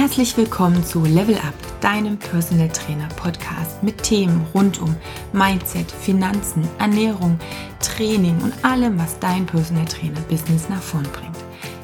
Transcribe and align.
Herzlich 0.00 0.34
willkommen 0.38 0.82
zu 0.82 1.04
Level 1.04 1.34
Up, 1.34 1.52
deinem 1.82 2.18
Personal 2.18 2.70
Trainer 2.70 3.06
Podcast 3.16 3.82
mit 3.82 4.02
Themen 4.02 4.46
rund 4.54 4.80
um 4.80 4.96
Mindset, 5.34 5.92
Finanzen, 5.92 6.66
Ernährung, 6.78 7.38
Training 7.80 8.40
und 8.40 8.64
allem, 8.64 8.98
was 8.98 9.18
dein 9.18 9.44
Personal 9.44 9.84
Trainer 9.84 10.22
Business 10.22 10.70
nach 10.70 10.80
vorn 10.80 11.06
bringt. 11.12 11.36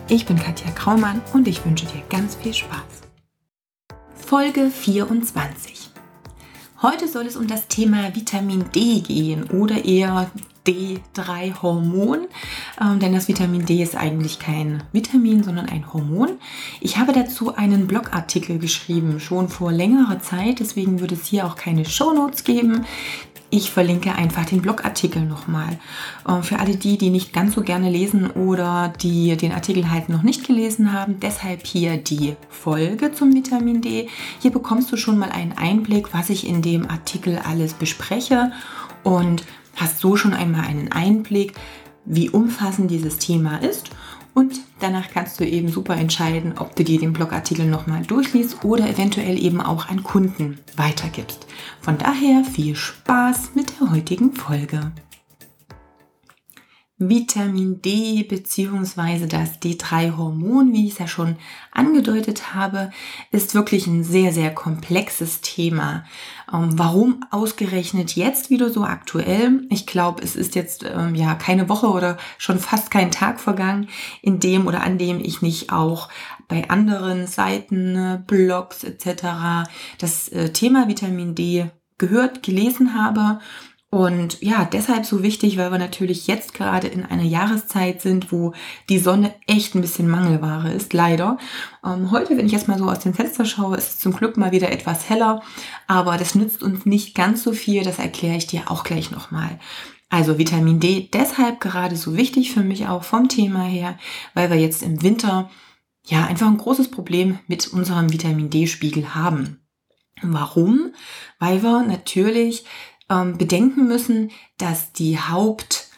Ich 0.08 0.24
bin 0.24 0.38
Katja 0.38 0.70
Kraumann 0.70 1.20
und 1.34 1.46
ich 1.46 1.62
wünsche 1.66 1.84
dir 1.84 2.00
ganz 2.08 2.36
viel 2.36 2.54
Spaß. 2.54 3.02
Folge 4.14 4.70
24. 4.70 5.90
Heute 6.80 7.08
soll 7.08 7.26
es 7.26 7.36
um 7.36 7.46
das 7.46 7.68
Thema 7.68 8.16
Vitamin 8.16 8.64
D 8.74 9.00
gehen 9.00 9.44
oder 9.50 9.84
eher 9.84 10.30
D3-Hormon, 10.66 12.26
ähm, 12.80 12.98
denn 13.00 13.14
das 13.14 13.28
Vitamin 13.28 13.64
D 13.64 13.82
ist 13.82 13.96
eigentlich 13.96 14.38
kein 14.38 14.82
Vitamin, 14.92 15.42
sondern 15.42 15.68
ein 15.68 15.92
Hormon. 15.92 16.30
Ich 16.80 16.98
habe 16.98 17.12
dazu 17.12 17.54
einen 17.54 17.86
Blogartikel 17.86 18.58
geschrieben, 18.58 19.20
schon 19.20 19.48
vor 19.48 19.72
längerer 19.72 20.20
Zeit, 20.20 20.60
deswegen 20.60 21.00
würde 21.00 21.14
es 21.14 21.26
hier 21.26 21.46
auch 21.46 21.56
keine 21.56 21.84
Shownotes 21.84 22.44
geben. 22.44 22.84
Ich 23.48 23.70
verlinke 23.70 24.12
einfach 24.12 24.44
den 24.44 24.60
Blogartikel 24.60 25.22
nochmal. 25.22 25.78
Ähm, 26.28 26.42
für 26.42 26.58
alle 26.58 26.76
die, 26.76 26.98
die 26.98 27.10
nicht 27.10 27.32
ganz 27.32 27.54
so 27.54 27.62
gerne 27.62 27.88
lesen 27.88 28.30
oder 28.30 28.92
die 29.00 29.36
den 29.36 29.52
Artikel 29.52 29.90
halt 29.90 30.08
noch 30.08 30.24
nicht 30.24 30.46
gelesen 30.46 30.92
haben, 30.92 31.20
deshalb 31.20 31.64
hier 31.64 31.96
die 31.96 32.34
Folge 32.48 33.12
zum 33.12 33.32
Vitamin 33.32 33.82
D. 33.82 34.08
Hier 34.40 34.50
bekommst 34.50 34.90
du 34.90 34.96
schon 34.96 35.18
mal 35.18 35.30
einen 35.30 35.52
Einblick, 35.52 36.12
was 36.12 36.28
ich 36.28 36.46
in 36.46 36.60
dem 36.60 36.90
Artikel 36.90 37.38
alles 37.38 37.74
bespreche 37.74 38.50
und 39.04 39.44
hast 39.76 40.00
so 40.00 40.16
schon 40.16 40.34
einmal 40.34 40.66
einen 40.66 40.90
Einblick, 40.90 41.52
wie 42.04 42.30
umfassend 42.30 42.90
dieses 42.90 43.18
Thema 43.18 43.58
ist 43.58 43.90
und 44.36 44.60
danach 44.80 45.08
kannst 45.12 45.40
du 45.40 45.46
eben 45.46 45.68
super 45.68 45.96
entscheiden, 45.96 46.58
ob 46.58 46.76
du 46.76 46.84
dir 46.84 47.00
den 47.00 47.14
Blogartikel 47.14 47.66
nochmal 47.66 48.02
durchliest 48.02 48.64
oder 48.64 48.86
eventuell 48.86 49.42
eben 49.42 49.62
auch 49.62 49.88
an 49.88 50.02
Kunden 50.02 50.58
weitergibst. 50.76 51.46
Von 51.80 51.96
daher 51.96 52.44
viel 52.44 52.76
Spaß 52.76 53.52
mit 53.54 53.80
der 53.80 53.90
heutigen 53.92 54.34
Folge. 54.34 54.92
Vitamin 56.98 57.82
D 57.82 58.22
bzw. 58.22 59.26
das 59.26 59.60
D3-Hormon, 59.60 60.72
wie 60.72 60.86
ich 60.86 60.94
es 60.94 60.98
ja 60.98 61.06
schon 61.06 61.36
angedeutet 61.70 62.54
habe, 62.54 62.90
ist 63.30 63.54
wirklich 63.54 63.86
ein 63.86 64.02
sehr, 64.02 64.32
sehr 64.32 64.54
komplexes 64.54 65.42
Thema. 65.42 66.04
Ähm, 66.50 66.78
warum 66.78 67.22
ausgerechnet 67.30 68.16
jetzt 68.16 68.48
wieder 68.48 68.70
so 68.70 68.84
aktuell? 68.84 69.66
Ich 69.68 69.86
glaube, 69.86 70.22
es 70.22 70.36
ist 70.36 70.54
jetzt 70.54 70.84
ähm, 70.84 71.14
ja 71.14 71.34
keine 71.34 71.68
Woche 71.68 71.88
oder 71.88 72.16
schon 72.38 72.58
fast 72.58 72.90
kein 72.90 73.10
Tag 73.10 73.40
vergangen, 73.40 73.88
in 74.22 74.40
dem 74.40 74.66
oder 74.66 74.82
an 74.82 74.96
dem 74.96 75.20
ich 75.20 75.42
nicht 75.42 75.72
auch 75.72 76.08
bei 76.48 76.70
anderen 76.70 77.26
Seiten, 77.26 78.24
Blogs 78.26 78.84
etc. 78.84 79.68
das 79.98 80.28
äh, 80.28 80.50
Thema 80.50 80.88
Vitamin 80.88 81.34
D 81.34 81.66
gehört, 81.98 82.42
gelesen 82.42 82.94
habe 82.94 83.40
und 83.90 84.42
ja, 84.42 84.64
deshalb 84.64 85.06
so 85.06 85.22
wichtig, 85.22 85.56
weil 85.56 85.70
wir 85.70 85.78
natürlich 85.78 86.26
jetzt 86.26 86.54
gerade 86.54 86.88
in 86.88 87.06
einer 87.06 87.22
Jahreszeit 87.22 88.02
sind, 88.02 88.32
wo 88.32 88.52
die 88.88 88.98
Sonne 88.98 89.34
echt 89.46 89.74
ein 89.74 89.80
bisschen 89.80 90.08
Mangelware 90.08 90.72
ist, 90.72 90.92
leider. 90.92 91.38
Ähm, 91.84 92.10
heute, 92.10 92.36
wenn 92.36 92.46
ich 92.46 92.52
jetzt 92.52 92.66
mal 92.66 92.78
so 92.78 92.86
aus 92.86 92.98
dem 92.98 93.14
Fenster 93.14 93.44
schaue, 93.44 93.76
ist 93.76 93.90
es 93.90 93.98
zum 93.98 94.12
Glück 94.12 94.36
mal 94.36 94.50
wieder 94.50 94.72
etwas 94.72 95.08
heller, 95.08 95.40
aber 95.86 96.16
das 96.16 96.34
nützt 96.34 96.62
uns 96.62 96.84
nicht 96.84 97.14
ganz 97.14 97.44
so 97.44 97.52
viel, 97.52 97.84
das 97.84 97.98
erkläre 98.00 98.36
ich 98.36 98.48
dir 98.48 98.70
auch 98.70 98.82
gleich 98.82 99.12
nochmal. 99.12 99.58
Also 100.08 100.36
Vitamin 100.36 100.80
D 100.80 101.08
deshalb 101.12 101.60
gerade 101.60 101.96
so 101.96 102.16
wichtig 102.16 102.52
für 102.52 102.62
mich 102.62 102.88
auch 102.88 103.04
vom 103.04 103.28
Thema 103.28 103.62
her, 103.62 103.98
weil 104.34 104.50
wir 104.50 104.58
jetzt 104.58 104.82
im 104.82 105.02
Winter 105.02 105.48
ja 106.04 106.26
einfach 106.26 106.46
ein 106.48 106.58
großes 106.58 106.90
Problem 106.90 107.38
mit 107.46 107.68
unserem 107.68 108.12
Vitamin 108.12 108.50
D-Spiegel 108.50 109.14
haben. 109.14 109.60
Warum? 110.22 110.92
Weil 111.38 111.62
wir 111.62 111.82
natürlich 111.82 112.64
ähm, 113.10 113.38
bedenken 113.38 113.86
müssen, 113.86 114.30
dass 114.58 114.92
die 114.92 115.18
Haupt, 115.18 115.88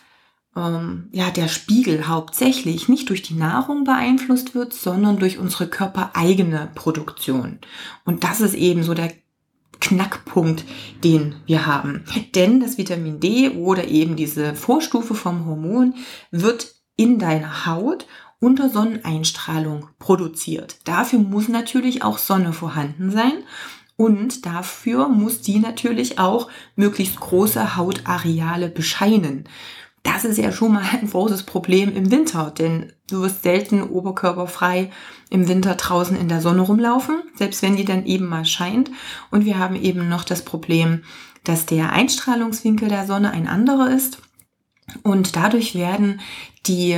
ähm, 0.57 1.09
ja, 1.13 1.31
der 1.31 1.49
Spiegel 1.49 2.09
hauptsächlich 2.09 2.89
nicht 2.89 3.09
durch 3.09 3.23
die 3.23 3.35
Nahrung 3.35 3.85
beeinflusst 3.85 4.55
wird, 4.55 4.75
sondern 4.75 5.19
durch 5.19 5.39
unsere 5.39 5.69
körpereigene 5.69 6.71
Produktion. 6.75 7.59
Und 8.05 8.25
das 8.25 8.41
ist 8.41 8.55
eben 8.55 8.83
so 8.83 8.95
der 8.95 9.13
Knackpunkt, 9.81 10.65
den 11.05 11.37
wir 11.47 11.67
haben. 11.67 12.05
Denn 12.35 12.61
das 12.61 12.79
Vitamin 12.79 13.21
D 13.21 13.51
oder 13.51 13.87
eben 13.87 14.17
diese 14.17 14.55
Vorstufe 14.55 15.15
vom 15.15 15.47
Hormon 15.47 15.95
wird 16.31 16.75
in 16.97 17.19
deiner 17.19 17.67
Haut 17.67 18.07
unter 18.41 18.69
Sonneneinstrahlung 18.69 19.89
produziert. 19.99 20.79
Dafür 20.85 21.19
muss 21.21 21.49
natürlich 21.49 22.03
auch 22.03 22.19
Sonne 22.19 22.53
vorhanden 22.53 23.11
sein 23.11 23.45
und 23.99 24.47
dafür 24.47 25.09
muss 25.09 25.41
die 25.41 25.59
natürlich 25.59 26.21
auch 26.21 26.49
möglichst 26.77 27.19
große 27.19 27.77
Hautareale 27.77 28.69
bescheinen. 28.69 29.49
Das 30.05 30.25
ist 30.25 30.39
ja 30.39 30.53
schon 30.53 30.75
mal 30.75 30.85
ein 30.93 31.11
großes 31.11 31.43
Problem 31.43 31.95
im 31.97 32.13
Winter, 32.13 32.53
denn 32.57 32.93
du 33.11 33.23
wirst 33.23 33.43
selten 33.43 33.83
oberkörperfrei 33.83 34.93
im 35.31 35.49
Winter 35.49 35.75
draußen 35.75 36.17
in 36.17 36.29
der 36.29 36.41
Sonne 36.41 36.61
rumlaufen, 36.61 37.23
selbst 37.35 37.61
wenn 37.61 37.75
die 37.75 37.85
dann 37.85 38.07
eben 38.07 38.27
mal 38.27 38.45
scheint. 38.45 38.93
Und 39.33 39.45
wir 39.45 39.59
haben 39.59 39.75
eben 39.75 40.09
noch 40.09 40.23
das 40.23 40.43
Problem, 40.45 41.03
dass 41.43 41.67
der 41.67 41.93
Einstrahlungswinkel 41.93 42.89
der 42.89 43.05
Sonne 43.05 43.33
ein 43.33 43.49
anderer 43.49 43.91
ist. 43.91 44.23
Und 45.03 45.35
dadurch 45.35 45.75
werden 45.75 46.21
die 46.67 46.97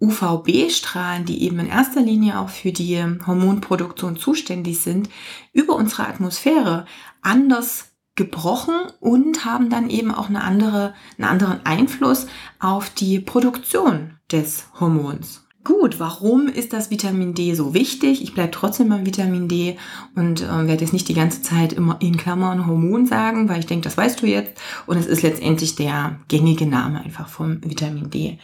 UVB-Strahlen, 0.00 1.24
die 1.24 1.42
eben 1.42 1.58
in 1.60 1.68
erster 1.68 2.00
Linie 2.00 2.38
auch 2.38 2.48
für 2.48 2.72
die 2.72 3.02
Hormonproduktion 3.26 4.16
zuständig 4.16 4.80
sind, 4.80 5.08
über 5.52 5.76
unsere 5.76 6.06
Atmosphäre 6.06 6.86
anders 7.22 7.92
gebrochen 8.16 8.74
und 9.00 9.44
haben 9.44 9.70
dann 9.70 9.90
eben 9.90 10.12
auch 10.12 10.28
eine 10.28 10.42
andere, 10.42 10.94
einen 11.18 11.28
anderen 11.28 11.66
Einfluss 11.66 12.26
auf 12.60 12.90
die 12.90 13.18
Produktion 13.18 14.18
des 14.30 14.66
Hormons. 14.78 15.43
Gut, 15.64 15.98
warum 15.98 16.46
ist 16.46 16.74
das 16.74 16.90
Vitamin 16.90 17.32
D 17.32 17.54
so 17.54 17.72
wichtig? 17.72 18.22
Ich 18.22 18.34
bleibe 18.34 18.50
trotzdem 18.50 18.90
beim 18.90 19.06
Vitamin 19.06 19.48
D 19.48 19.78
und 20.14 20.42
äh, 20.42 20.66
werde 20.66 20.84
jetzt 20.84 20.92
nicht 20.92 21.08
die 21.08 21.14
ganze 21.14 21.40
Zeit 21.40 21.72
immer 21.72 21.96
in 22.02 22.18
Klammern 22.18 22.66
Hormon 22.66 23.06
sagen, 23.06 23.48
weil 23.48 23.60
ich 23.60 23.66
denke, 23.66 23.84
das 23.84 23.96
weißt 23.96 24.20
du 24.20 24.26
jetzt. 24.26 24.52
Und 24.84 24.98
es 24.98 25.06
ist 25.06 25.22
letztendlich 25.22 25.74
der 25.74 26.20
gängige 26.28 26.66
Name 26.66 27.02
einfach 27.02 27.28
vom 27.28 27.62
Vitamin 27.64 28.10
D. 28.10 28.38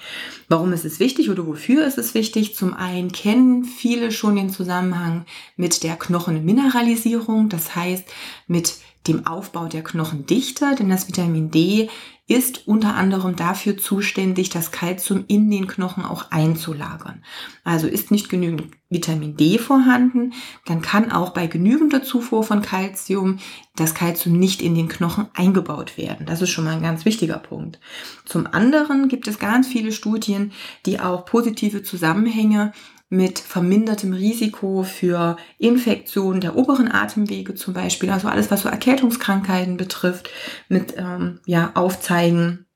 Warum 0.48 0.72
ist 0.72 0.86
es 0.86 0.98
wichtig 0.98 1.28
oder 1.28 1.46
wofür 1.46 1.86
ist 1.86 1.98
es 1.98 2.14
wichtig? 2.14 2.56
Zum 2.56 2.72
einen 2.72 3.12
kennen 3.12 3.64
viele 3.64 4.12
schon 4.12 4.36
den 4.36 4.48
Zusammenhang 4.48 5.26
mit 5.58 5.82
der 5.82 5.96
Knochenmineralisierung, 5.96 7.50
das 7.50 7.76
heißt 7.76 8.04
mit 8.46 8.76
dem 9.06 9.26
Aufbau 9.26 9.66
der 9.66 9.82
Knochendichte, 9.82 10.74
denn 10.78 10.88
das 10.88 11.06
Vitamin 11.06 11.50
D 11.50 11.90
ist 12.30 12.68
unter 12.68 12.94
anderem 12.94 13.34
dafür 13.34 13.76
zuständig, 13.76 14.50
das 14.50 14.70
Kalzium 14.70 15.24
in 15.26 15.50
den 15.50 15.66
Knochen 15.66 16.04
auch 16.04 16.30
einzulagern. 16.30 17.24
Also 17.64 17.88
ist 17.88 18.12
nicht 18.12 18.28
genügend 18.28 18.68
Vitamin 18.88 19.36
D 19.36 19.58
vorhanden, 19.58 20.32
dann 20.64 20.80
kann 20.80 21.10
auch 21.10 21.30
bei 21.30 21.48
genügender 21.48 22.04
Zufuhr 22.04 22.44
von 22.44 22.62
Kalzium 22.62 23.40
das 23.74 23.94
Kalzium 23.94 24.38
nicht 24.38 24.62
in 24.62 24.76
den 24.76 24.88
Knochen 24.88 25.26
eingebaut 25.34 25.98
werden. 25.98 26.24
Das 26.24 26.40
ist 26.40 26.50
schon 26.50 26.64
mal 26.64 26.76
ein 26.76 26.82
ganz 26.82 27.04
wichtiger 27.04 27.38
Punkt. 27.38 27.80
Zum 28.24 28.46
anderen 28.46 29.08
gibt 29.08 29.26
es 29.26 29.40
ganz 29.40 29.66
viele 29.66 29.90
Studien, 29.90 30.52
die 30.86 31.00
auch 31.00 31.24
positive 31.24 31.82
Zusammenhänge 31.82 32.72
mit 33.10 33.40
vermindertem 33.40 34.12
Risiko 34.12 34.84
für 34.84 35.36
Infektionen 35.58 36.40
der 36.40 36.56
oberen 36.56 36.90
Atemwege 36.90 37.56
zum 37.56 37.74
Beispiel, 37.74 38.10
also 38.10 38.28
alles, 38.28 38.50
was 38.50 38.62
so 38.62 38.68
Erkältungskrankheiten 38.68 39.76
betrifft, 39.76 40.30
mit 40.68 40.94
ähm, 40.96 41.40
ja, 41.44 41.72
aufzeigen. 41.74 42.66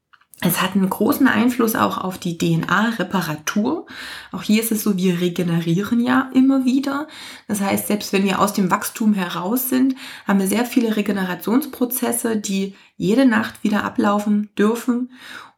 Es 0.40 0.60
hat 0.60 0.74
einen 0.74 0.90
großen 0.90 1.28
Einfluss 1.28 1.76
auch 1.76 1.98
auf 1.98 2.18
die 2.18 2.36
DNA-Reparatur. 2.36 3.86
Auch 4.32 4.42
hier 4.42 4.60
ist 4.60 4.72
es 4.72 4.82
so, 4.82 4.96
wir 4.96 5.20
regenerieren 5.20 6.00
ja 6.00 6.28
immer 6.34 6.64
wieder. 6.64 7.06
Das 7.46 7.60
heißt, 7.60 7.86
selbst 7.86 8.12
wenn 8.12 8.24
wir 8.24 8.40
aus 8.40 8.52
dem 8.52 8.70
Wachstum 8.70 9.14
heraus 9.14 9.68
sind, 9.68 9.94
haben 10.26 10.40
wir 10.40 10.48
sehr 10.48 10.66
viele 10.66 10.96
Regenerationsprozesse, 10.96 12.36
die 12.36 12.74
jede 12.96 13.24
Nacht 13.24 13.62
wieder 13.62 13.84
ablaufen 13.84 14.50
dürfen. 14.58 15.12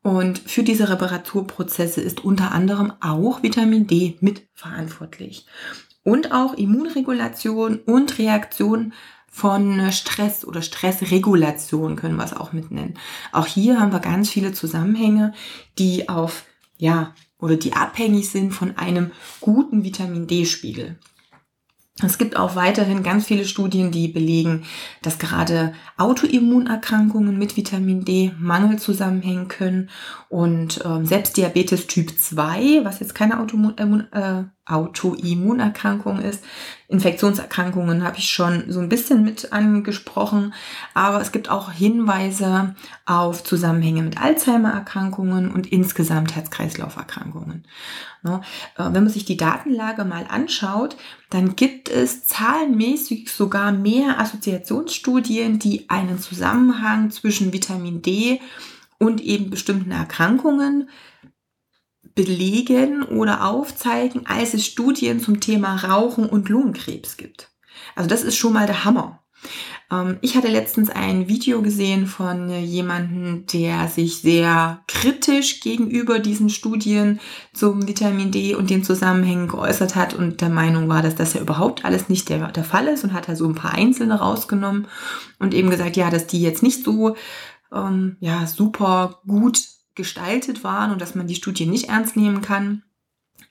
Und 0.07 0.39
für 0.39 0.63
diese 0.63 0.89
Reparaturprozesse 0.89 2.01
ist 2.01 2.25
unter 2.25 2.53
anderem 2.53 2.93
auch 3.01 3.43
Vitamin 3.43 3.89
D 3.89 4.17
mitverantwortlich. 4.21 5.47
Und 6.05 6.31
auch 6.31 6.55
Immunregulation 6.55 7.81
und 7.81 8.17
Reaktion 8.17 8.93
von 9.27 9.91
Stress 9.91 10.45
oder 10.45 10.63
Stressregulation 10.63 11.97
können 11.97 12.15
wir 12.15 12.25
es 12.25 12.35
auch 12.35 12.53
mitnennen. 12.53 12.95
Auch 13.33 13.49
hier 13.49 13.81
haben 13.81 13.91
wir 13.91 13.99
ganz 13.99 14.31
viele 14.31 14.53
Zusammenhänge, 14.53 15.35
die 15.77 16.09
auf, 16.09 16.45
ja, 16.79 17.13
oder 17.41 17.57
die 17.57 17.73
abhängig 17.73 18.31
sind 18.31 18.53
von 18.53 18.77
einem 18.77 19.11
guten 19.41 19.83
Vitamin 19.83 20.29
D-Spiegel. 20.29 21.01
Es 22.03 22.19
gibt 22.19 22.37
auch 22.37 22.57
weiterhin 22.57 23.03
ganz 23.03 23.25
viele 23.25 23.47
Studien, 23.47 23.91
die 23.91 24.09
belegen, 24.09 24.65
dass 25.01 25.19
gerade 25.19 25.73
Autoimmunerkrankungen 25.97 27.39
mit 27.39 27.57
Vitamin 27.57 28.05
D 28.05 28.33
Mangel 28.39 28.79
zusammenhängen 28.79 29.49
können. 29.49 29.89
Und 30.29 30.83
ähm, 30.85 31.07
selbst 31.07 31.39
Diabetes 31.39 31.87
Typ 31.87 32.19
2, 32.19 32.85
was 32.85 33.01
jetzt 33.01 33.15
keine 33.15 33.41
Autoimmun, 33.41 34.13
äh, 34.13 34.45
Autoimmunerkrankung 34.67 36.21
ist. 36.21 36.45
Infektionserkrankungen 36.89 38.05
habe 38.05 38.19
ich 38.19 38.29
schon 38.29 38.65
so 38.69 38.81
ein 38.81 38.89
bisschen 38.89 39.25
mit 39.25 39.53
angesprochen, 39.53 40.55
aber 40.95 41.21
es 41.21 41.33
gibt 41.33 41.49
auch 41.49 41.73
Hinweise 41.73 42.75
auf 43.07 43.43
Zusammenhänge 43.43 44.03
mit 44.03 44.21
Alzheimer-Erkrankungen 44.21 45.51
und 45.51 45.73
insgesamt 45.73 46.37
Herz-Kreislauf-Erkrankungen. 46.37 47.65
Ne? 48.23 48.41
Äh, 48.77 48.85
wenn 48.85 49.05
man 49.05 49.09
sich 49.09 49.25
die 49.25 49.37
Datenlage 49.37 50.05
mal 50.05 50.27
anschaut, 50.29 50.97
dann 51.31 51.57
gibt 51.57 51.89
es 51.89 52.25
zahlenmäßig 52.25 53.31
sogar 53.31 53.73
mehr 53.73 54.21
Assoziationsstudien, 54.21 55.59
die 55.59 55.89
einen 55.89 56.19
Zusammenhang 56.19 57.11
zwischen 57.11 57.53
Vitamin 57.53 58.03
D 58.03 58.41
und 58.99 59.21
eben 59.21 59.51
bestimmten 59.51 59.91
Erkrankungen 59.91 60.89
belegen 62.17 63.05
oder 63.05 63.47
aufzeigen, 63.47 64.27
als 64.27 64.55
es 64.55 64.67
Studien 64.67 65.21
zum 65.21 65.39
Thema 65.39 65.77
Rauchen 65.77 66.29
und 66.29 66.49
Lungenkrebs 66.49 67.17
gibt. 67.17 67.51
Also 67.95 68.09
das 68.09 68.23
ist 68.23 68.37
schon 68.37 68.55
mal 68.55 68.67
der 68.67 68.85
Hammer. 68.85 69.23
Ähm, 69.93 70.17
ich 70.23 70.35
hatte 70.35 70.49
letztens 70.49 70.89
ein 70.89 71.29
Video 71.29 71.61
gesehen 71.61 72.07
von 72.07 72.51
jemandem, 72.51 73.45
der 73.47 73.89
sich 73.89 74.19
sehr 74.19 74.83
kritisch 74.89 75.61
gegenüber 75.61 76.19
diesen 76.19 76.49
Studien 76.49 77.21
zum 77.53 77.87
Vitamin 77.87 78.33
D 78.33 78.55
und 78.55 78.71
den 78.71 78.83
Zusammenhängen 78.83 79.47
geäußert 79.47 79.95
hat 79.95 80.15
und 80.15 80.41
der 80.41 80.49
Meinung 80.49 80.89
war, 80.89 81.03
dass 81.03 81.15
das 81.15 81.35
ja 81.35 81.43
überhaupt 81.43 81.85
alles 81.85 82.09
nicht 82.09 82.31
der, 82.31 82.51
der 82.51 82.65
Fall 82.65 82.89
ist 82.89 83.05
und 83.05 83.13
hat 83.13 83.29
da 83.29 83.37
so 83.37 83.47
ein 83.47 83.55
paar 83.55 83.75
einzelne 83.75 84.19
rausgenommen 84.19 84.89
und 85.39 85.53
eben 85.53 85.69
gesagt, 85.69 85.97
ja, 85.97 86.11
dass 86.11 86.27
die 86.27 86.41
jetzt 86.41 86.63
nicht 86.63 86.83
so 86.83 87.15
ähm, 87.73 88.17
ja, 88.21 88.47
super 88.47 89.21
gut 89.27 89.76
gestaltet 89.97 90.63
waren 90.63 90.93
und 90.93 91.01
dass 91.01 91.15
man 91.15 91.27
die 91.27 91.35
Studien 91.35 91.71
nicht 91.71 91.89
ernst 91.89 92.17
nehmen 92.17 92.43
kann. 92.43 92.85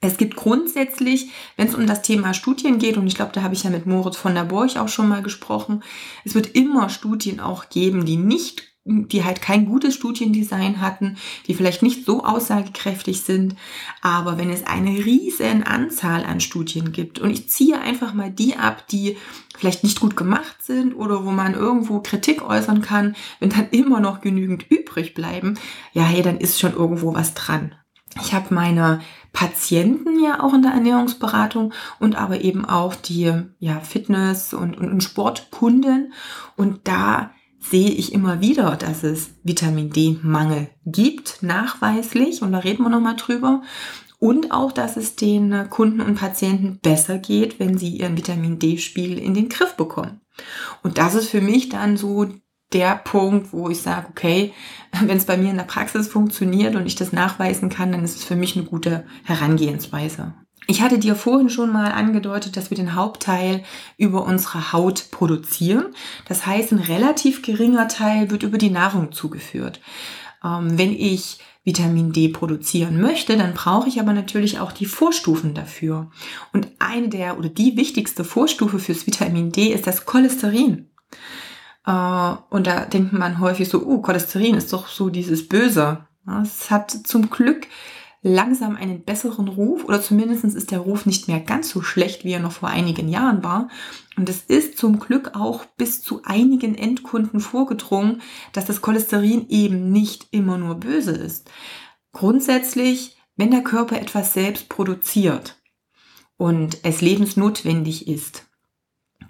Es 0.01 0.17
gibt 0.17 0.35
grundsätzlich, 0.35 1.29
wenn 1.57 1.67
es 1.67 1.75
um 1.75 1.87
das 1.87 2.01
Thema 2.01 2.33
Studien 2.33 2.79
geht, 2.79 2.97
und 2.97 3.07
ich 3.07 3.15
glaube, 3.15 3.31
da 3.33 3.41
habe 3.41 3.53
ich 3.53 3.63
ja 3.63 3.69
mit 3.69 3.85
Moritz 3.85 4.17
von 4.17 4.35
der 4.35 4.43
Borch 4.43 4.77
auch 4.77 4.87
schon 4.87 5.07
mal 5.07 5.23
gesprochen, 5.23 5.83
es 6.23 6.35
wird 6.35 6.55
immer 6.55 6.89
Studien 6.89 7.39
auch 7.39 7.69
geben, 7.69 8.05
die 8.05 8.17
nicht 8.17 8.74
die 8.85 9.23
halt 9.23 9.41
kein 9.41 9.65
gutes 9.65 9.95
Studiendesign 9.95 10.79
hatten, 10.79 11.17
die 11.47 11.55
vielleicht 11.55 11.81
nicht 11.81 12.05
so 12.05 12.23
aussagekräftig 12.23 13.21
sind. 13.21 13.55
Aber 14.01 14.37
wenn 14.37 14.51
es 14.51 14.65
eine 14.65 14.91
riesen 14.91 15.63
Anzahl 15.63 16.23
an 16.23 16.39
Studien 16.39 16.91
gibt 16.91 17.17
und 17.17 17.31
ich 17.31 17.49
ziehe 17.49 17.79
einfach 17.81 18.13
mal 18.13 18.29
die 18.29 18.55
ab, 18.55 18.87
die 18.87 19.17
vielleicht 19.57 19.83
nicht 19.83 19.99
gut 19.99 20.15
gemacht 20.15 20.57
sind 20.61 20.93
oder 20.93 21.25
wo 21.25 21.31
man 21.31 21.55
irgendwo 21.55 21.99
Kritik 21.99 22.47
äußern 22.47 22.81
kann, 22.81 23.15
wenn 23.39 23.49
dann 23.49 23.69
immer 23.71 23.99
noch 23.99 24.21
genügend 24.21 24.69
übrig 24.69 25.15
bleiben, 25.15 25.57
ja, 25.93 26.03
hey, 26.03 26.21
dann 26.21 26.37
ist 26.37 26.59
schon 26.59 26.73
irgendwo 26.73 27.15
was 27.15 27.33
dran. 27.33 27.73
Ich 28.21 28.33
habe 28.33 28.53
meine 28.53 29.01
Patienten 29.33 30.23
ja 30.23 30.41
auch 30.41 30.53
in 30.53 30.61
der 30.61 30.71
Ernährungsberatung 30.71 31.73
und 31.99 32.15
aber 32.15 32.41
eben 32.41 32.65
auch 32.65 32.95
die 32.95 33.33
ja, 33.59 33.79
Fitness- 33.79 34.53
und, 34.53 34.77
und 34.77 35.01
Sportkunden. 35.01 36.13
Und 36.55 36.87
da 36.87 37.31
sehe 37.69 37.89
ich 37.89 38.13
immer 38.13 38.41
wieder, 38.41 38.75
dass 38.75 39.03
es 39.03 39.31
Vitamin 39.43 39.89
D-Mangel 39.89 40.69
gibt, 40.85 41.41
nachweislich, 41.41 42.41
und 42.41 42.51
da 42.51 42.59
reden 42.59 42.83
wir 42.83 42.89
nochmal 42.89 43.15
drüber. 43.15 43.61
Und 44.19 44.51
auch, 44.51 44.71
dass 44.71 44.97
es 44.97 45.15
den 45.15 45.69
Kunden 45.69 46.01
und 46.01 46.15
Patienten 46.15 46.79
besser 46.81 47.17
geht, 47.17 47.59
wenn 47.59 47.77
sie 47.77 47.89
ihren 47.89 48.17
Vitamin 48.17 48.59
D-Spiegel 48.59 49.17
in 49.19 49.33
den 49.33 49.49
Griff 49.49 49.75
bekommen. 49.75 50.21
Und 50.83 50.97
das 50.97 51.15
ist 51.15 51.29
für 51.29 51.41
mich 51.41 51.69
dann 51.69 51.97
so 51.97 52.27
der 52.73 52.95
Punkt, 52.95 53.53
wo 53.53 53.69
ich 53.69 53.81
sage, 53.81 54.07
okay, 54.09 54.53
wenn 55.01 55.17
es 55.17 55.25
bei 55.25 55.37
mir 55.37 55.49
in 55.49 55.57
der 55.57 55.63
Praxis 55.63 56.07
funktioniert 56.07 56.75
und 56.75 56.85
ich 56.85 56.95
das 56.95 57.11
nachweisen 57.11 57.69
kann, 57.69 57.91
dann 57.91 58.03
ist 58.03 58.15
es 58.15 58.23
für 58.23 58.35
mich 58.35 58.55
eine 58.55 58.65
gute 58.65 59.05
Herangehensweise. 59.23 60.33
Ich 60.67 60.81
hatte 60.81 60.97
dir 60.97 61.15
vorhin 61.15 61.49
schon 61.49 61.71
mal 61.71 61.91
angedeutet, 61.91 62.57
dass 62.57 62.69
wir 62.69 62.77
den 62.77 62.95
Hauptteil 62.95 63.63
über 63.97 64.25
unsere 64.25 64.73
Haut 64.73 65.11
produzieren. 65.11 65.87
Das 66.27 66.45
heißt, 66.45 66.71
ein 66.71 66.79
relativ 66.79 67.41
geringer 67.41 67.87
Teil 67.87 68.31
wird 68.31 68.43
über 68.43 68.57
die 68.57 68.71
Nahrung 68.71 69.11
zugeführt. 69.11 69.79
Ähm, 70.43 70.77
wenn 70.77 70.91
ich 70.91 71.39
Vitamin 71.63 72.13
D 72.13 72.29
produzieren 72.29 73.01
möchte, 73.01 73.37
dann 73.37 73.53
brauche 73.53 73.89
ich 73.89 73.99
aber 73.99 74.13
natürlich 74.13 74.59
auch 74.59 74.71
die 74.71 74.85
Vorstufen 74.85 75.53
dafür. 75.53 76.11
Und 76.53 76.67
eine 76.79 77.09
der 77.09 77.37
oder 77.37 77.49
die 77.49 77.75
wichtigste 77.75 78.23
Vorstufe 78.23 78.79
fürs 78.79 79.07
Vitamin 79.07 79.51
D 79.51 79.73
ist 79.73 79.87
das 79.87 80.05
Cholesterin. 80.05 80.89
Äh, 81.85 82.33
und 82.49 82.67
da 82.67 82.85
denkt 82.85 83.13
man 83.13 83.39
häufig 83.39 83.69
so, 83.69 83.83
oh, 83.85 83.99
Cholesterin 84.01 84.55
ist 84.55 84.73
doch 84.73 84.87
so 84.87 85.09
dieses 85.09 85.47
Böse. 85.47 86.05
Es 86.41 86.71
hat 86.71 86.91
zum 86.91 87.29
Glück 87.29 87.67
langsam 88.27 88.75
einen 88.75 89.03
besseren 89.03 89.47
Ruf 89.47 89.83
oder 89.85 90.01
zumindest 90.01 90.43
ist 90.45 90.71
der 90.71 90.79
Ruf 90.79 91.05
nicht 91.05 91.27
mehr 91.27 91.39
ganz 91.39 91.69
so 91.69 91.83
schlecht, 91.83 92.25
wie 92.25 92.31
er 92.31 92.39
noch 92.39 92.53
vor 92.53 92.69
einigen 92.69 93.07
Jahren 93.07 93.43
war. 93.43 93.69
Und 94.17 94.27
es 94.29 94.41
ist 94.41 94.79
zum 94.79 94.97
Glück 94.97 95.35
auch 95.35 95.65
bis 95.77 96.01
zu 96.01 96.21
einigen 96.23 96.73
Endkunden 96.73 97.39
vorgedrungen, 97.39 98.23
dass 98.51 98.65
das 98.65 98.81
Cholesterin 98.81 99.47
eben 99.49 99.91
nicht 99.91 100.25
immer 100.31 100.57
nur 100.57 100.73
böse 100.75 101.11
ist. 101.11 101.51
Grundsätzlich, 102.13 103.15
wenn 103.35 103.51
der 103.51 103.61
Körper 103.61 104.01
etwas 104.01 104.33
selbst 104.33 104.69
produziert 104.69 105.61
und 106.35 106.79
es 106.81 107.01
lebensnotwendig 107.01 108.07
ist, 108.07 108.47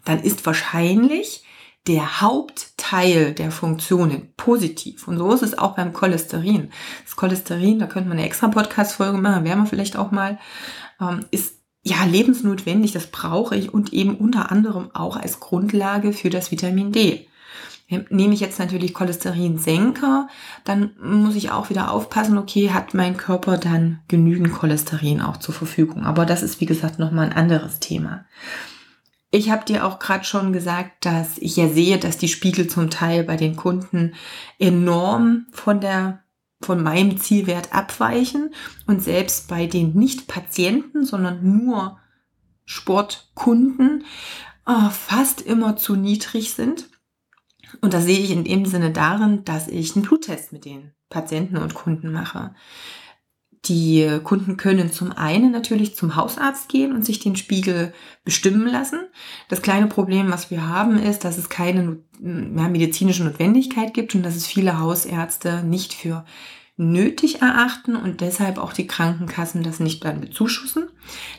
dann 0.05 0.21
ist 0.21 0.45
wahrscheinlich 0.45 1.43
der 1.85 2.21
Hauptteil 2.85 3.33
der 3.33 3.51
Funktionen 3.51 4.33
positiv. 4.37 5.07
Und 5.07 5.17
so 5.17 5.31
ist 5.33 5.43
es 5.43 5.57
auch 5.57 5.75
beim 5.75 5.93
Cholesterin. 5.93 6.69
Das 7.03 7.15
Cholesterin, 7.15 7.79
da 7.79 7.87
könnte 7.87 8.09
man 8.09 8.17
eine 8.17 8.27
extra 8.27 8.47
Podcast-Folge 8.47 9.17
machen, 9.17 9.45
werden 9.45 9.63
wir 9.63 9.69
vielleicht 9.69 9.97
auch 9.97 10.11
mal, 10.11 10.39
ähm, 11.01 11.25
ist 11.31 11.55
ja 11.83 12.03
lebensnotwendig, 12.05 12.91
das 12.93 13.07
brauche 13.07 13.55
ich 13.55 13.73
und 13.73 13.93
eben 13.93 14.15
unter 14.15 14.51
anderem 14.51 14.89
auch 14.93 15.17
als 15.17 15.39
Grundlage 15.39 16.13
für 16.13 16.29
das 16.29 16.51
Vitamin 16.51 16.91
D. 16.91 17.27
Nehme 18.09 18.33
ich 18.33 18.39
jetzt 18.39 18.57
natürlich 18.57 18.95
Cholesterinsenker, 18.95 20.27
dann 20.63 20.95
muss 20.99 21.35
ich 21.35 21.51
auch 21.51 21.69
wieder 21.69 21.91
aufpassen, 21.91 22.39
okay, 22.39 22.71
hat 22.71 22.95
mein 22.95 23.15
Körper 23.15 23.57
dann 23.59 23.99
genügend 24.07 24.51
Cholesterin 24.51 25.21
auch 25.21 25.37
zur 25.37 25.53
Verfügung. 25.53 26.03
Aber 26.03 26.25
das 26.25 26.41
ist, 26.41 26.59
wie 26.59 26.65
gesagt, 26.65 26.97
nochmal 26.97 27.27
ein 27.27 27.37
anderes 27.37 27.79
Thema. 27.79 28.25
Ich 29.35 29.49
habe 29.49 29.65
dir 29.65 29.85
auch 29.85 29.99
gerade 29.99 30.23
schon 30.23 30.53
gesagt, 30.53 31.05
dass 31.05 31.37
ich 31.39 31.57
ja 31.57 31.67
sehe, 31.67 31.97
dass 31.97 32.17
die 32.17 32.29
Spiegel 32.29 32.67
zum 32.67 32.89
Teil 32.89 33.25
bei 33.25 33.35
den 33.35 33.57
Kunden 33.57 34.15
enorm 34.59 35.47
von 35.51 35.81
der 35.81 36.23
von 36.61 36.81
meinem 36.81 37.19
Zielwert 37.19 37.73
abweichen 37.73 38.53
und 38.87 39.03
selbst 39.03 39.49
bei 39.49 39.67
den 39.67 39.93
nicht 39.93 40.27
Patienten, 40.27 41.03
sondern 41.03 41.65
nur 41.65 41.99
Sportkunden 42.63 44.05
oh, 44.65 44.89
fast 44.89 45.41
immer 45.41 45.75
zu 45.75 45.97
niedrig 45.97 46.53
sind. 46.53 46.89
Und 47.81 47.93
das 47.93 48.05
sehe 48.05 48.19
ich 48.19 48.31
in 48.31 48.45
dem 48.45 48.65
Sinne 48.65 48.91
darin, 48.91 49.43
dass 49.43 49.67
ich 49.67 49.97
einen 49.97 50.05
Bluttest 50.05 50.53
mit 50.53 50.63
den 50.63 50.93
Patienten 51.09 51.57
und 51.57 51.73
Kunden 51.73 52.13
mache. 52.13 52.55
Die 53.65 54.19
Kunden 54.23 54.57
können 54.57 54.91
zum 54.91 55.11
einen 55.11 55.51
natürlich 55.51 55.95
zum 55.95 56.15
Hausarzt 56.15 56.69
gehen 56.69 56.93
und 56.93 57.05
sich 57.05 57.19
den 57.19 57.35
Spiegel 57.35 57.93
bestimmen 58.23 58.67
lassen. 58.67 58.99
Das 59.49 59.61
kleine 59.61 59.87
Problem, 59.87 60.31
was 60.31 60.51
wir 60.51 60.67
haben, 60.67 60.97
ist, 60.97 61.23
dass 61.23 61.37
es 61.37 61.49
keine 61.49 61.97
ja, 62.21 62.67
medizinische 62.69 63.23
Notwendigkeit 63.23 63.93
gibt 63.93 64.13
und 64.13 64.23
dass 64.23 64.35
es 64.35 64.45
viele 64.45 64.79
Hausärzte 64.79 65.63
nicht 65.63 65.93
für 65.93 66.25
nötig 66.77 67.41
erachten 67.41 67.95
und 67.95 68.21
deshalb 68.21 68.57
auch 68.57 68.73
die 68.73 68.87
Krankenkassen 68.87 69.63
das 69.63 69.79
nicht 69.79 70.03
dann 70.03 70.21
bezuschussen. 70.21 70.89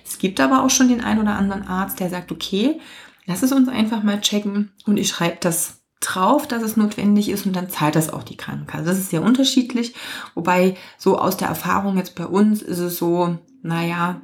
Es 0.04 0.18
gibt 0.18 0.40
aber 0.40 0.64
auch 0.64 0.71
schon 0.71 0.88
den 0.88 1.02
ein 1.02 1.21
oder 1.21 1.37
anderen 1.37 1.62
Arzt, 1.62 2.00
der 2.00 2.09
sagt, 2.09 2.33
okay, 2.33 2.80
lass 3.26 3.42
es 3.42 3.52
uns 3.52 3.68
einfach 3.68 4.02
mal 4.02 4.21
checken 4.21 4.73
und 4.87 4.97
ich 4.97 5.09
schreibe 5.09 5.37
das 5.40 5.83
drauf, 6.06 6.46
dass 6.46 6.62
es 6.62 6.76
notwendig 6.76 7.28
ist 7.28 7.46
und 7.46 7.54
dann 7.54 7.68
zahlt 7.68 7.96
das 7.96 8.12
auch 8.12 8.22
die 8.22 8.36
Krankenkasse. 8.36 8.84
Das 8.84 8.98
ist 8.98 9.10
sehr 9.10 9.22
unterschiedlich, 9.22 9.94
wobei 10.34 10.76
so 10.98 11.18
aus 11.18 11.36
der 11.36 11.48
Erfahrung 11.48 11.96
jetzt 11.96 12.14
bei 12.14 12.26
uns 12.26 12.62
ist 12.62 12.78
es 12.78 12.96
so, 12.96 13.38
naja, 13.62 14.20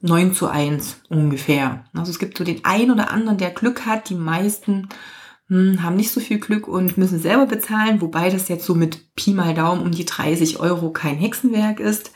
9 0.00 0.32
zu 0.32 0.48
1 0.48 1.02
ungefähr. 1.08 1.84
Also 1.94 2.10
es 2.10 2.18
gibt 2.18 2.38
so 2.38 2.44
den 2.44 2.64
einen 2.64 2.90
oder 2.90 3.10
anderen, 3.10 3.38
der 3.38 3.50
Glück 3.50 3.84
hat, 3.84 4.08
die 4.08 4.14
meisten 4.14 4.88
hm, 5.48 5.82
haben 5.82 5.96
nicht 5.96 6.12
so 6.12 6.20
viel 6.20 6.38
Glück 6.38 6.68
und 6.68 6.98
müssen 6.98 7.18
selber 7.18 7.46
bezahlen, 7.46 8.00
wobei 8.00 8.30
das 8.30 8.48
jetzt 8.48 8.64
so 8.64 8.74
mit 8.74 9.14
Pi 9.16 9.32
mal 9.32 9.54
Daumen 9.54 9.82
um 9.82 9.90
die 9.90 10.04
30 10.04 10.60
Euro 10.60 10.90
kein 10.90 11.16
Hexenwerk 11.16 11.80
ist. 11.80 12.12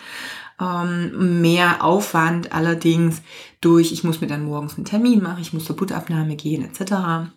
Ähm, 0.61 1.41
mehr 1.41 1.83
Aufwand 1.83 2.53
allerdings 2.53 3.23
durch, 3.61 3.91
ich 3.91 4.05
muss 4.05 4.21
mir 4.21 4.27
dann 4.27 4.45
morgens 4.45 4.77
einen 4.77 4.85
Termin 4.85 5.23
machen, 5.23 5.41
ich 5.41 5.53
muss 5.53 5.65
zur 5.65 5.77
Blutabnahme 5.77 6.37
gehen 6.37 6.63
etc. 6.65 7.33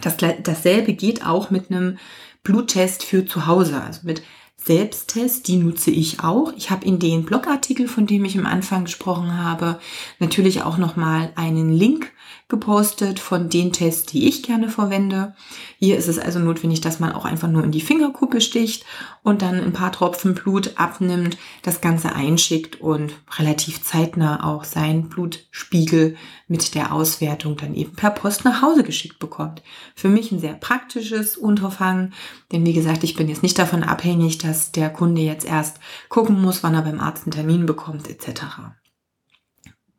Das, 0.00 0.16
dasselbe 0.16 0.94
geht 0.94 1.24
auch 1.24 1.50
mit 1.50 1.70
einem 1.70 1.98
Bluttest 2.42 3.04
für 3.04 3.24
zu 3.24 3.46
Hause, 3.46 3.80
also 3.80 4.00
mit 4.04 4.22
Selbsttest, 4.56 5.46
die 5.48 5.56
nutze 5.56 5.90
ich 5.90 6.20
auch. 6.20 6.54
Ich 6.56 6.70
habe 6.70 6.86
in 6.86 6.98
den 6.98 7.26
Blogartikel, 7.26 7.86
von 7.86 8.06
dem 8.06 8.24
ich 8.24 8.38
am 8.38 8.46
Anfang 8.46 8.84
gesprochen 8.84 9.36
habe, 9.36 9.78
natürlich 10.20 10.62
auch 10.62 10.78
nochmal 10.78 11.32
einen 11.34 11.70
Link 11.70 12.12
gepostet 12.48 13.20
von 13.20 13.48
den 13.48 13.72
Tests, 13.72 14.06
die 14.06 14.28
ich 14.28 14.42
gerne 14.42 14.68
verwende. 14.68 15.34
Hier 15.78 15.96
ist 15.96 16.08
es 16.08 16.18
also 16.18 16.38
notwendig, 16.38 16.80
dass 16.80 17.00
man 17.00 17.12
auch 17.12 17.24
einfach 17.24 17.48
nur 17.48 17.64
in 17.64 17.72
die 17.72 17.80
Fingerkuppe 17.80 18.40
sticht 18.40 18.84
und 19.22 19.42
dann 19.42 19.60
ein 19.60 19.72
paar 19.72 19.92
Tropfen 19.92 20.34
Blut 20.34 20.72
abnimmt, 20.76 21.38
das 21.62 21.80
Ganze 21.80 22.14
einschickt 22.14 22.80
und 22.80 23.14
relativ 23.38 23.82
zeitnah 23.82 24.44
auch 24.44 24.64
seinen 24.64 25.08
Blutspiegel 25.08 26.16
mit 26.46 26.74
der 26.74 26.92
Auswertung 26.92 27.56
dann 27.56 27.74
eben 27.74 27.94
per 27.94 28.10
Post 28.10 28.44
nach 28.44 28.62
Hause 28.62 28.82
geschickt 28.82 29.18
bekommt. 29.18 29.62
Für 29.94 30.08
mich 30.08 30.30
ein 30.30 30.40
sehr 30.40 30.54
praktisches 30.54 31.36
Unterfangen, 31.36 32.12
denn 32.52 32.66
wie 32.66 32.74
gesagt, 32.74 33.04
ich 33.04 33.16
bin 33.16 33.28
jetzt 33.28 33.42
nicht 33.42 33.58
davon 33.58 33.82
abhängig, 33.82 34.38
dass 34.38 34.72
der 34.72 34.90
Kunde 34.90 35.22
jetzt 35.22 35.46
erst 35.46 35.80
gucken 36.08 36.40
muss, 36.40 36.62
wann 36.62 36.74
er 36.74 36.82
beim 36.82 37.00
Arzt 37.00 37.24
einen 37.24 37.32
Termin 37.32 37.66
bekommt 37.66 38.08
etc. 38.08 38.42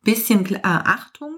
Bisschen 0.02 0.46
äh, 0.54 0.60
Achtung, 0.62 1.35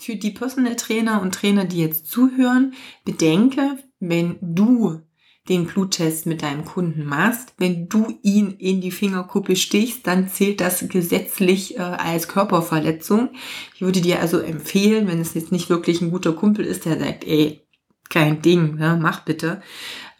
für 0.00 0.16
die 0.16 0.30
Personal 0.30 0.76
Trainer 0.76 1.20
und 1.22 1.34
Trainer, 1.34 1.64
die 1.64 1.78
jetzt 1.78 2.08
zuhören, 2.08 2.74
bedenke, 3.04 3.78
wenn 3.98 4.38
du 4.40 5.02
den 5.48 5.66
Bluttest 5.66 6.26
mit 6.26 6.42
deinem 6.42 6.64
Kunden 6.64 7.04
machst, 7.04 7.54
wenn 7.58 7.88
du 7.88 8.18
ihn 8.22 8.52
in 8.52 8.80
die 8.80 8.92
Fingerkuppe 8.92 9.56
stichst, 9.56 10.06
dann 10.06 10.28
zählt 10.28 10.60
das 10.60 10.88
gesetzlich 10.88 11.76
äh, 11.76 11.80
als 11.80 12.28
Körperverletzung. 12.28 13.30
Ich 13.74 13.82
würde 13.82 14.00
dir 14.00 14.20
also 14.20 14.38
empfehlen, 14.38 15.08
wenn 15.08 15.20
es 15.20 15.34
jetzt 15.34 15.50
nicht 15.50 15.68
wirklich 15.68 16.00
ein 16.00 16.10
guter 16.10 16.32
Kumpel 16.32 16.64
ist, 16.64 16.84
der 16.84 16.98
sagt, 16.98 17.24
ey, 17.24 17.66
kein 18.08 18.42
Ding, 18.42 18.76
ne, 18.76 18.98
mach 19.00 19.24
bitte, 19.24 19.60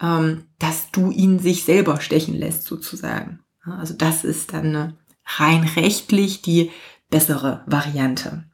ähm, 0.00 0.44
dass 0.58 0.90
du 0.90 1.10
ihn 1.10 1.38
sich 1.38 1.64
selber 1.64 2.00
stechen 2.00 2.34
lässt 2.34 2.64
sozusagen. 2.64 3.40
Also 3.62 3.94
das 3.94 4.25
ist 4.25 4.52
dann 4.52 4.75
äh, 4.75 4.92
rein 5.26 5.62
rechtlich 5.76 6.42
die 6.42 6.70
bessere 7.10 7.62
Variante. 7.66 8.50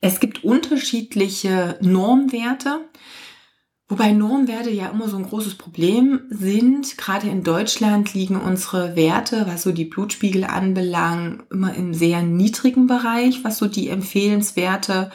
Es 0.00 0.18
gibt 0.18 0.44
unterschiedliche 0.44 1.78
Normwerte, 1.82 2.88
wobei 3.86 4.12
Normwerte 4.12 4.70
ja 4.70 4.88
immer 4.88 5.08
so 5.08 5.18
ein 5.18 5.28
großes 5.28 5.56
Problem 5.56 6.22
sind. 6.30 6.96
Gerade 6.96 7.28
in 7.28 7.42
Deutschland 7.42 8.14
liegen 8.14 8.40
unsere 8.40 8.96
Werte, 8.96 9.46
was 9.46 9.62
so 9.62 9.72
die 9.72 9.84
Blutspiegel 9.84 10.44
anbelangt, 10.44 11.42
immer 11.50 11.74
im 11.74 11.92
sehr 11.92 12.22
niedrigen 12.22 12.86
Bereich, 12.86 13.44
was 13.44 13.58
so 13.58 13.66
die 13.66 13.88
empfehlenswerte 13.88 15.10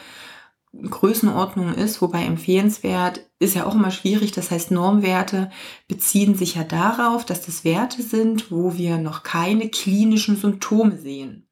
Größenordnung 0.82 1.74
ist, 1.74 2.00
wobei 2.00 2.24
empfehlenswert 2.24 3.20
ist 3.38 3.54
ja 3.54 3.66
auch 3.66 3.74
immer 3.74 3.90
schwierig. 3.90 4.32
Das 4.32 4.50
heißt, 4.50 4.70
Normwerte 4.70 5.50
beziehen 5.88 6.34
sich 6.36 6.54
ja 6.54 6.64
darauf, 6.64 7.24
dass 7.24 7.42
das 7.42 7.64
Werte 7.64 8.02
sind, 8.02 8.50
wo 8.52 8.76
wir 8.76 8.98
noch 8.98 9.22
keine 9.22 9.68
klinischen 9.68 10.36
Symptome 10.36 10.98
sehen. 10.98 11.45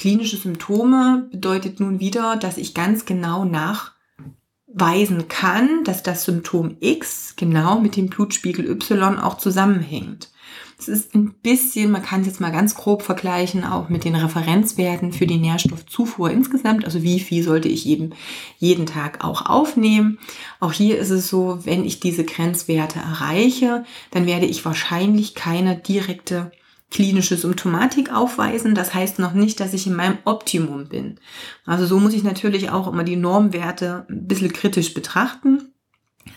Klinische 0.00 0.38
Symptome 0.38 1.28
bedeutet 1.30 1.78
nun 1.78 2.00
wieder, 2.00 2.36
dass 2.36 2.56
ich 2.56 2.72
ganz 2.72 3.04
genau 3.04 3.44
nachweisen 3.44 5.28
kann, 5.28 5.84
dass 5.84 6.02
das 6.02 6.24
Symptom 6.24 6.78
X 6.80 7.34
genau 7.36 7.78
mit 7.78 7.96
dem 7.96 8.06
Blutspiegel 8.06 8.64
Y 8.64 9.18
auch 9.18 9.36
zusammenhängt. 9.36 10.30
Es 10.78 10.88
ist 10.88 11.14
ein 11.14 11.34
bisschen, 11.42 11.90
man 11.90 12.02
kann 12.02 12.22
es 12.22 12.28
jetzt 12.28 12.40
mal 12.40 12.50
ganz 12.50 12.74
grob 12.74 13.02
vergleichen, 13.02 13.62
auch 13.62 13.90
mit 13.90 14.04
den 14.04 14.14
Referenzwerten 14.14 15.12
für 15.12 15.26
die 15.26 15.36
Nährstoffzufuhr 15.36 16.30
insgesamt. 16.30 16.86
Also 16.86 17.02
wie 17.02 17.20
viel 17.20 17.42
sollte 17.42 17.68
ich 17.68 17.84
jeden, 17.84 18.14
jeden 18.56 18.86
Tag 18.86 19.22
auch 19.22 19.44
aufnehmen. 19.44 20.18
Auch 20.60 20.72
hier 20.72 20.98
ist 20.98 21.10
es 21.10 21.28
so, 21.28 21.58
wenn 21.66 21.84
ich 21.84 22.00
diese 22.00 22.24
Grenzwerte 22.24 23.00
erreiche, 23.00 23.84
dann 24.12 24.24
werde 24.24 24.46
ich 24.46 24.64
wahrscheinlich 24.64 25.34
keine 25.34 25.76
direkte 25.76 26.52
klinische 26.90 27.36
Symptomatik 27.36 28.12
aufweisen. 28.12 28.74
Das 28.74 28.94
heißt 28.94 29.18
noch 29.18 29.32
nicht, 29.32 29.60
dass 29.60 29.74
ich 29.74 29.86
in 29.86 29.94
meinem 29.94 30.18
Optimum 30.24 30.88
bin. 30.88 31.18
Also 31.64 31.86
so 31.86 31.98
muss 31.98 32.14
ich 32.14 32.24
natürlich 32.24 32.70
auch 32.70 32.92
immer 32.92 33.04
die 33.04 33.16
Normwerte 33.16 34.06
ein 34.10 34.26
bisschen 34.26 34.52
kritisch 34.52 34.92
betrachten. 34.92 35.72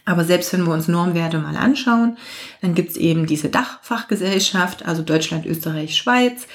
Aber 0.05 0.23
selbst 0.23 0.53
wenn 0.53 0.65
wir 0.65 0.73
uns 0.73 0.87
Normwerte 0.87 1.39
mal 1.39 1.57
anschauen, 1.57 2.17
dann 2.61 2.73
gibt 2.73 2.91
es 2.91 2.97
eben 2.97 3.25
diese 3.25 3.49
Dachfachgesellschaft, 3.49 4.85
also 4.85 5.01
Deutschland, 5.01 5.45
Österreich, 5.45 5.95
Schweiz, 5.95 6.47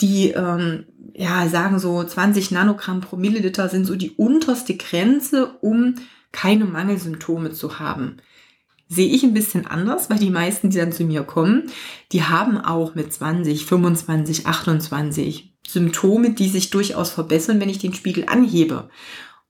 die 0.00 0.30
ähm, 0.30 0.86
ja 1.14 1.46
sagen 1.48 1.78
so 1.78 2.02
20 2.02 2.50
Nanogramm 2.50 3.00
pro 3.00 3.16
Milliliter 3.16 3.68
sind 3.68 3.84
so 3.84 3.96
die 3.96 4.12
unterste 4.12 4.76
Grenze, 4.76 5.58
um 5.60 5.96
keine 6.32 6.64
Mangelsymptome 6.64 7.52
zu 7.52 7.78
haben 7.80 8.16
sehe 8.90 9.08
ich 9.08 9.22
ein 9.22 9.32
bisschen 9.32 9.66
anders, 9.66 10.10
weil 10.10 10.18
die 10.18 10.30
meisten, 10.30 10.68
die 10.68 10.78
dann 10.78 10.92
zu 10.92 11.04
mir 11.04 11.22
kommen, 11.22 11.70
die 12.10 12.24
haben 12.24 12.58
auch 12.58 12.96
mit 12.96 13.12
20, 13.12 13.64
25, 13.64 14.46
28 14.46 15.54
Symptome, 15.66 16.30
die 16.32 16.48
sich 16.48 16.70
durchaus 16.70 17.10
verbessern, 17.10 17.60
wenn 17.60 17.68
ich 17.68 17.78
den 17.78 17.94
Spiegel 17.94 18.24
anhebe. 18.26 18.90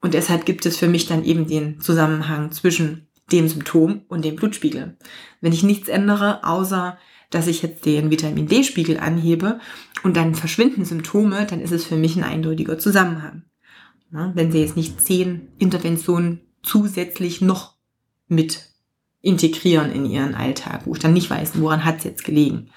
Und 0.03 0.13
deshalb 0.13 0.45
gibt 0.45 0.67
es 0.67 0.77
für 0.77 0.89
mich 0.89 1.07
dann 1.07 1.25
eben 1.25 1.47
den 1.47 1.81
Zusammenhang 1.81 2.53
zwischen 2.53 3.09
dem 3.33 3.49
Symptom 3.49 4.03
und 4.09 4.25
dem 4.25 4.37
Blutspiegel. 4.37 4.99
Wenn 5.41 5.53
ich 5.53 5.63
nichts 5.63 5.89
ändere, 5.89 6.45
außer 6.45 6.99
dass 7.31 7.47
ich 7.47 7.63
jetzt 7.63 7.87
den 7.87 8.11
Vitamin 8.11 8.47
D-Spiegel 8.47 8.99
anhebe 8.99 9.61
und 10.03 10.17
dann 10.17 10.35
verschwinden 10.35 10.85
Symptome, 10.85 11.47
dann 11.47 11.61
ist 11.61 11.71
es 11.71 11.87
für 11.87 11.97
mich 11.97 12.17
ein 12.17 12.25
eindeutiger 12.25 12.79
Zusammenhang. 12.79 13.45
wenn 14.11 14.53
Sie 14.53 14.59
jetzt 14.59 14.77
nicht 14.77 15.01
zehn 15.01 15.49
Interventionen 15.59 16.41
zusätzlich 16.63 17.41
noch 17.41 17.77
mit 18.27 18.70
integrieren 19.23 19.93
in 19.93 20.07
ihren 20.07 20.35
Alltag, 20.35 20.83
wo 20.85 20.95
ich 20.95 21.01
dann 21.01 21.13
nicht 21.13 21.31
weiß, 21.31 21.61
woran 21.61 21.85
hat 21.85 21.99
es 21.99 22.05
jetzt 22.05 22.25
gelegen. 22.25 22.71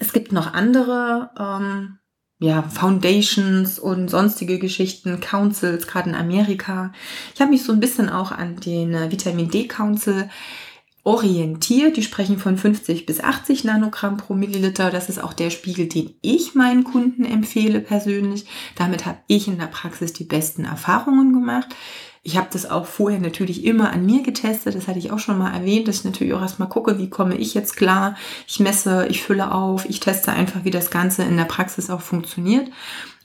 Es 0.00 0.12
gibt 0.12 0.32
noch 0.32 0.52
andere 0.52 1.30
ähm, 1.38 1.98
ja, 2.40 2.62
Foundations 2.62 3.78
und 3.78 4.08
sonstige 4.08 4.58
Geschichten, 4.58 5.20
Councils, 5.20 5.86
gerade 5.86 6.10
in 6.10 6.14
Amerika. 6.14 6.92
Ich 7.34 7.40
habe 7.40 7.50
mich 7.50 7.64
so 7.64 7.72
ein 7.72 7.80
bisschen 7.80 8.08
auch 8.08 8.30
an 8.30 8.56
den 8.56 8.94
äh, 8.94 9.10
Vitamin 9.10 9.50
D 9.50 9.66
Council 9.66 10.28
orientiert. 11.02 11.96
Die 11.96 12.02
sprechen 12.02 12.38
von 12.38 12.58
50 12.58 13.06
bis 13.06 13.20
80 13.20 13.64
Nanogramm 13.64 14.18
pro 14.18 14.34
Milliliter. 14.34 14.90
Das 14.90 15.08
ist 15.08 15.22
auch 15.22 15.32
der 15.32 15.50
Spiegel, 15.50 15.88
den 15.88 16.14
ich 16.20 16.54
meinen 16.54 16.84
Kunden 16.84 17.24
empfehle 17.24 17.80
persönlich. 17.80 18.44
Damit 18.76 19.06
habe 19.06 19.18
ich 19.26 19.48
in 19.48 19.58
der 19.58 19.66
Praxis 19.66 20.12
die 20.12 20.24
besten 20.24 20.64
Erfahrungen 20.64 21.32
gemacht. 21.32 21.74
Ich 22.22 22.36
habe 22.36 22.48
das 22.52 22.68
auch 22.68 22.86
vorher 22.86 23.20
natürlich 23.20 23.64
immer 23.64 23.92
an 23.92 24.04
mir 24.06 24.22
getestet. 24.22 24.74
Das 24.74 24.88
hatte 24.88 24.98
ich 24.98 25.10
auch 25.10 25.18
schon 25.18 25.38
mal 25.38 25.52
erwähnt, 25.52 25.88
dass 25.88 25.98
ich 25.98 26.04
natürlich 26.04 26.34
auch 26.34 26.42
erstmal 26.42 26.68
gucke, 26.68 26.98
wie 26.98 27.10
komme 27.10 27.36
ich 27.36 27.54
jetzt 27.54 27.76
klar. 27.76 28.16
Ich 28.46 28.60
messe, 28.60 29.06
ich 29.08 29.22
fülle 29.22 29.52
auf, 29.52 29.88
ich 29.88 30.00
teste 30.00 30.32
einfach, 30.32 30.64
wie 30.64 30.70
das 30.70 30.90
Ganze 30.90 31.22
in 31.22 31.36
der 31.36 31.44
Praxis 31.44 31.90
auch 31.90 32.00
funktioniert. 32.00 32.70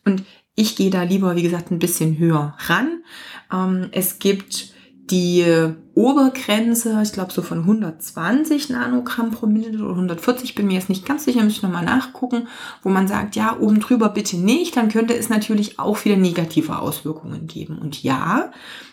Und 0.05 0.23
ich 0.55 0.75
gehe 0.75 0.89
da 0.89 1.03
lieber, 1.03 1.35
wie 1.35 1.43
gesagt, 1.43 1.71
ein 1.71 1.79
bisschen 1.79 2.17
höher 2.17 2.55
ran. 2.59 3.03
Ähm, 3.51 3.89
es 3.91 4.19
gibt 4.19 4.72
die 5.09 5.45
Obergrenze, 5.95 6.99
ich 7.03 7.13
glaube 7.13 7.31
so 7.31 7.41
von 7.41 7.59
120 7.59 8.69
Nanogramm 8.69 9.31
pro 9.31 9.45
Milliliter 9.45 9.83
oder 9.83 9.95
140, 9.95 10.55
bin 10.55 10.67
mir 10.67 10.73
jetzt 10.73 10.89
nicht 10.89 11.05
ganz 11.05 11.25
sicher, 11.25 11.43
muss 11.43 11.53
ich 11.53 11.61
nochmal 11.61 11.85
nachgucken, 11.85 12.47
wo 12.81 12.89
man 12.89 13.07
sagt, 13.07 13.35
ja, 13.35 13.57
oben 13.59 13.79
drüber 13.79 14.09
bitte 14.09 14.37
nicht, 14.37 14.77
dann 14.77 14.89
könnte 14.89 15.15
es 15.15 15.29
natürlich 15.29 15.77
auch 15.77 16.03
wieder 16.05 16.15
negative 16.15 16.79
Auswirkungen 16.79 17.47
geben. 17.47 17.77
Und 17.77 18.01
ja, 18.01 18.51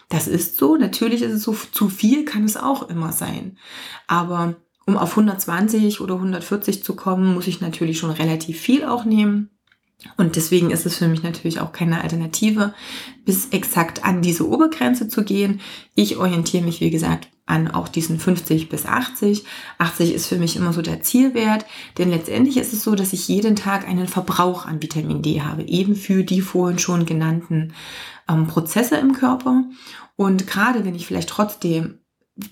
das 0.08 0.26
ist 0.26 0.56
so, 0.56 0.76
natürlich 0.76 1.22
ist 1.22 1.32
es 1.32 1.42
so, 1.42 1.56
zu 1.72 1.88
viel 1.88 2.24
kann 2.24 2.44
es 2.44 2.56
auch 2.56 2.88
immer 2.88 3.12
sein. 3.12 3.56
Aber 4.08 4.56
um 4.86 4.96
auf 4.96 5.10
120 5.10 6.00
oder 6.00 6.14
140 6.16 6.82
zu 6.82 6.96
kommen, 6.96 7.34
muss 7.34 7.46
ich 7.46 7.60
natürlich 7.60 7.98
schon 7.98 8.10
relativ 8.10 8.58
viel 8.58 8.84
auch 8.84 9.04
nehmen. 9.04 9.50
Und 10.16 10.36
deswegen 10.36 10.70
ist 10.70 10.86
es 10.86 10.96
für 10.96 11.08
mich 11.08 11.22
natürlich 11.22 11.60
auch 11.60 11.72
keine 11.72 12.02
Alternative, 12.02 12.74
bis 13.24 13.48
exakt 13.48 14.04
an 14.04 14.22
diese 14.22 14.48
Obergrenze 14.48 15.08
zu 15.08 15.24
gehen. 15.24 15.60
Ich 15.94 16.16
orientiere 16.16 16.64
mich, 16.64 16.80
wie 16.80 16.90
gesagt, 16.90 17.28
an 17.46 17.68
auch 17.68 17.88
diesen 17.88 18.18
50 18.18 18.68
bis 18.68 18.86
80. 18.86 19.44
80 19.78 20.14
ist 20.14 20.26
für 20.26 20.36
mich 20.36 20.56
immer 20.56 20.72
so 20.72 20.82
der 20.82 21.02
Zielwert, 21.02 21.66
denn 21.98 22.10
letztendlich 22.10 22.56
ist 22.56 22.72
es 22.72 22.84
so, 22.84 22.94
dass 22.94 23.12
ich 23.12 23.28
jeden 23.28 23.56
Tag 23.56 23.86
einen 23.86 24.06
Verbrauch 24.06 24.66
an 24.66 24.82
Vitamin 24.82 25.20
D 25.20 25.42
habe, 25.42 25.62
eben 25.64 25.96
für 25.96 26.22
die 26.22 26.40
vorhin 26.40 26.78
schon 26.78 27.06
genannten 27.06 27.74
ähm, 28.28 28.46
Prozesse 28.46 28.96
im 28.96 29.12
Körper. 29.12 29.64
Und 30.16 30.46
gerade 30.46 30.84
wenn 30.84 30.94
ich 30.94 31.06
vielleicht 31.06 31.28
trotzdem 31.28 31.99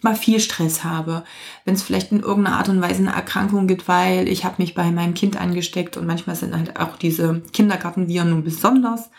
mal 0.02 0.16
viel 0.16 0.40
Stress 0.40 0.84
habe, 0.84 1.24
wenn 1.64 1.74
es 1.74 1.82
vielleicht 1.82 2.12
in 2.12 2.20
irgendeiner 2.20 2.56
Art 2.56 2.68
und 2.68 2.80
Weise 2.80 3.02
eine 3.02 3.14
Erkrankung 3.14 3.66
gibt, 3.66 3.88
weil 3.88 4.28
ich 4.28 4.44
habe 4.44 4.56
mich 4.58 4.74
bei 4.74 4.90
meinem 4.90 5.14
Kind 5.14 5.40
angesteckt 5.40 5.96
und 5.96 6.06
manchmal 6.06 6.36
sind 6.36 6.54
halt 6.54 6.78
auch 6.78 6.96
diese 6.96 7.42
Kindergartenviren 7.52 8.30
nun 8.30 8.44
besonders 8.44 9.10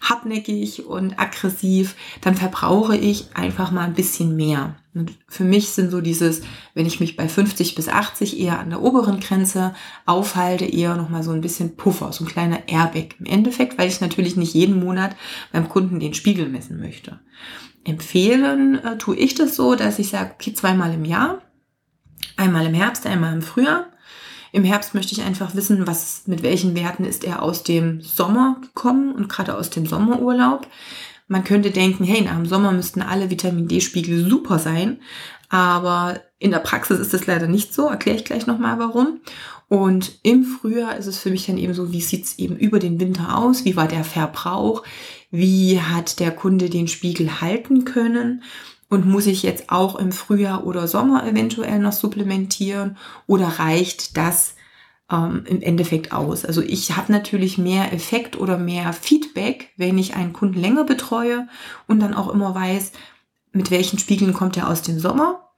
hartnäckig 0.00 0.86
und 0.86 1.18
aggressiv, 1.18 1.96
dann 2.20 2.34
verbrauche 2.34 2.96
ich 2.96 3.34
einfach 3.34 3.72
mal 3.72 3.82
ein 3.82 3.94
bisschen 3.94 4.36
mehr. 4.36 4.76
Und 4.94 5.12
für 5.28 5.44
mich 5.44 5.70
sind 5.70 5.90
so 5.90 6.00
dieses, 6.00 6.42
wenn 6.74 6.86
ich 6.86 7.00
mich 7.00 7.16
bei 7.16 7.28
50 7.28 7.74
bis 7.74 7.88
80 7.88 8.38
eher 8.38 8.58
an 8.58 8.70
der 8.70 8.82
oberen 8.82 9.20
Grenze 9.20 9.74
aufhalte, 10.06 10.64
eher 10.64 10.96
nochmal 10.96 11.22
so 11.22 11.32
ein 11.32 11.40
bisschen 11.40 11.76
Puffer, 11.76 12.12
so 12.12 12.24
ein 12.24 12.28
kleiner 12.28 12.68
Airbag. 12.68 13.16
Im 13.18 13.26
Endeffekt, 13.26 13.76
weil 13.76 13.88
ich 13.88 14.00
natürlich 14.00 14.36
nicht 14.36 14.54
jeden 14.54 14.78
Monat 14.78 15.16
beim 15.52 15.68
Kunden 15.68 16.00
den 16.00 16.14
Spiegel 16.14 16.48
messen 16.48 16.80
möchte 16.80 17.18
empfehlen, 17.88 18.82
äh, 18.84 18.98
tue 18.98 19.16
ich 19.16 19.34
das 19.34 19.56
so, 19.56 19.74
dass 19.74 19.98
ich 19.98 20.10
sage, 20.10 20.32
okay, 20.34 20.52
zweimal 20.52 20.92
im 20.94 21.04
Jahr 21.04 21.42
Einmal 22.38 22.66
im 22.66 22.74
Herbst, 22.74 23.04
einmal 23.04 23.34
im 23.34 23.42
Frühjahr. 23.42 23.86
Im 24.52 24.62
Herbst 24.62 24.94
möchte 24.94 25.12
ich 25.12 25.22
einfach 25.22 25.56
wissen, 25.56 25.88
was, 25.88 26.22
mit 26.26 26.44
welchen 26.44 26.76
Werten 26.76 27.04
ist 27.04 27.24
er 27.24 27.42
aus 27.42 27.64
dem 27.64 28.00
Sommer 28.00 28.58
gekommen 28.62 29.12
und 29.12 29.28
gerade 29.28 29.56
aus 29.56 29.70
dem 29.70 29.86
Sommerurlaub. 29.86 30.66
Man 31.26 31.42
könnte 31.42 31.72
denken, 31.72 32.04
hey, 32.04 32.22
nach 32.22 32.36
dem 32.36 32.46
Sommer 32.46 32.70
müssten 32.70 33.02
alle 33.02 33.28
Vitamin 33.28 33.66
D-Spiegel 33.66 34.30
super 34.30 34.60
sein. 34.60 35.00
Aber 35.48 36.20
in 36.38 36.52
der 36.52 36.60
Praxis 36.60 37.00
ist 37.00 37.12
das 37.12 37.26
leider 37.26 37.48
nicht 37.48 37.74
so. 37.74 37.88
Erkläre 37.88 38.16
ich 38.16 38.24
gleich 38.24 38.46
nochmal 38.46 38.78
warum. 38.78 39.20
Und 39.66 40.20
im 40.22 40.44
Frühjahr 40.44 40.96
ist 40.96 41.06
es 41.06 41.18
für 41.18 41.30
mich 41.30 41.44
dann 41.46 41.58
eben 41.58 41.74
so, 41.74 41.92
wie 41.92 42.00
sieht 42.00 42.24
es 42.24 42.38
eben 42.38 42.56
über 42.56 42.78
den 42.78 43.00
Winter 43.00 43.36
aus? 43.36 43.64
Wie 43.64 43.76
war 43.76 43.88
der 43.88 44.04
Verbrauch? 44.04 44.84
Wie 45.30 45.80
hat 45.80 46.20
der 46.20 46.30
Kunde 46.30 46.70
den 46.70 46.88
Spiegel 46.88 47.40
halten 47.40 47.84
können? 47.84 48.42
Und 48.88 49.06
muss 49.06 49.26
ich 49.26 49.42
jetzt 49.42 49.70
auch 49.70 49.96
im 49.96 50.12
Frühjahr 50.12 50.66
oder 50.66 50.88
Sommer 50.88 51.26
eventuell 51.26 51.78
noch 51.78 51.92
supplementieren? 51.92 52.96
Oder 53.26 53.46
reicht 53.58 54.16
das 54.16 54.54
ähm, 55.10 55.44
im 55.46 55.60
Endeffekt 55.60 56.12
aus? 56.12 56.46
Also 56.46 56.62
ich 56.62 56.96
habe 56.96 57.12
natürlich 57.12 57.58
mehr 57.58 57.92
Effekt 57.92 58.38
oder 58.38 58.56
mehr 58.56 58.94
Feedback, 58.94 59.70
wenn 59.76 59.98
ich 59.98 60.14
einen 60.16 60.32
Kunden 60.32 60.58
länger 60.58 60.84
betreue 60.84 61.48
und 61.86 62.00
dann 62.00 62.14
auch 62.14 62.28
immer 62.28 62.54
weiß, 62.54 62.92
mit 63.52 63.70
welchen 63.70 63.98
Spiegeln 63.98 64.32
kommt 64.32 64.56
er 64.56 64.68
aus 64.68 64.80
dem 64.80 64.98
Sommer 64.98 65.48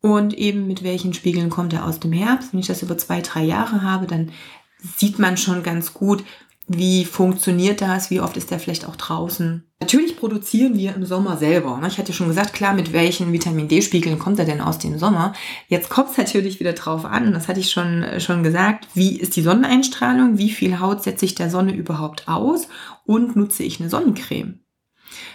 und 0.00 0.34
eben 0.34 0.66
mit 0.66 0.82
welchen 0.82 1.14
Spiegeln 1.14 1.50
kommt 1.50 1.72
er 1.72 1.86
aus 1.86 2.00
dem 2.00 2.12
Herbst. 2.12 2.52
Wenn 2.52 2.60
ich 2.60 2.66
das 2.66 2.82
über 2.82 2.98
zwei, 2.98 3.20
drei 3.20 3.42
Jahre 3.42 3.82
habe, 3.82 4.06
dann 4.06 4.30
sieht 4.78 5.18
man 5.18 5.36
schon 5.36 5.62
ganz 5.62 5.92
gut, 5.94 6.24
wie 6.68 7.04
funktioniert 7.04 7.80
das, 7.80 8.10
wie 8.10 8.20
oft 8.20 8.36
ist 8.36 8.50
der 8.50 8.60
vielleicht 8.60 8.86
auch 8.86 8.96
draußen. 8.96 9.64
Natürlich 9.80 10.16
produzieren 10.16 10.76
wir 10.76 10.94
im 10.94 11.06
Sommer 11.06 11.36
selber. 11.38 11.78
Ne? 11.78 11.88
Ich 11.88 11.98
hatte 11.98 12.12
schon 12.12 12.28
gesagt, 12.28 12.52
klar, 12.52 12.74
mit 12.74 12.92
welchen 12.92 13.32
Vitamin 13.32 13.68
D-Spiegeln 13.68 14.18
kommt 14.18 14.38
er 14.38 14.44
denn 14.44 14.60
aus 14.60 14.78
dem 14.78 14.98
Sommer? 14.98 15.32
Jetzt 15.68 15.88
kommt 15.88 16.10
es 16.10 16.18
natürlich 16.18 16.60
wieder 16.60 16.74
drauf 16.74 17.04
an, 17.04 17.32
das 17.32 17.48
hatte 17.48 17.60
ich 17.60 17.70
schon, 17.70 18.04
schon 18.18 18.42
gesagt, 18.42 18.86
wie 18.94 19.18
ist 19.18 19.36
die 19.36 19.42
Sonneneinstrahlung, 19.42 20.36
wie 20.36 20.50
viel 20.50 20.78
Haut 20.78 21.02
setze 21.02 21.24
ich 21.24 21.34
der 21.34 21.48
Sonne 21.48 21.74
überhaupt 21.74 22.28
aus 22.28 22.68
und 23.06 23.34
nutze 23.34 23.62
ich 23.62 23.80
eine 23.80 23.88
Sonnencreme. 23.88 24.60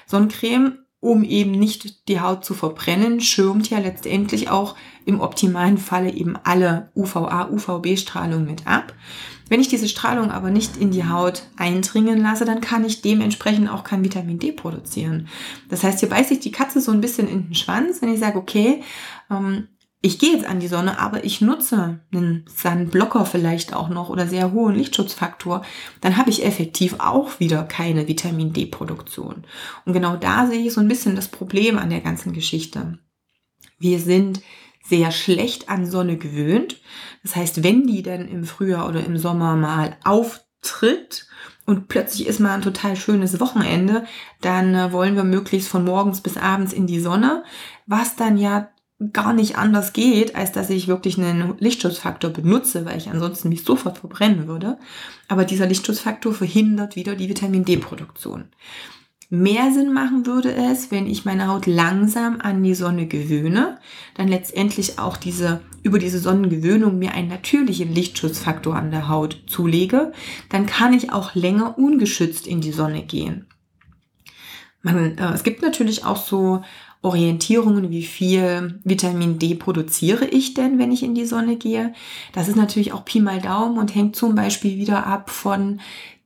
Sonnencreme 0.05 0.82
um 1.03 1.25
eben 1.25 1.51
nicht 1.51 2.07
die 2.07 2.21
Haut 2.21 2.45
zu 2.45 2.53
verbrennen, 2.53 3.19
schirmt 3.19 3.69
ja 3.69 3.79
letztendlich 3.79 4.49
auch 4.49 4.77
im 5.05 5.19
optimalen 5.19 5.77
Falle 5.77 6.09
eben 6.09 6.37
alle 6.45 6.91
UVA, 6.95 7.49
UVB-Strahlung 7.49 8.45
mit 8.45 8.65
ab. 8.65 8.93
Wenn 9.49 9.59
ich 9.59 9.67
diese 9.67 9.89
Strahlung 9.89 10.31
aber 10.31 10.49
nicht 10.49 10.77
in 10.77 10.91
die 10.91 11.03
Haut 11.03 11.43
eindringen 11.57 12.21
lasse, 12.21 12.45
dann 12.45 12.61
kann 12.61 12.85
ich 12.85 13.01
dementsprechend 13.01 13.69
auch 13.69 13.83
kein 13.83 14.01
Vitamin 14.05 14.39
D 14.39 14.53
produzieren. 14.53 15.27
Das 15.69 15.83
heißt, 15.83 15.99
hier 15.99 16.07
beißt 16.07 16.29
sich 16.29 16.39
die 16.39 16.53
Katze 16.53 16.79
so 16.79 16.93
ein 16.93 17.01
bisschen 17.01 17.27
in 17.27 17.47
den 17.47 17.55
Schwanz, 17.55 18.01
wenn 18.01 18.13
ich 18.13 18.21
sage, 18.21 18.39
okay, 18.39 18.81
ähm, 19.29 19.67
ich 20.05 20.19
gehe 20.19 20.33
jetzt 20.33 20.45
an 20.45 20.59
die 20.59 20.67
Sonne, 20.67 20.99
aber 20.99 21.23
ich 21.23 21.39
nutze 21.39 22.01
einen 22.11 22.43
Sonnenblocker 22.53 23.25
vielleicht 23.25 23.73
auch 23.73 23.87
noch 23.87 24.09
oder 24.09 24.27
sehr 24.27 24.51
hohen 24.51 24.75
Lichtschutzfaktor, 24.75 25.63
dann 26.01 26.17
habe 26.17 26.29
ich 26.29 26.45
effektiv 26.45 26.95
auch 26.99 27.39
wieder 27.39 27.63
keine 27.63 28.05
Vitamin 28.05 28.51
D-Produktion. 28.51 29.45
Und 29.85 29.93
genau 29.93 30.17
da 30.17 30.45
sehe 30.45 30.67
ich 30.67 30.73
so 30.73 30.81
ein 30.81 30.89
bisschen 30.89 31.15
das 31.15 31.29
Problem 31.29 31.79
an 31.79 31.89
der 31.89 32.01
ganzen 32.01 32.33
Geschichte. 32.33 32.99
Wir 33.79 33.97
sind 33.97 34.41
sehr 34.83 35.09
schlecht 35.11 35.69
an 35.69 35.89
Sonne 35.89 36.17
gewöhnt. 36.17 36.81
Das 37.23 37.37
heißt, 37.37 37.63
wenn 37.63 37.87
die 37.87 38.03
dann 38.03 38.27
im 38.27 38.43
Frühjahr 38.43 38.89
oder 38.89 39.05
im 39.05 39.17
Sommer 39.17 39.55
mal 39.55 39.95
auftritt 40.03 41.27
und 41.65 41.87
plötzlich 41.87 42.27
ist 42.27 42.41
mal 42.41 42.55
ein 42.55 42.61
total 42.61 42.97
schönes 42.97 43.39
Wochenende, 43.39 44.05
dann 44.41 44.75
äh, 44.75 44.91
wollen 44.91 45.15
wir 45.15 45.23
möglichst 45.23 45.69
von 45.69 45.85
morgens 45.85 46.19
bis 46.19 46.35
abends 46.35 46.73
in 46.73 46.87
die 46.87 46.99
Sonne, 46.99 47.45
was 47.85 48.17
dann 48.17 48.37
ja 48.37 48.67
gar 49.11 49.33
nicht 49.33 49.57
anders 49.57 49.93
geht, 49.93 50.35
als 50.35 50.51
dass 50.51 50.69
ich 50.69 50.87
wirklich 50.87 51.17
einen 51.17 51.55
Lichtschutzfaktor 51.59 52.29
benutze, 52.29 52.85
weil 52.85 52.97
ich 52.97 53.09
ansonsten 53.09 53.49
mich 53.49 53.63
sofort 53.63 53.97
verbrennen 53.97 54.47
würde. 54.47 54.77
Aber 55.27 55.45
dieser 55.45 55.65
Lichtschutzfaktor 55.65 56.33
verhindert 56.33 56.95
wieder 56.95 57.15
die 57.15 57.29
Vitamin 57.29 57.65
D-Produktion. 57.65 58.45
Mehr 59.35 59.71
Sinn 59.73 59.93
machen 59.93 60.27
würde 60.27 60.53
es, 60.53 60.91
wenn 60.91 61.07
ich 61.07 61.25
meine 61.25 61.47
Haut 61.47 61.65
langsam 61.65 62.39
an 62.39 62.61
die 62.61 62.75
Sonne 62.75 63.07
gewöhne, 63.07 63.79
dann 64.13 64.27
letztendlich 64.27 64.99
auch 64.99 65.17
diese, 65.17 65.61
über 65.81 65.97
diese 65.97 66.19
Sonnengewöhnung 66.19 66.99
mir 66.99 67.15
einen 67.15 67.29
natürlichen 67.29 67.91
Lichtschutzfaktor 67.91 68.75
an 68.75 68.91
der 68.91 69.09
Haut 69.09 69.41
zulege, 69.47 70.11
dann 70.49 70.67
kann 70.67 70.93
ich 70.93 71.11
auch 71.11 71.33
länger 71.33 71.79
ungeschützt 71.79 72.45
in 72.45 72.61
die 72.61 72.71
Sonne 72.71 73.01
gehen. 73.01 73.47
Man, 74.83 75.17
äh, 75.17 75.33
es 75.33 75.43
gibt 75.43 75.63
natürlich 75.63 76.05
auch 76.05 76.17
so 76.17 76.61
Orientierungen, 77.03 77.91
wie 77.91 78.03
viel 78.03 78.79
Vitamin 78.85 79.37
D 79.37 79.55
produziere 79.55 80.25
ich 80.25 80.53
denn, 80.53 80.79
wenn 80.79 80.91
ich 80.91 81.03
in 81.03 81.13
die 81.13 81.25
Sonne 81.25 81.57
gehe. 81.57 81.93
Das 82.31 82.47
ist 82.47 82.55
natürlich 82.55 82.93
auch 82.93 83.03
Pi 83.03 83.19
mal 83.19 83.41
Daumen 83.41 83.77
und 83.77 83.93
hängt 83.93 84.15
zum 84.15 84.35
Beispiel 84.35 84.77
wieder 84.77 85.05
ab 85.05 85.29
von 85.29 85.81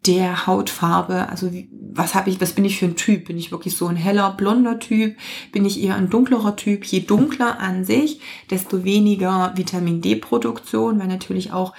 der 0.06 0.46
Hautfarbe. 0.46 1.30
Also 1.30 1.52
was 1.72 2.14
habe 2.14 2.30
ich, 2.30 2.40
was 2.40 2.54
bin 2.54 2.64
ich 2.64 2.78
für 2.78 2.86
ein 2.86 2.96
Typ? 2.96 3.26
Bin 3.26 3.40
ich 3.40 3.52
wirklich 3.52 3.76
so 3.76 3.88
ein 3.88 3.96
heller 3.96 4.32
blonder 4.32 4.78
Typ? 4.78 5.18
Bin 5.52 5.66
ich 5.66 5.82
eher 5.82 5.96
ein 5.96 6.12
dunklerer 6.12 6.56
Typ? 6.56 6.86
Je 6.86 7.00
dunkler 7.00 7.60
an 7.60 7.84
sich, 7.84 8.22
desto 8.52 8.84
weniger 8.84 9.54
Vitamin 9.56 10.02
D 10.02 10.16
Produktion, 10.16 11.00
weil 11.00 11.08
natürlich 11.08 11.54
auch 11.54 11.74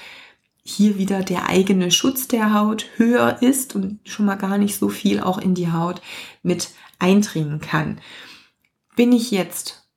hier 0.64 0.98
wieder 0.98 1.22
der 1.22 1.48
eigene 1.48 1.92
Schutz 1.92 2.26
der 2.26 2.52
Haut 2.52 2.86
höher 2.96 3.40
ist 3.42 3.76
und 3.76 4.00
schon 4.02 4.26
mal 4.26 4.34
gar 4.34 4.58
nicht 4.58 4.76
so 4.76 4.88
viel 4.88 5.20
auch 5.20 5.38
in 5.38 5.54
die 5.54 5.70
Haut 5.70 6.02
mit 6.42 6.70
eindringen 6.98 7.60
kann 7.60 8.00
bin 8.98 9.12
ich 9.12 9.30
jetzt 9.30 9.88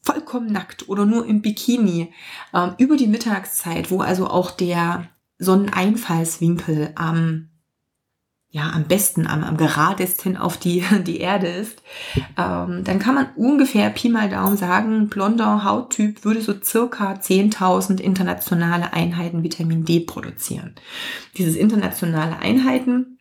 vollkommen 0.00 0.50
nackt 0.50 0.88
oder 0.88 1.04
nur 1.04 1.26
im 1.26 1.42
Bikini 1.42 2.10
ähm, 2.54 2.72
über 2.78 2.96
die 2.96 3.06
Mittagszeit, 3.06 3.90
wo 3.90 4.00
also 4.00 4.28
auch 4.28 4.50
der 4.50 5.10
Sonneneinfallswinkel 5.38 6.92
am 6.94 7.50
ja, 8.48 8.70
am 8.70 8.84
besten, 8.84 9.26
am, 9.26 9.44
am 9.44 9.58
geradesten 9.58 10.38
auf 10.38 10.56
die, 10.56 10.82
die 11.06 11.18
Erde 11.18 11.48
ist, 11.48 11.82
ähm, 12.38 12.84
dann 12.84 12.98
kann 12.98 13.14
man 13.14 13.28
ungefähr 13.36 13.90
Pi 13.90 14.08
mal 14.08 14.30
Daumen 14.30 14.56
sagen, 14.56 15.08
blonder 15.08 15.62
Hauttyp 15.62 16.24
würde 16.24 16.40
so 16.40 16.54
circa 16.58 17.12
10.000 17.12 18.00
internationale 18.00 18.94
Einheiten 18.94 19.42
Vitamin 19.42 19.84
D 19.84 20.00
produzieren. 20.00 20.76
Dieses 21.36 21.56
internationale 21.56 22.38
Einheiten 22.38 23.15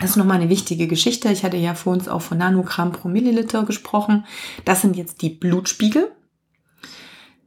das 0.00 0.10
ist 0.10 0.16
nochmal 0.16 0.40
eine 0.40 0.50
wichtige 0.50 0.86
Geschichte. 0.86 1.30
Ich 1.30 1.42
hatte 1.42 1.56
ja 1.56 1.74
vor 1.74 1.94
uns 1.94 2.08
auch 2.08 2.20
von 2.20 2.38
Nanogramm 2.38 2.92
pro 2.92 3.08
Milliliter 3.08 3.64
gesprochen. 3.64 4.26
Das 4.64 4.82
sind 4.82 4.96
jetzt 4.96 5.22
die 5.22 5.30
Blutspiegel. 5.30 6.10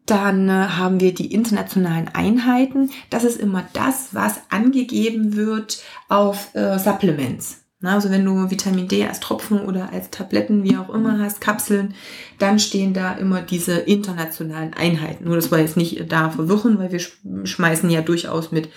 Dann 0.06 0.50
äh, 0.50 0.52
haben 0.52 1.00
wir 1.00 1.14
die 1.14 1.32
internationalen 1.32 2.08
Einheiten. 2.08 2.90
Das 3.12 3.24
ist 3.24 3.40
immer 3.40 3.68
das, 3.74 4.16
was 4.16 4.42
angegeben 4.50 5.36
wird 5.36 5.84
auf 6.08 6.56
äh, 6.56 6.80
Supplements. 6.80 7.66
Na, 7.82 7.94
also 7.94 8.10
wenn 8.10 8.26
du 8.26 8.50
Vitamin 8.50 8.88
D 8.88 9.06
als 9.06 9.20
Tropfen 9.20 9.62
oder 9.62 9.94
als 9.94 10.10
Tabletten, 10.10 10.64
wie 10.64 10.76
auch 10.76 10.90
immer 10.90 11.20
hast, 11.20 11.40
Kapseln, 11.40 11.94
dann 12.40 12.60
stehen 12.60 12.94
da 12.94 13.14
immer 13.14 13.42
diese 13.42 13.78
internationalen 13.78 14.74
Einheiten. 14.74 15.26
Nur 15.26 15.36
das 15.36 15.52
war 15.52 15.60
jetzt 15.60 15.78
nicht 15.78 16.12
da 16.12 16.32
verwirren, 16.32 16.80
weil 16.80 16.92
wir 16.92 17.00
schmeißen 17.46 17.90
ja 17.90 18.02
durchaus 18.02 18.52
mit 18.52 18.70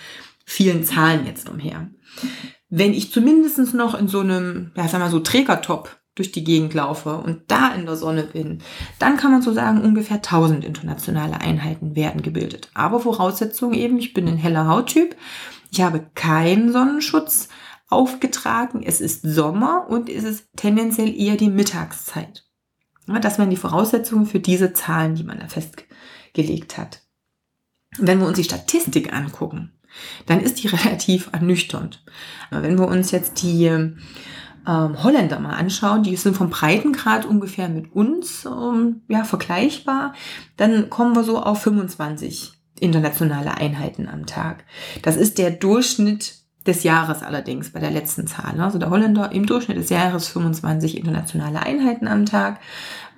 vielen 0.45 0.83
Zahlen 0.85 1.25
jetzt 1.25 1.49
umher 1.49 1.89
wenn 2.75 2.95
ich 2.95 3.11
zumindest 3.11 3.75
noch 3.75 3.93
in 3.93 4.07
so 4.07 4.21
einem, 4.21 4.71
ja, 4.75 4.87
sag 4.87 4.99
mal 4.99 5.11
so 5.11 5.19
Trägertop 5.19 5.95
durch 6.15 6.31
die 6.31 6.43
Gegend 6.43 6.73
laufe 6.73 7.17
und 7.17 7.43
da 7.51 7.71
in 7.71 7.85
der 7.85 7.95
Sonne 7.95 8.23
bin, 8.23 8.63
dann 8.97 9.15
kann 9.15 9.31
man 9.31 9.43
so 9.43 9.53
sagen, 9.53 9.81
ungefähr 9.81 10.17
1000 10.17 10.65
internationale 10.65 11.39
Einheiten 11.39 11.95
werden 11.95 12.23
gebildet. 12.23 12.71
Aber 12.73 12.99
Voraussetzung 12.99 13.73
eben, 13.73 13.99
ich 13.99 14.15
bin 14.15 14.27
ein 14.27 14.37
heller 14.37 14.67
Hauttyp, 14.67 15.15
ich 15.69 15.81
habe 15.81 16.09
keinen 16.15 16.71
Sonnenschutz 16.71 17.47
aufgetragen, 17.89 18.81
es 18.83 19.01
ist 19.01 19.21
Sommer 19.21 19.85
und 19.87 20.09
es 20.09 20.23
ist 20.23 20.47
tendenziell 20.55 21.15
eher 21.15 21.35
die 21.35 21.51
Mittagszeit. 21.51 22.43
Das 23.05 23.37
wären 23.37 23.51
die 23.51 23.55
Voraussetzungen 23.55 24.25
für 24.25 24.39
diese 24.39 24.73
Zahlen, 24.73 25.13
die 25.13 25.23
man 25.23 25.39
da 25.39 25.47
festgelegt 25.47 26.79
hat. 26.79 27.03
Wenn 27.99 28.19
wir 28.19 28.25
uns 28.25 28.37
die 28.37 28.43
Statistik 28.43 29.13
angucken, 29.13 29.72
dann 30.25 30.39
ist 30.39 30.63
die 30.63 30.67
relativ 30.75 31.29
ernüchternd. 31.31 32.03
Wenn 32.49 32.77
wir 32.77 32.87
uns 32.87 33.11
jetzt 33.11 33.41
die 33.41 33.65
ähm, 33.65 35.03
Holländer 35.03 35.39
mal 35.39 35.55
anschauen, 35.55 36.03
die 36.03 36.15
sind 36.15 36.35
vom 36.35 36.49
Breitengrad 36.49 37.25
ungefähr 37.25 37.69
mit 37.69 37.93
uns 37.93 38.45
ähm, 38.45 39.01
ja, 39.07 39.23
vergleichbar, 39.23 40.13
dann 40.57 40.89
kommen 40.89 41.15
wir 41.15 41.23
so 41.23 41.41
auf 41.41 41.61
25 41.63 42.53
internationale 42.79 43.55
Einheiten 43.55 44.07
am 44.07 44.25
Tag. 44.25 44.65
Das 45.01 45.15
ist 45.15 45.37
der 45.37 45.51
Durchschnitt 45.51 46.35
des 46.65 46.83
Jahres 46.83 47.23
allerdings 47.23 47.71
bei 47.71 47.79
der 47.79 47.91
letzten 47.91 48.25
Zahl. 48.25 48.59
Also 48.59 48.77
der 48.77 48.89
Holländer 48.89 49.31
im 49.31 49.45
Durchschnitt 49.45 49.77
des 49.77 49.89
Jahres 49.89 50.29
25 50.29 50.97
internationale 50.97 51.61
Einheiten 51.61 52.07
am 52.07 52.25
Tag. 52.25 52.59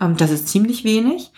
Ähm, 0.02 0.18
das 0.18 0.32
ist 0.32 0.50
ziemlich 0.50 0.84
wenig. 0.84 1.32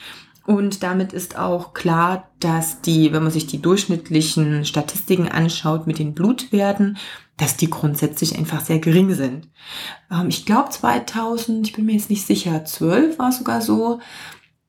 Und 0.47 0.81
damit 0.81 1.11
ist 1.11 1.37
auch 1.37 1.73
klar, 1.73 2.31
dass 2.39 2.79
die, 2.79 3.11
wenn 3.11 3.21
man 3.21 3.33
sich 3.33 3.47
die 3.47 3.61
durchschnittlichen 3.61 4.63
Statistiken 4.63 5.27
anschaut 5.27 5.87
mit 5.87 5.99
den 5.99 6.13
Blutwerten, 6.13 6.97
dass 7.35 7.57
die 7.57 7.69
grundsätzlich 7.69 8.37
einfach 8.37 8.61
sehr 8.61 8.79
gering 8.79 9.13
sind. 9.13 9.49
Ähm, 10.09 10.29
ich 10.29 10.45
glaube 10.45 10.69
2000, 10.69 11.67
ich 11.67 11.73
bin 11.73 11.85
mir 11.85 11.95
jetzt 11.95 12.09
nicht 12.09 12.25
sicher, 12.25 12.63
12 12.63 13.19
war 13.19 13.33
sogar 13.33 13.61
so, 13.61 13.99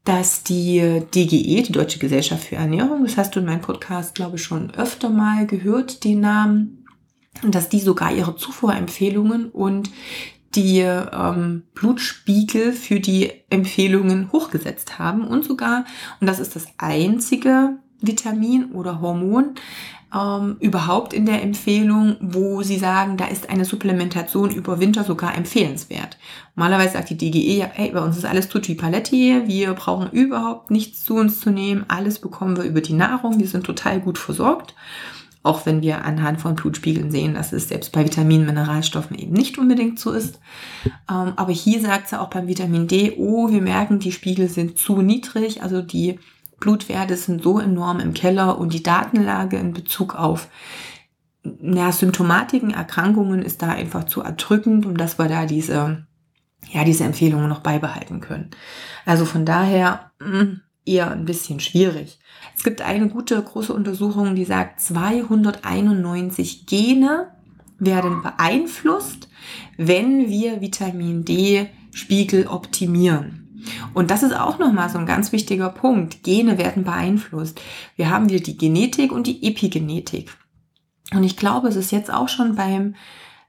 dass 0.02 0.42
die 0.42 1.04
DGE, 1.14 1.62
die 1.62 1.72
Deutsche 1.72 2.00
Gesellschaft 2.00 2.42
für 2.42 2.56
Ernährung, 2.56 3.04
das 3.04 3.16
hast 3.16 3.36
du 3.36 3.38
in 3.38 3.46
meinem 3.46 3.60
Podcast, 3.60 4.16
glaube 4.16 4.34
ich, 4.34 4.42
schon 4.42 4.72
öfter 4.72 5.10
mal 5.10 5.46
gehört, 5.46 6.02
den 6.02 6.18
Namen, 6.18 6.86
dass 7.46 7.68
die 7.68 7.78
sogar 7.78 8.12
ihre 8.12 8.34
Zufuhrempfehlungen 8.34 9.48
und 9.50 9.90
die 10.54 10.80
ähm, 10.80 11.62
Blutspiegel 11.74 12.72
für 12.72 13.00
die 13.00 13.30
Empfehlungen 13.50 14.32
hochgesetzt 14.32 14.98
haben 14.98 15.26
und 15.26 15.44
sogar, 15.44 15.84
und 16.20 16.26
das 16.26 16.38
ist 16.38 16.56
das 16.56 16.66
einzige 16.78 17.76
Vitamin 18.00 18.72
oder 18.72 19.00
Hormon 19.00 19.54
ähm, 20.14 20.56
überhaupt 20.60 21.12
in 21.12 21.26
der 21.26 21.42
Empfehlung, 21.42 22.16
wo 22.20 22.62
sie 22.62 22.78
sagen, 22.78 23.16
da 23.16 23.26
ist 23.26 23.50
eine 23.50 23.64
Supplementation 23.64 24.50
über 24.50 24.80
Winter 24.80 25.04
sogar 25.04 25.36
empfehlenswert. 25.36 26.16
Normalerweise 26.56 26.94
sagt 26.94 27.10
die 27.10 27.16
DGE, 27.16 27.58
ja, 27.58 27.70
hey, 27.72 27.90
bei 27.90 28.00
uns 28.00 28.16
ist 28.16 28.24
alles 28.24 28.48
tutti 28.48 28.74
paletti, 28.74 29.42
wir 29.46 29.74
brauchen 29.74 30.10
überhaupt 30.10 30.70
nichts 30.70 31.04
zu 31.04 31.16
uns 31.16 31.40
zu 31.40 31.50
nehmen, 31.50 31.84
alles 31.88 32.20
bekommen 32.20 32.56
wir 32.56 32.64
über 32.64 32.80
die 32.80 32.94
Nahrung, 32.94 33.38
wir 33.38 33.48
sind 33.48 33.64
total 33.66 34.00
gut 34.00 34.18
versorgt. 34.18 34.74
Auch 35.48 35.64
wenn 35.64 35.80
wir 35.80 36.04
anhand 36.04 36.42
von 36.42 36.56
Blutspiegeln 36.56 37.10
sehen, 37.10 37.32
dass 37.32 37.54
es 37.54 37.68
selbst 37.68 37.90
bei 37.92 38.04
Vitaminen, 38.04 38.44
Mineralstoffen 38.44 39.16
eben 39.18 39.32
nicht 39.32 39.56
unbedingt 39.56 39.98
so 39.98 40.12
ist. 40.12 40.40
Ähm, 41.10 41.32
aber 41.36 41.52
hier 41.52 41.80
sagt 41.80 42.08
sie 42.08 42.20
auch 42.20 42.28
beim 42.28 42.48
Vitamin 42.48 42.86
D, 42.86 43.14
oh, 43.16 43.50
wir 43.50 43.62
merken, 43.62 43.98
die 43.98 44.12
Spiegel 44.12 44.50
sind 44.50 44.76
zu 44.76 45.00
niedrig, 45.00 45.62
also 45.62 45.80
die 45.80 46.18
Blutwerte 46.60 47.16
sind 47.16 47.42
so 47.42 47.58
enorm 47.58 47.98
im 47.98 48.12
Keller 48.12 48.58
und 48.58 48.74
die 48.74 48.82
Datenlage 48.82 49.56
in 49.56 49.72
Bezug 49.72 50.14
auf 50.14 50.48
na, 51.42 51.92
Symptomatiken, 51.92 52.74
Erkrankungen 52.74 53.40
ist 53.40 53.62
da 53.62 53.68
einfach 53.68 54.04
zu 54.04 54.20
erdrückend, 54.20 54.84
um 54.84 54.98
dass 54.98 55.18
wir 55.18 55.28
da 55.28 55.46
diese, 55.46 56.06
ja, 56.70 56.84
diese 56.84 57.04
Empfehlungen 57.04 57.48
noch 57.48 57.60
beibehalten 57.60 58.20
können. 58.20 58.50
Also 59.06 59.24
von 59.24 59.46
daher 59.46 60.10
mh, 60.20 60.40
hm, 60.40 60.60
eher 60.88 61.10
ein 61.10 61.24
bisschen 61.24 61.60
schwierig. 61.60 62.18
Es 62.56 62.64
gibt 62.64 62.80
eine 62.82 63.08
gute 63.08 63.40
große 63.40 63.72
Untersuchung, 63.72 64.34
die 64.34 64.44
sagt, 64.44 64.80
291 64.80 66.66
Gene 66.66 67.28
werden 67.78 68.22
beeinflusst, 68.22 69.28
wenn 69.76 70.28
wir 70.28 70.60
Vitamin 70.60 71.24
D 71.24 71.68
Spiegel 71.92 72.46
optimieren. 72.46 73.48
Und 73.94 74.10
das 74.10 74.22
ist 74.22 74.34
auch 74.34 74.58
nochmal 74.58 74.88
so 74.88 74.98
ein 74.98 75.06
ganz 75.06 75.32
wichtiger 75.32 75.68
Punkt. 75.68 76.22
Gene 76.22 76.58
werden 76.58 76.84
beeinflusst. 76.84 77.60
Wir 77.96 78.10
haben 78.10 78.28
hier 78.28 78.42
die 78.42 78.56
Genetik 78.56 79.12
und 79.12 79.26
die 79.26 79.46
Epigenetik. 79.46 80.30
Und 81.12 81.24
ich 81.24 81.36
glaube, 81.36 81.68
es 81.68 81.76
ist 81.76 81.90
jetzt 81.90 82.12
auch 82.12 82.28
schon 82.28 82.54
beim 82.54 82.94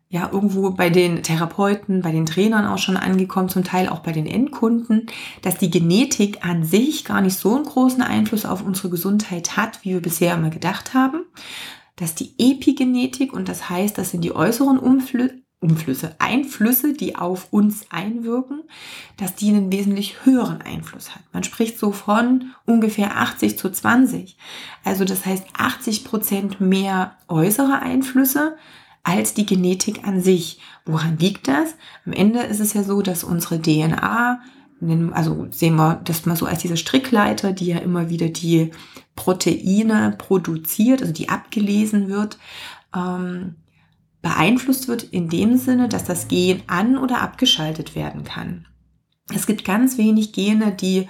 ja 0.09 0.29
irgendwo 0.31 0.71
bei 0.71 0.89
den 0.89 1.21
Therapeuten, 1.21 2.01
bei 2.01 2.11
den 2.11 2.25
Trainern 2.25 2.65
auch 2.65 2.79
schon 2.79 2.97
angekommen, 2.97 3.47
zum 3.47 3.63
Teil 3.63 3.87
auch 3.87 3.99
bei 3.99 4.11
den 4.11 4.25
Endkunden, 4.25 5.05
dass 5.43 5.57
die 5.57 5.69
Genetik 5.69 6.43
an 6.43 6.63
sich 6.63 7.05
gar 7.05 7.21
nicht 7.21 7.37
so 7.37 7.55
einen 7.55 7.65
großen 7.65 8.01
Einfluss 8.01 8.45
auf 8.45 8.63
unsere 8.63 8.89
Gesundheit 8.89 9.55
hat, 9.55 9.83
wie 9.83 9.93
wir 9.93 10.01
bisher 10.01 10.33
immer 10.33 10.49
gedacht 10.49 10.95
haben. 10.95 11.25
Dass 11.95 12.15
die 12.15 12.33
Epigenetik, 12.39 13.33
und 13.33 13.49
das 13.49 13.69
heißt, 13.69 13.97
das 13.97 14.09
sind 14.09 14.23
die 14.23 14.35
äußeren 14.35 14.79
Umflü 14.79 15.29
Umflüsse, 15.61 16.15
Einflüsse, 16.19 16.93
die 16.93 17.17
auf 17.17 17.51
uns 17.51 17.85
einwirken, 17.89 18.61
dass 19.17 19.35
die 19.35 19.49
einen 19.49 19.73
wesentlich 19.73 20.23
höheren 20.23 20.61
Einfluss 20.61 21.13
hat. 21.13 21.21
Man 21.33 21.43
spricht 21.43 21.77
so 21.77 21.91
von 21.91 22.53
ungefähr 22.65 23.17
80 23.17 23.57
zu 23.57 23.69
20. 23.69 24.37
Also 24.85 25.03
das 25.03 25.25
heißt 25.25 25.45
80 25.57 26.05
Prozent 26.05 26.61
mehr 26.61 27.17
äußere 27.27 27.81
Einflüsse 27.81 28.55
als 29.03 29.33
die 29.33 29.45
Genetik 29.45 30.07
an 30.07 30.21
sich. 30.21 30.59
Woran 30.85 31.17
liegt 31.17 31.47
das? 31.47 31.75
Am 32.05 32.13
Ende 32.13 32.41
ist 32.41 32.59
es 32.59 32.73
ja 32.73 32.83
so, 32.83 33.01
dass 33.01 33.23
unsere 33.23 33.61
DNA, 33.61 34.41
also 35.11 35.47
sehen 35.51 35.75
wir 35.75 36.01
das 36.03 36.25
mal 36.25 36.35
so 36.35 36.45
als 36.45 36.61
diese 36.61 36.77
Strickleiter, 36.77 37.51
die 37.51 37.67
ja 37.67 37.77
immer 37.77 38.09
wieder 38.09 38.29
die 38.29 38.71
Proteine 39.15 40.15
produziert, 40.17 41.01
also 41.01 41.13
die 41.13 41.29
abgelesen 41.29 42.07
wird, 42.07 42.37
ähm, 42.95 43.55
beeinflusst 44.21 44.87
wird 44.87 45.03
in 45.03 45.29
dem 45.29 45.57
Sinne, 45.57 45.87
dass 45.89 46.03
das 46.03 46.27
Gen 46.27 46.61
an- 46.67 46.97
oder 46.97 47.21
abgeschaltet 47.21 47.95
werden 47.95 48.23
kann. 48.23 48.65
Es 49.33 49.45
gibt 49.45 49.63
ganz 49.63 49.97
wenig 49.97 50.33
Gene, 50.33 50.71
die 50.71 51.07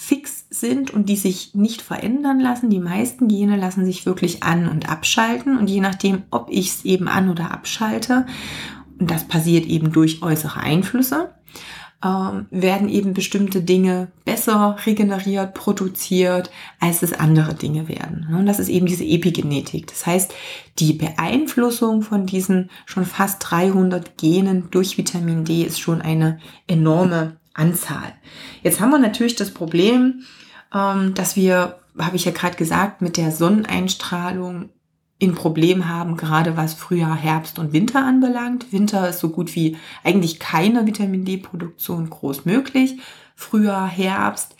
fix 0.00 0.46
sind 0.48 0.92
und 0.92 1.08
die 1.08 1.16
sich 1.16 1.56
nicht 1.56 1.82
verändern 1.82 2.38
lassen. 2.38 2.70
Die 2.70 2.78
meisten 2.78 3.26
Gene 3.26 3.56
lassen 3.56 3.84
sich 3.84 4.06
wirklich 4.06 4.44
an- 4.44 4.68
und 4.68 4.88
abschalten 4.88 5.58
und 5.58 5.68
je 5.68 5.80
nachdem, 5.80 6.22
ob 6.30 6.46
ich 6.50 6.68
es 6.68 6.84
eben 6.84 7.08
an- 7.08 7.28
oder 7.28 7.50
abschalte, 7.50 8.24
und 9.00 9.10
das 9.10 9.26
passiert 9.26 9.66
eben 9.66 9.90
durch 9.90 10.22
äußere 10.22 10.60
Einflüsse, 10.60 11.30
ähm, 12.04 12.46
werden 12.52 12.88
eben 12.88 13.12
bestimmte 13.12 13.60
Dinge 13.60 14.06
besser 14.24 14.76
regeneriert, 14.86 15.54
produziert, 15.54 16.52
als 16.78 17.02
es 17.02 17.12
andere 17.12 17.54
Dinge 17.54 17.88
werden. 17.88 18.28
Und 18.32 18.46
das 18.46 18.60
ist 18.60 18.68
eben 18.68 18.86
diese 18.86 19.04
Epigenetik. 19.04 19.88
Das 19.88 20.06
heißt, 20.06 20.32
die 20.78 20.92
Beeinflussung 20.92 22.02
von 22.02 22.24
diesen 22.24 22.70
schon 22.86 23.04
fast 23.04 23.38
300 23.50 24.16
Genen 24.16 24.70
durch 24.70 24.96
Vitamin 24.96 25.44
D 25.44 25.64
ist 25.64 25.80
schon 25.80 26.00
eine 26.00 26.38
enorme 26.68 27.36
Anzahl. 27.58 28.12
Jetzt 28.62 28.80
haben 28.80 28.90
wir 28.90 28.98
natürlich 28.98 29.36
das 29.36 29.52
Problem, 29.52 30.22
ähm, 30.74 31.14
dass 31.14 31.36
wir, 31.36 31.80
habe 31.98 32.16
ich 32.16 32.24
ja 32.24 32.32
gerade 32.32 32.56
gesagt, 32.56 33.02
mit 33.02 33.16
der 33.16 33.32
Sonneneinstrahlung 33.32 34.70
in 35.18 35.34
Problem 35.34 35.88
haben, 35.88 36.16
gerade 36.16 36.56
was 36.56 36.74
Frühjahr, 36.74 37.16
Herbst 37.16 37.58
und 37.58 37.72
Winter 37.72 38.04
anbelangt. 38.04 38.72
Winter 38.72 39.08
ist 39.08 39.18
so 39.18 39.30
gut 39.30 39.54
wie 39.56 39.76
eigentlich 40.04 40.38
keine 40.38 40.86
Vitamin 40.86 41.24
D-Produktion 41.24 42.08
groß 42.08 42.44
möglich. 42.44 42.98
Frühjahr, 43.34 43.88
Herbst 43.88 44.54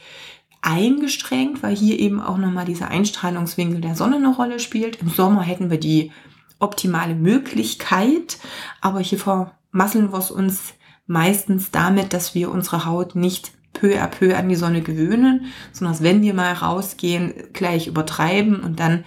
eingeschränkt, 0.61 1.63
weil 1.63 1.77
hier 1.77 1.99
eben 2.01 2.21
auch 2.21 2.37
nochmal 2.37 2.65
dieser 2.65 2.89
Einstrahlungswinkel 2.89 3.81
der 3.81 3.95
Sonne 3.95 4.17
eine 4.17 4.35
Rolle 4.35 4.59
spielt. 4.59 5.01
Im 5.01 5.09
Sommer 5.09 5.43
hätten 5.43 5.71
wir 5.71 5.79
die 5.79 6.11
optimale 6.59 7.15
Möglichkeit, 7.15 8.39
aber 8.81 8.99
hier 8.99 9.19
vermasseln 9.19 10.13
wir 10.13 10.19
es 10.19 10.33
uns 10.33 10.75
meistens 11.09 11.73
damit, 11.73 12.13
dass 12.13 12.37
wir 12.37 12.53
unsere 12.53 12.85
Haut 12.85 13.17
nicht 13.17 13.51
peu 13.73 14.01
à 14.01 14.07
peu 14.07 14.37
an 14.37 14.49
die 14.49 14.57
Sonne 14.57 14.83
gewöhnen, 14.83 15.47
sondern 15.73 15.95
dass 15.95 16.03
wenn 16.03 16.23
wir 16.23 16.35
mal 16.35 16.53
rausgehen, 16.53 17.35
gleich 17.53 17.89
übertreiben 17.89 18.61
und 18.61 18.79
dann 18.79 19.05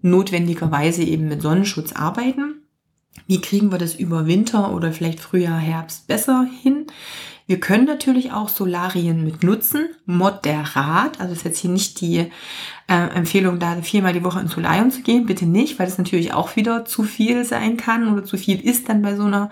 notwendigerweise 0.00 1.02
eben 1.02 1.28
mit 1.28 1.42
Sonnenschutz 1.42 1.92
arbeiten. 1.92 2.56
Wie 3.26 3.40
kriegen 3.40 3.70
wir 3.70 3.78
das 3.78 3.94
über 3.94 4.26
Winter 4.26 4.72
oder 4.72 4.92
vielleicht 4.92 5.20
Frühjahr, 5.20 5.58
Herbst 5.58 6.08
besser 6.08 6.46
hin? 6.62 6.86
Wir 7.46 7.60
können 7.60 7.84
natürlich 7.84 8.32
auch 8.32 8.48
Solarien 8.48 9.24
mit 9.24 9.42
nutzen, 9.42 9.88
moderat. 10.06 11.20
Also 11.20 11.34
ist 11.34 11.44
jetzt 11.44 11.58
hier 11.58 11.70
nicht 11.70 12.00
die 12.00 12.30
äh, 12.88 13.08
Empfehlung, 13.14 13.58
da 13.58 13.76
viermal 13.82 14.12
die 14.12 14.24
Woche 14.24 14.40
ins 14.40 14.52
Solarium 14.52 14.90
zu 14.90 15.02
gehen. 15.02 15.26
Bitte 15.26 15.44
nicht, 15.44 15.78
weil 15.78 15.86
das 15.86 15.98
natürlich 15.98 16.32
auch 16.32 16.56
wieder 16.56 16.84
zu 16.84 17.02
viel 17.02 17.44
sein 17.44 17.76
kann 17.76 18.12
oder 18.12 18.24
zu 18.24 18.36
viel 18.36 18.60
ist 18.60 18.88
dann 18.88 19.02
bei 19.02 19.16
so 19.16 19.24
einer 19.24 19.50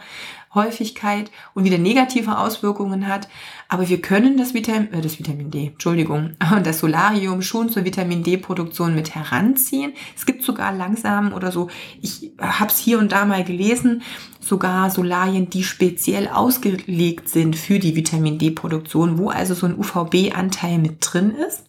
Häufigkeit 0.52 1.30
und 1.54 1.64
wieder 1.64 1.78
negative 1.78 2.38
Auswirkungen 2.38 3.06
hat. 3.06 3.28
Aber 3.68 3.88
wir 3.88 4.00
können 4.00 4.36
das 4.36 4.52
Vitamin, 4.52 4.92
äh, 4.92 5.00
das 5.00 5.18
Vitamin 5.18 5.50
D, 5.50 5.68
Entschuldigung, 5.68 6.32
das 6.64 6.80
Solarium 6.80 7.40
schon 7.42 7.68
zur 7.68 7.84
Vitamin 7.84 8.24
D-Produktion 8.24 8.94
mit 8.94 9.14
heranziehen. 9.14 9.92
Es 10.16 10.26
gibt 10.26 10.42
sogar 10.42 10.72
langsam 10.72 11.32
oder 11.32 11.52
so, 11.52 11.68
ich 12.02 12.32
habe 12.40 12.70
es 12.70 12.78
hier 12.78 12.98
und 12.98 13.12
da 13.12 13.24
mal 13.24 13.44
gelesen, 13.44 14.02
sogar 14.40 14.90
Solarien, 14.90 15.50
die 15.50 15.62
speziell 15.62 16.26
ausgelegt 16.26 17.28
sind 17.28 17.54
für 17.54 17.78
die 17.78 17.94
Vitamin 17.94 18.38
D-Produktion, 18.38 19.18
wo 19.18 19.28
also 19.28 19.54
so 19.54 19.66
ein 19.66 19.78
UVB-Anteil 19.78 20.78
mit 20.78 20.96
drin 21.00 21.30
ist. 21.30 21.64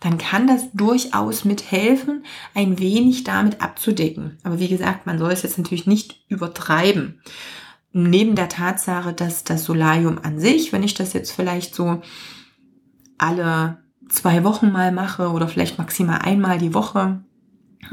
Dann 0.00 0.18
kann 0.18 0.46
das 0.46 0.70
durchaus 0.72 1.44
mithelfen, 1.44 2.24
ein 2.54 2.78
wenig 2.78 3.24
damit 3.24 3.62
abzudecken. 3.62 4.36
Aber 4.42 4.58
wie 4.58 4.68
gesagt, 4.68 5.06
man 5.06 5.18
soll 5.18 5.32
es 5.32 5.42
jetzt 5.42 5.56
natürlich 5.56 5.86
nicht 5.86 6.20
übertreiben 6.28 7.20
neben 7.96 8.34
der 8.34 8.48
Tatsache, 8.48 9.12
dass 9.12 9.42
das 9.44 9.64
Solarium 9.64 10.18
an 10.22 10.38
sich, 10.38 10.72
wenn 10.72 10.82
ich 10.82 10.94
das 10.94 11.14
jetzt 11.14 11.32
vielleicht 11.32 11.74
so 11.74 12.02
alle 13.16 13.78
zwei 14.08 14.44
Wochen 14.44 14.70
mal 14.70 14.92
mache 14.92 15.30
oder 15.30 15.48
vielleicht 15.48 15.78
maximal 15.78 16.18
einmal 16.18 16.58
die 16.58 16.74
Woche, 16.74 17.20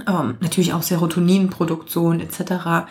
ähm, 0.08 0.38
natürlich 0.42 0.74
auch 0.74 0.84
Serotoninproduktion 0.84 2.20
etc., 2.20 2.88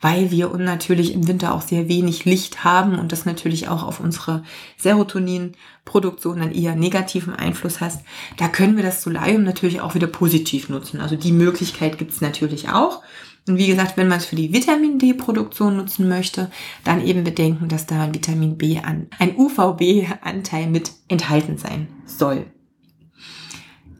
weil 0.00 0.30
wir 0.30 0.48
natürlich 0.56 1.14
im 1.14 1.26
Winter 1.26 1.54
auch 1.54 1.62
sehr 1.62 1.88
wenig 1.88 2.24
Licht 2.24 2.64
haben 2.64 2.98
und 2.98 3.12
das 3.12 3.24
natürlich 3.24 3.68
auch 3.68 3.82
auf 3.82 3.98
unsere 4.00 4.42
Serotoninproduktion 4.76 6.38
dann 6.38 6.52
eher 6.52 6.74
negativen 6.74 7.34
Einfluss 7.34 7.80
hat, 7.80 7.92
da 8.36 8.48
können 8.48 8.76
wir 8.76 8.84
das 8.84 9.02
Solarium 9.02 9.42
natürlich 9.42 9.80
auch 9.80 9.94
wieder 9.94 10.06
positiv 10.06 10.68
nutzen. 10.68 11.00
Also 11.00 11.16
die 11.16 11.32
Möglichkeit 11.32 11.98
gibt 11.98 12.12
es 12.12 12.20
natürlich 12.20 12.68
auch. 12.68 13.02
Und 13.48 13.58
wie 13.58 13.68
gesagt, 13.68 13.96
wenn 13.96 14.08
man 14.08 14.18
es 14.18 14.26
für 14.26 14.36
die 14.36 14.52
Vitamin 14.52 14.98
D-Produktion 14.98 15.76
nutzen 15.76 16.08
möchte, 16.08 16.50
dann 16.82 17.04
eben 17.04 17.22
bedenken, 17.22 17.68
dass 17.68 17.86
da 17.86 18.02
ein 18.02 18.14
Vitamin 18.14 18.58
B 18.58 18.78
an, 18.78 19.06
ein 19.18 19.36
UVB-Anteil 19.36 20.66
mit 20.66 20.90
enthalten 21.08 21.56
sein 21.56 21.88
soll. 22.06 22.46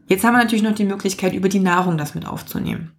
Jetzt 0.08 0.24
haben 0.24 0.34
wir 0.34 0.42
natürlich 0.42 0.64
noch 0.64 0.74
die 0.74 0.84
Möglichkeit, 0.84 1.32
über 1.32 1.48
die 1.48 1.60
Nahrung 1.60 1.96
das 1.96 2.14
mit 2.14 2.26
aufzunehmen. 2.26 2.92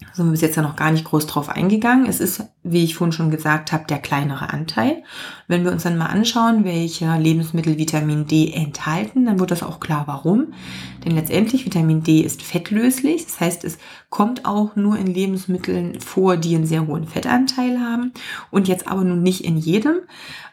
Da 0.00 0.14
sind 0.14 0.26
wir 0.26 0.32
bis 0.32 0.40
jetzt 0.40 0.56
ja 0.56 0.62
noch 0.62 0.76
gar 0.76 0.90
nicht 0.90 1.04
groß 1.04 1.26
drauf 1.26 1.48
eingegangen. 1.48 2.06
Es 2.06 2.20
ist, 2.20 2.44
wie 2.62 2.84
ich 2.84 2.94
vorhin 2.94 3.12
schon 3.12 3.30
gesagt 3.30 3.70
habe, 3.70 3.84
der 3.86 3.98
kleinere 3.98 4.50
Anteil. 4.50 5.02
Wenn 5.46 5.64
wir 5.64 5.72
uns 5.72 5.82
dann 5.82 5.98
mal 5.98 6.06
anschauen, 6.06 6.64
welche 6.64 7.14
Lebensmittel 7.16 7.76
Vitamin 7.76 8.26
D 8.26 8.52
enthalten, 8.52 9.26
dann 9.26 9.38
wird 9.38 9.50
das 9.50 9.62
auch 9.62 9.78
klar, 9.78 10.04
warum. 10.06 10.54
Denn 11.04 11.14
letztendlich 11.14 11.64
Vitamin 11.64 12.02
D 12.02 12.20
ist 12.20 12.42
fettlöslich. 12.42 13.24
Das 13.24 13.40
heißt, 13.40 13.64
es 13.64 13.78
kommt 14.10 14.44
auch 14.44 14.76
nur 14.76 14.98
in 14.98 15.06
Lebensmitteln 15.06 16.00
vor, 16.00 16.36
die 16.36 16.54
einen 16.54 16.66
sehr 16.66 16.86
hohen 16.86 17.06
Fettanteil 17.06 17.80
haben 17.80 18.12
und 18.50 18.68
jetzt 18.68 18.88
aber 18.88 19.04
nun 19.04 19.22
nicht 19.22 19.44
in 19.44 19.56
jedem. 19.56 20.00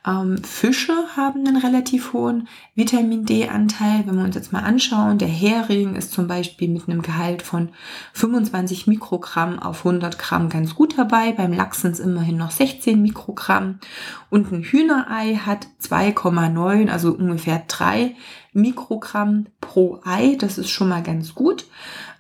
Ähm, 0.06 0.38
Fische 0.44 0.94
haben 1.16 1.46
einen 1.46 1.58
relativ 1.58 2.14
hohen 2.14 2.48
Vitamin 2.76 3.26
D-Anteil. 3.26 4.04
Wenn 4.06 4.16
wir 4.16 4.24
uns 4.24 4.36
jetzt 4.36 4.54
mal 4.54 4.62
anschauen, 4.62 5.18
der 5.18 5.28
Hering 5.28 5.96
ist 5.96 6.14
zum 6.14 6.28
Beispiel 6.28 6.70
mit 6.70 6.88
einem 6.88 7.02
Gehalt 7.02 7.42
von 7.42 7.70
25 8.14 8.88
Mikrogramm 8.88 9.60
auf 9.60 9.86
100 9.86 10.18
Gramm 10.18 10.50
ganz 10.50 10.76
gut 10.76 10.98
dabei. 10.98 11.34
Beim 11.34 11.52
Lachs 11.52 11.82
sind 11.82 11.94
es 11.94 12.00
immerhin 12.00 12.38
noch 12.38 12.52
16 12.52 13.02
Mikrogramm. 13.02 13.80
Und 14.30 14.52
ein 14.52 14.64
Hühnerei 14.64 15.36
hat 15.36 15.68
2,9, 15.82 16.90
also 16.90 17.12
ungefähr 17.14 17.64
3 17.68 18.16
Mikrogramm 18.58 19.48
pro 19.62 20.00
Ei. 20.04 20.36
Das 20.40 20.58
ist 20.58 20.70
schon 20.70 20.90
mal 20.90 21.04
ganz 21.04 21.34
gut. 21.34 21.66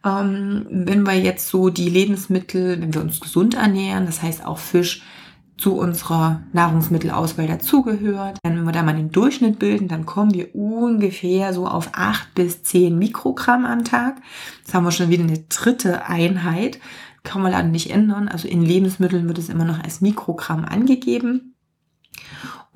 Ähm, 0.06 0.65
wenn 0.69 1.06
wir 1.06 1.19
jetzt 1.19 1.50
so 1.50 1.69
die 1.69 1.89
Lebensmittel, 1.89 2.80
wenn 2.82 2.93
wir 2.93 3.02
uns 3.02 3.19
gesund 3.19 3.56
ernähren, 3.56 4.06
das 4.06 4.21
heißt 4.21 4.45
auch 4.45 4.58
Fisch, 4.58 5.04
zu 5.58 5.76
unserer 5.76 6.43
Nahrungsmittelauswahl 6.54 7.47
dazugehört. 7.47 8.38
Wenn 8.43 8.63
wir 8.63 8.71
da 8.71 8.84
mal 8.84 8.95
den 8.95 9.12
Durchschnitt 9.12 9.58
bilden, 9.58 9.88
dann 9.88 10.06
kommen 10.06 10.34
wir 10.34 10.54
ungefähr 10.56 11.54
so 11.54 11.67
auf 11.67 11.89
acht 11.93 12.34
bis 12.36 12.62
zehn 12.63 12.97
Mikrogramm 12.97 13.65
am 13.65 13.84
Tag. 13.84 14.17
Das 14.63 14.73
haben 14.73 14.84
wir 14.84 14.91
schon 14.91 15.10
wieder 15.10 15.23
eine 15.23 15.39
dritte 15.50 16.06
Einheit. 16.06 16.80
Kann 17.23 17.41
man 17.41 17.52
leider 17.52 17.67
nicht 17.67 17.89
ändern. 17.89 18.28
Also 18.28 18.47
in 18.47 18.62
Lebensmitteln 18.62 19.28
wird 19.28 19.39
es 19.39 19.50
immer 19.50 19.65
noch 19.65 19.84
als 19.84 20.00
Mikrogramm 20.00 20.63
angegeben. 20.63 21.56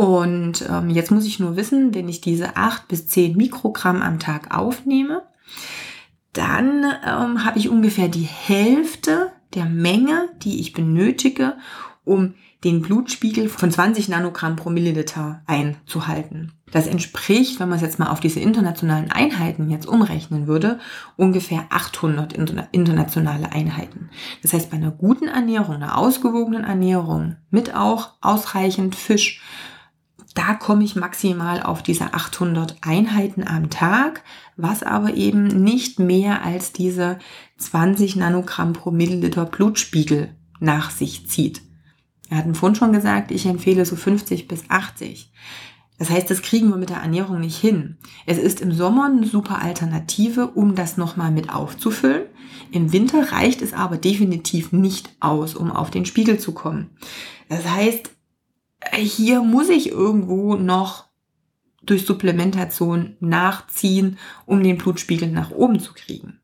Und 0.01 0.65
ähm, 0.67 0.89
jetzt 0.89 1.11
muss 1.11 1.27
ich 1.27 1.39
nur 1.39 1.55
wissen, 1.57 1.93
wenn 1.93 2.09
ich 2.09 2.21
diese 2.21 2.57
acht 2.57 2.87
bis 2.87 3.05
zehn 3.05 3.37
Mikrogramm 3.37 4.01
am 4.01 4.17
Tag 4.17 4.51
aufnehme, 4.51 5.21
dann 6.33 6.85
ähm, 7.05 7.45
habe 7.45 7.59
ich 7.59 7.69
ungefähr 7.69 8.07
die 8.07 8.23
Hälfte 8.23 9.31
der 9.53 9.65
Menge, 9.65 10.29
die 10.41 10.59
ich 10.59 10.73
benötige, 10.73 11.53
um 12.03 12.33
den 12.63 12.81
Blutspiegel 12.81 13.47
von 13.47 13.69
20 13.69 14.09
Nanogramm 14.09 14.55
pro 14.55 14.71
Milliliter 14.71 15.43
einzuhalten. 15.45 16.53
Das 16.71 16.87
entspricht, 16.87 17.59
wenn 17.59 17.69
man 17.69 17.75
es 17.75 17.83
jetzt 17.83 17.99
mal 17.99 18.09
auf 18.09 18.19
diese 18.19 18.39
internationalen 18.39 19.11
Einheiten 19.11 19.69
jetzt 19.69 19.85
umrechnen 19.85 20.47
würde, 20.47 20.79
ungefähr 21.15 21.65
800 21.69 22.33
internationale 22.71 23.51
Einheiten. 23.51 24.09
Das 24.41 24.53
heißt, 24.53 24.71
bei 24.71 24.77
einer 24.77 24.89
guten 24.89 25.27
Ernährung, 25.27 25.75
einer 25.75 25.95
ausgewogenen 25.99 26.63
Ernährung 26.63 27.35
mit 27.51 27.75
auch 27.75 28.13
ausreichend 28.21 28.95
Fisch, 28.95 29.43
da 30.33 30.53
komme 30.53 30.83
ich 30.83 30.95
maximal 30.95 31.61
auf 31.61 31.83
diese 31.83 32.13
800 32.13 32.77
Einheiten 32.81 33.45
am 33.45 33.69
Tag, 33.69 34.23
was 34.55 34.83
aber 34.83 35.15
eben 35.15 35.47
nicht 35.47 35.99
mehr 35.99 36.43
als 36.43 36.71
diese 36.71 37.19
20 37.57 38.15
Nanogramm 38.15 38.73
pro 38.73 38.91
Milliliter 38.91 39.45
Blutspiegel 39.45 40.35
nach 40.59 40.91
sich 40.91 41.27
zieht. 41.27 41.61
Wir 42.29 42.37
hatten 42.37 42.55
vorhin 42.55 42.75
schon 42.75 42.93
gesagt, 42.93 43.31
ich 43.31 43.45
empfehle 43.45 43.85
so 43.85 43.95
50 43.97 44.47
bis 44.47 44.63
80. 44.69 45.31
Das 45.97 46.09
heißt, 46.09 46.31
das 46.31 46.41
kriegen 46.41 46.69
wir 46.69 46.77
mit 46.77 46.89
der 46.89 46.97
Ernährung 46.97 47.41
nicht 47.41 47.57
hin. 47.57 47.97
Es 48.25 48.37
ist 48.37 48.61
im 48.61 48.71
Sommer 48.71 49.05
eine 49.05 49.27
super 49.27 49.61
Alternative, 49.61 50.47
um 50.47 50.75
das 50.75 50.97
nochmal 50.97 51.29
mit 51.29 51.53
aufzufüllen. 51.53 52.23
Im 52.71 52.93
Winter 52.93 53.33
reicht 53.33 53.61
es 53.61 53.73
aber 53.73 53.97
definitiv 53.97 54.71
nicht 54.71 55.09
aus, 55.19 55.55
um 55.55 55.71
auf 55.71 55.91
den 55.91 56.05
Spiegel 56.05 56.39
zu 56.39 56.53
kommen. 56.53 56.89
Das 57.49 57.67
heißt, 57.69 58.11
hier 58.93 59.41
muss 59.41 59.69
ich 59.69 59.89
irgendwo 59.89 60.55
noch 60.55 61.05
durch 61.83 62.05
Supplementation 62.05 63.17
nachziehen, 63.19 64.17
um 64.45 64.61
den 64.63 64.77
Blutspiegel 64.77 65.29
nach 65.29 65.51
oben 65.51 65.79
zu 65.79 65.93
kriegen 65.93 66.39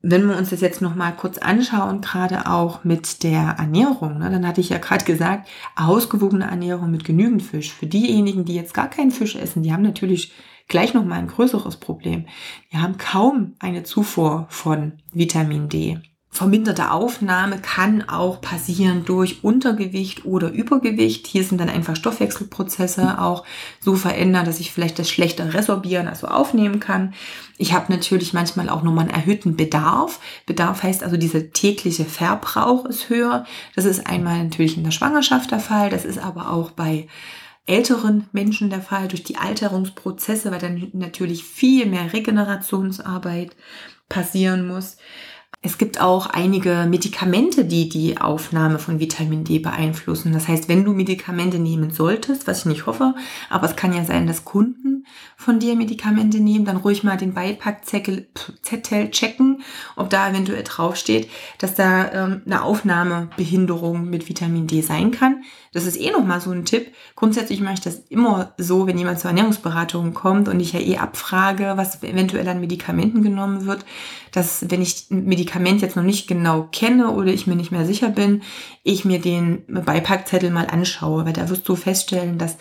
wenn 0.00 0.28
wir 0.28 0.36
uns 0.36 0.50
das 0.50 0.60
jetzt 0.60 0.80
noch 0.80 0.94
mal 0.94 1.12
kurz 1.12 1.38
anschauen, 1.38 2.00
gerade 2.00 2.46
auch 2.46 2.84
mit 2.84 3.24
der 3.24 3.56
Ernährung, 3.58 4.18
ne, 4.18 4.30
dann 4.30 4.46
hatte 4.46 4.60
ich 4.60 4.68
ja 4.68 4.78
gerade 4.78 5.04
gesagt, 5.04 5.48
ausgewogene 5.74 6.44
Ernährung 6.44 6.90
mit 6.90 7.04
genügend 7.04 7.42
Fisch. 7.42 7.72
Für 7.72 7.86
diejenigen, 7.86 8.44
die 8.44 8.54
jetzt 8.54 8.74
gar 8.74 8.88
keinen 8.88 9.10
Fisch 9.10 9.34
essen, 9.34 9.62
die 9.62 9.72
haben 9.72 9.82
natürlich 9.82 10.32
gleich 10.68 10.94
noch 10.94 11.04
mal 11.04 11.18
ein 11.18 11.26
größeres 11.26 11.78
Problem. 11.78 12.26
Die 12.72 12.78
haben 12.78 12.96
kaum 12.96 13.54
eine 13.58 13.82
Zufuhr 13.82 14.46
von 14.50 14.92
Vitamin 15.12 15.68
D. 15.68 15.98
Verminderte 16.38 16.92
Aufnahme 16.92 17.58
kann 17.58 18.08
auch 18.08 18.40
passieren 18.40 19.04
durch 19.04 19.42
Untergewicht 19.42 20.24
oder 20.24 20.52
Übergewicht. 20.52 21.26
Hier 21.26 21.42
sind 21.42 21.60
dann 21.60 21.68
einfach 21.68 21.96
Stoffwechselprozesse 21.96 23.20
auch 23.20 23.42
so 23.80 23.96
verändert, 23.96 24.46
dass 24.46 24.60
ich 24.60 24.70
vielleicht 24.70 25.00
das 25.00 25.10
schlechter 25.10 25.52
resorbieren, 25.52 26.06
also 26.06 26.28
aufnehmen 26.28 26.78
kann. 26.78 27.12
Ich 27.56 27.72
habe 27.72 27.92
natürlich 27.92 28.34
manchmal 28.34 28.68
auch 28.68 28.84
nochmal 28.84 29.06
einen 29.06 29.14
erhöhten 29.14 29.56
Bedarf. 29.56 30.20
Bedarf 30.46 30.84
heißt 30.84 31.02
also, 31.02 31.16
dieser 31.16 31.50
tägliche 31.50 32.04
Verbrauch 32.04 32.84
ist 32.84 33.08
höher. 33.08 33.44
Das 33.74 33.84
ist 33.84 34.06
einmal 34.06 34.44
natürlich 34.44 34.76
in 34.76 34.84
der 34.84 34.92
Schwangerschaft 34.92 35.50
der 35.50 35.58
Fall. 35.58 35.90
Das 35.90 36.04
ist 36.04 36.18
aber 36.18 36.52
auch 36.52 36.70
bei 36.70 37.08
älteren 37.66 38.28
Menschen 38.30 38.70
der 38.70 38.80
Fall 38.80 39.08
durch 39.08 39.24
die 39.24 39.38
Alterungsprozesse, 39.38 40.52
weil 40.52 40.60
dann 40.60 40.86
natürlich 40.92 41.42
viel 41.42 41.86
mehr 41.86 42.12
Regenerationsarbeit 42.12 43.56
passieren 44.08 44.68
muss. 44.68 44.98
Es 45.60 45.76
gibt 45.76 46.00
auch 46.00 46.26
einige 46.26 46.86
Medikamente, 46.88 47.64
die 47.64 47.88
die 47.88 48.18
Aufnahme 48.18 48.78
von 48.78 49.00
Vitamin 49.00 49.42
D 49.42 49.58
beeinflussen. 49.58 50.32
Das 50.32 50.46
heißt, 50.46 50.68
wenn 50.68 50.84
du 50.84 50.92
Medikamente 50.92 51.58
nehmen 51.58 51.90
solltest, 51.90 52.46
was 52.46 52.60
ich 52.60 52.66
nicht 52.66 52.86
hoffe, 52.86 53.14
aber 53.50 53.66
es 53.66 53.74
kann 53.74 53.92
ja 53.92 54.04
sein, 54.04 54.28
dass 54.28 54.44
Kunden 54.44 54.77
von 55.36 55.60
dir 55.60 55.76
Medikamente 55.76 56.40
nehmen, 56.40 56.64
dann 56.64 56.78
ruhig 56.78 57.04
mal 57.04 57.16
den 57.16 57.34
Beipackzettel 57.34 58.26
checken, 59.10 59.62
ob 59.96 60.10
da 60.10 60.28
eventuell 60.30 60.64
draufsteht, 60.64 61.28
dass 61.58 61.74
da 61.74 62.12
ähm, 62.12 62.42
eine 62.44 62.62
Aufnahmebehinderung 62.62 64.10
mit 64.10 64.28
Vitamin 64.28 64.66
D 64.66 64.82
sein 64.82 65.10
kann. 65.10 65.44
Das 65.72 65.86
ist 65.86 66.00
eh 66.00 66.10
nochmal 66.10 66.40
so 66.40 66.50
ein 66.50 66.64
Tipp. 66.64 66.92
Grundsätzlich 67.14 67.60
mache 67.60 67.74
ich 67.74 67.80
das 67.80 68.00
immer 68.08 68.54
so, 68.58 68.86
wenn 68.86 68.98
jemand 68.98 69.20
zur 69.20 69.30
Ernährungsberatung 69.30 70.14
kommt 70.14 70.48
und 70.48 70.58
ich 70.60 70.72
ja 70.72 70.80
eh 70.80 70.96
abfrage, 70.96 71.74
was 71.76 72.02
eventuell 72.02 72.48
an 72.48 72.60
Medikamenten 72.60 73.22
genommen 73.22 73.66
wird, 73.66 73.84
dass 74.32 74.70
wenn 74.70 74.82
ich 74.82 75.10
ein 75.10 75.24
Medikament 75.24 75.82
jetzt 75.82 75.96
noch 75.96 76.02
nicht 76.02 76.26
genau 76.26 76.68
kenne 76.72 77.10
oder 77.10 77.32
ich 77.32 77.46
mir 77.46 77.56
nicht 77.56 77.70
mehr 77.70 77.86
sicher 77.86 78.08
bin, 78.08 78.42
ich 78.82 79.04
mir 79.04 79.20
den 79.20 79.64
Beipackzettel 79.68 80.50
mal 80.50 80.66
anschaue, 80.66 81.26
weil 81.26 81.32
da 81.32 81.48
wirst 81.48 81.68
du 81.68 81.76
feststellen, 81.76 82.38
dass 82.38 82.56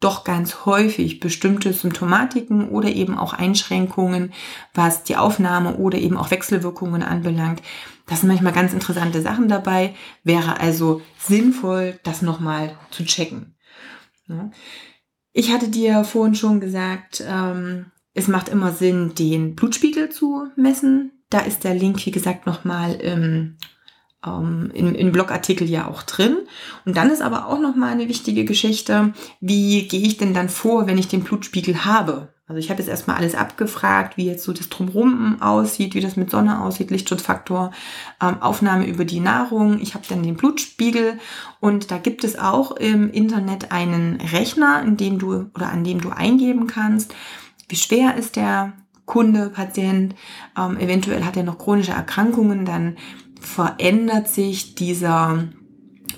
doch 0.00 0.24
ganz 0.24 0.64
häufig 0.64 1.20
bestimmte 1.20 1.72
Symptomatiken 1.72 2.70
oder 2.70 2.88
eben 2.88 3.18
auch 3.18 3.34
Einschränkungen, 3.34 4.32
was 4.74 5.04
die 5.04 5.16
Aufnahme 5.16 5.76
oder 5.76 5.98
eben 5.98 6.16
auch 6.16 6.30
Wechselwirkungen 6.30 7.02
anbelangt. 7.02 7.62
Das 8.06 8.20
sind 8.20 8.28
manchmal 8.28 8.54
ganz 8.54 8.72
interessante 8.72 9.22
Sachen 9.22 9.48
dabei. 9.48 9.94
Wäre 10.24 10.58
also 10.58 11.02
sinnvoll, 11.18 12.00
das 12.02 12.22
nochmal 12.22 12.76
zu 12.90 13.04
checken. 13.04 13.54
Ich 15.32 15.52
hatte 15.52 15.68
dir 15.68 16.04
vorhin 16.04 16.34
schon 16.34 16.60
gesagt, 16.60 17.22
ähm, 17.26 17.86
es 18.14 18.26
macht 18.26 18.48
immer 18.48 18.72
Sinn, 18.72 19.14
den 19.14 19.54
Blutspiegel 19.54 20.08
zu 20.08 20.48
messen. 20.56 21.12
Da 21.30 21.40
ist 21.40 21.62
der 21.62 21.74
Link, 21.74 22.04
wie 22.04 22.10
gesagt, 22.10 22.46
nochmal 22.46 22.94
im 22.94 23.56
ähm, 24.26 24.70
im, 24.74 24.94
im 24.94 25.12
Blogartikel 25.12 25.68
ja 25.68 25.86
auch 25.88 26.02
drin. 26.02 26.38
Und 26.84 26.96
dann 26.96 27.10
ist 27.10 27.22
aber 27.22 27.46
auch 27.46 27.60
nochmal 27.60 27.92
eine 27.92 28.08
wichtige 28.08 28.44
Geschichte, 28.44 29.12
wie 29.40 29.88
gehe 29.88 30.02
ich 30.02 30.16
denn 30.16 30.34
dann 30.34 30.48
vor, 30.48 30.86
wenn 30.86 30.98
ich 30.98 31.08
den 31.08 31.22
Blutspiegel 31.22 31.84
habe? 31.84 32.28
Also 32.50 32.58
ich 32.58 32.68
habe 32.68 32.80
jetzt 32.80 32.88
erstmal 32.88 33.16
alles 33.16 33.36
abgefragt, 33.36 34.16
wie 34.16 34.26
jetzt 34.26 34.42
so 34.42 34.52
das 34.52 34.68
Drumherum 34.68 35.40
aussieht, 35.40 35.94
wie 35.94 36.00
das 36.00 36.16
mit 36.16 36.32
Sonne 36.32 36.60
aussieht, 36.60 36.90
Lichtschutzfaktor, 36.90 37.70
ähm, 38.20 38.42
Aufnahme 38.42 38.88
über 38.88 39.04
die 39.04 39.20
Nahrung. 39.20 39.80
Ich 39.80 39.94
habe 39.94 40.04
dann 40.08 40.24
den 40.24 40.36
Blutspiegel 40.36 41.20
und 41.60 41.92
da 41.92 41.98
gibt 41.98 42.24
es 42.24 42.36
auch 42.36 42.72
im 42.72 43.08
Internet 43.12 43.70
einen 43.70 44.20
Rechner, 44.20 44.82
in 44.82 44.96
dem 44.96 45.20
du 45.20 45.46
oder 45.54 45.68
an 45.70 45.84
dem 45.84 46.00
du 46.00 46.10
eingeben 46.10 46.66
kannst, 46.66 47.14
wie 47.68 47.76
schwer 47.76 48.16
ist 48.16 48.34
der 48.34 48.72
Kunde, 49.06 49.50
Patient, 49.50 50.16
ähm, 50.58 50.76
eventuell 50.76 51.24
hat 51.24 51.36
er 51.36 51.44
noch 51.44 51.58
chronische 51.58 51.92
Erkrankungen, 51.92 52.64
dann 52.64 52.96
verändert 53.40 54.28
sich 54.28 54.74
dieser 54.74 55.44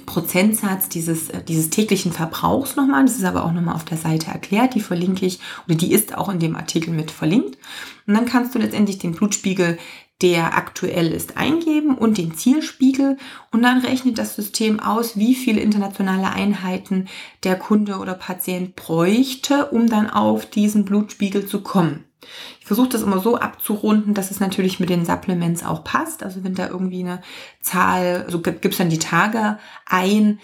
Prozentsatz 0.07 0.89
dieses, 0.89 1.31
äh, 1.31 1.43
dieses 1.43 1.71
täglichen 1.71 2.13
Verbrauchs 2.13 2.77
nochmal. 2.77 3.05
Das 3.05 3.17
ist 3.17 3.25
aber 3.25 3.45
auch 3.45 3.53
nochmal 3.53 3.75
auf 3.75 3.85
der 3.85 3.99
Seite 3.99 4.31
erklärt. 4.31 4.75
Die 4.75 4.81
verlinke 4.81 5.27
ich 5.27 5.39
oder 5.67 5.77
die 5.77 5.93
ist 5.93 6.17
auch 6.17 6.29
in 6.29 6.39
dem 6.39 6.57
Artikel 6.57 6.93
mit 6.93 7.11
verlinkt. 7.11 7.57
Und 8.07 8.15
dann 8.15 8.27
kannst 8.27 8.55
du 8.55 8.59
letztendlich 8.59 8.99
den 8.99 9.13
Blutspiegel 9.13 9.79
der 10.23 10.57
aktuell 10.57 11.13
ist, 11.13 11.37
eingeben 11.37 11.97
und 11.99 12.17
den 12.17 12.35
Zielspiegel 12.35 13.19
und 13.51 13.63
dann 13.63 13.81
rechnet 13.81 14.19
das 14.19 14.37
System 14.37 14.79
aus, 14.79 15.17
wie 15.17 15.35
viele 15.35 15.61
internationale 15.61 16.31
Einheiten 16.31 17.09
der 17.43 17.59
Kunde 17.59 17.97
oder 17.99 18.15
Patient 18.15 18.77
bräuchte, 18.77 19.67
um 19.67 19.89
dann 19.89 20.09
auf 20.09 20.47
diesen 20.47 20.85
Blutspiegel 20.85 21.47
zu 21.47 21.61
kommen. 21.61 22.05
Ich 22.61 22.67
versuche 22.67 22.91
das 22.91 23.03
immer 23.03 23.19
so 23.19 23.37
abzurunden, 23.37 24.15
dass 24.15 24.31
es 24.31 24.39
natürlich 24.39 24.79
mit 24.79 24.91
den 24.91 25.05
Supplements 25.05 25.65
auch 25.65 25.83
passt. 25.83 26.23
Also 26.23 26.45
wenn 26.45 26.55
da 26.55 26.69
irgendwie 26.69 27.01
eine 27.01 27.21
Zahl, 27.61 28.23
also 28.25 28.41
gibt 28.41 28.65
es 28.65 28.79
dann 28.79 28.91
die 28.91 29.01
Tage 29.01 29.59
ein, 29.87 30.39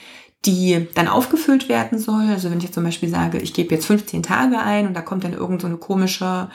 die 0.44 0.88
dann 0.94 1.06
aufgefüllt 1.06 1.68
werden 1.68 1.98
soll. 1.98 2.26
Also 2.28 2.50
wenn 2.50 2.58
ich 2.58 2.64
jetzt 2.64 2.74
zum 2.74 2.84
Beispiel 2.84 3.08
sage, 3.08 3.38
ich 3.38 3.54
gebe 3.54 3.74
jetzt 3.74 3.86
15 3.86 4.24
Tage 4.24 4.58
ein 4.58 4.88
und 4.88 4.94
da 4.94 5.02
kommt 5.02 5.22
dann 5.22 5.32
irgend 5.34 5.60
so 5.60 5.68
eine 5.68 5.76
komische 5.76 6.48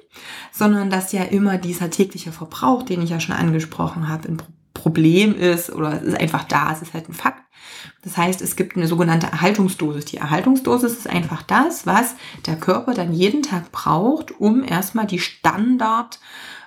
sondern 0.52 0.90
dass 0.90 1.12
ja 1.12 1.22
immer 1.22 1.58
dieser 1.58 1.90
tägliche 1.90 2.32
Verbrauch, 2.32 2.82
den 2.82 3.02
ich 3.02 3.10
ja 3.10 3.20
schon 3.20 3.34
angesprochen 3.34 4.08
habe, 4.08 4.28
ein 4.28 4.42
Problem 4.72 5.34
ist 5.34 5.70
oder 5.70 5.94
es 5.94 6.02
ist 6.02 6.20
einfach 6.20 6.44
da, 6.44 6.72
es 6.72 6.82
ist 6.82 6.94
halt 6.94 7.08
ein 7.08 7.14
Fakt. 7.14 7.42
Das 8.02 8.16
heißt, 8.16 8.42
es 8.42 8.56
gibt 8.56 8.76
eine 8.76 8.86
sogenannte 8.86 9.26
Erhaltungsdosis. 9.26 10.04
Die 10.06 10.18
Erhaltungsdosis 10.18 10.92
ist 10.92 11.08
einfach 11.08 11.42
das, 11.42 11.86
was 11.86 12.14
der 12.46 12.56
Körper 12.56 12.92
dann 12.92 13.12
jeden 13.12 13.42
Tag 13.42 13.72
braucht, 13.72 14.38
um 14.40 14.62
erstmal 14.62 15.06
die 15.06 15.20
Standard 15.20 16.18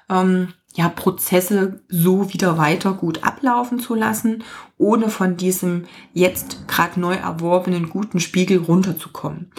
ähm, 0.09 0.53
ja, 0.77 0.89
Prozesse 0.89 1.81
so 1.89 2.31
wieder 2.31 2.59
weiter 2.59 2.93
gut 2.93 3.23
ablaufen 3.23 3.79
zu 3.79 3.95
lassen, 3.95 4.43
ohne 4.77 5.09
von 5.09 5.35
diesem 5.35 5.85
jetzt 6.13 6.67
gerade 6.67 6.99
neu 6.99 7.15
erworbenen 7.15 7.89
guten 7.89 8.19
Spiegel 8.19 8.59
runterzukommen. 8.59 9.51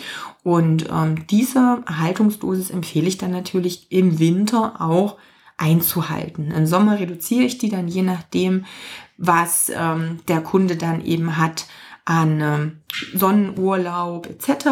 Und 0.44 0.88
ähm, 0.88 1.26
diese 1.26 1.82
Erhaltungsdosis 1.86 2.70
empfehle 2.70 3.08
ich 3.08 3.18
dann 3.18 3.32
natürlich 3.32 3.90
im 3.90 4.20
Winter 4.20 4.80
auch 4.80 5.16
einzuhalten. 5.56 6.52
Im 6.52 6.66
Sommer 6.66 7.00
reduziere 7.00 7.42
ich 7.42 7.58
die 7.58 7.68
dann 7.68 7.88
je 7.88 8.02
nachdem, 8.02 8.64
was 9.16 9.72
ähm, 9.74 10.20
der 10.28 10.40
Kunde 10.40 10.76
dann 10.76 11.04
eben 11.04 11.36
hat 11.36 11.66
an 12.04 12.40
ähm, 12.40 12.80
Sonnenurlaub 13.12 14.28
etc. 14.28 14.68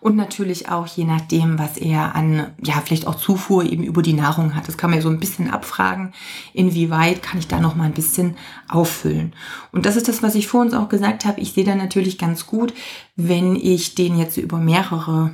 Und 0.00 0.16
natürlich 0.16 0.68
auch 0.68 0.86
je 0.86 1.04
nachdem, 1.04 1.58
was 1.58 1.76
er 1.76 2.14
an, 2.14 2.54
ja, 2.62 2.80
vielleicht 2.84 3.06
auch 3.06 3.16
Zufuhr 3.16 3.64
eben 3.64 3.82
über 3.82 4.02
die 4.02 4.12
Nahrung 4.12 4.54
hat. 4.54 4.68
Das 4.68 4.76
kann 4.76 4.90
man 4.90 4.98
ja 4.98 5.02
so 5.02 5.08
ein 5.08 5.18
bisschen 5.18 5.50
abfragen, 5.50 6.12
inwieweit 6.52 7.22
kann 7.22 7.38
ich 7.38 7.48
da 7.48 7.60
noch 7.60 7.74
mal 7.74 7.84
ein 7.84 7.94
bisschen 7.94 8.36
auffüllen. 8.68 9.34
Und 9.72 9.86
das 9.86 9.96
ist 9.96 10.08
das, 10.08 10.22
was 10.22 10.34
ich 10.34 10.46
vor 10.46 10.60
uns 10.60 10.74
auch 10.74 10.88
gesagt 10.88 11.24
habe. 11.24 11.40
Ich 11.40 11.52
sehe 11.52 11.64
da 11.64 11.74
natürlich 11.74 12.18
ganz 12.18 12.46
gut, 12.46 12.72
wenn 13.16 13.56
ich 13.56 13.94
den 13.96 14.18
jetzt 14.18 14.36
über 14.36 14.58
mehrere 14.58 15.32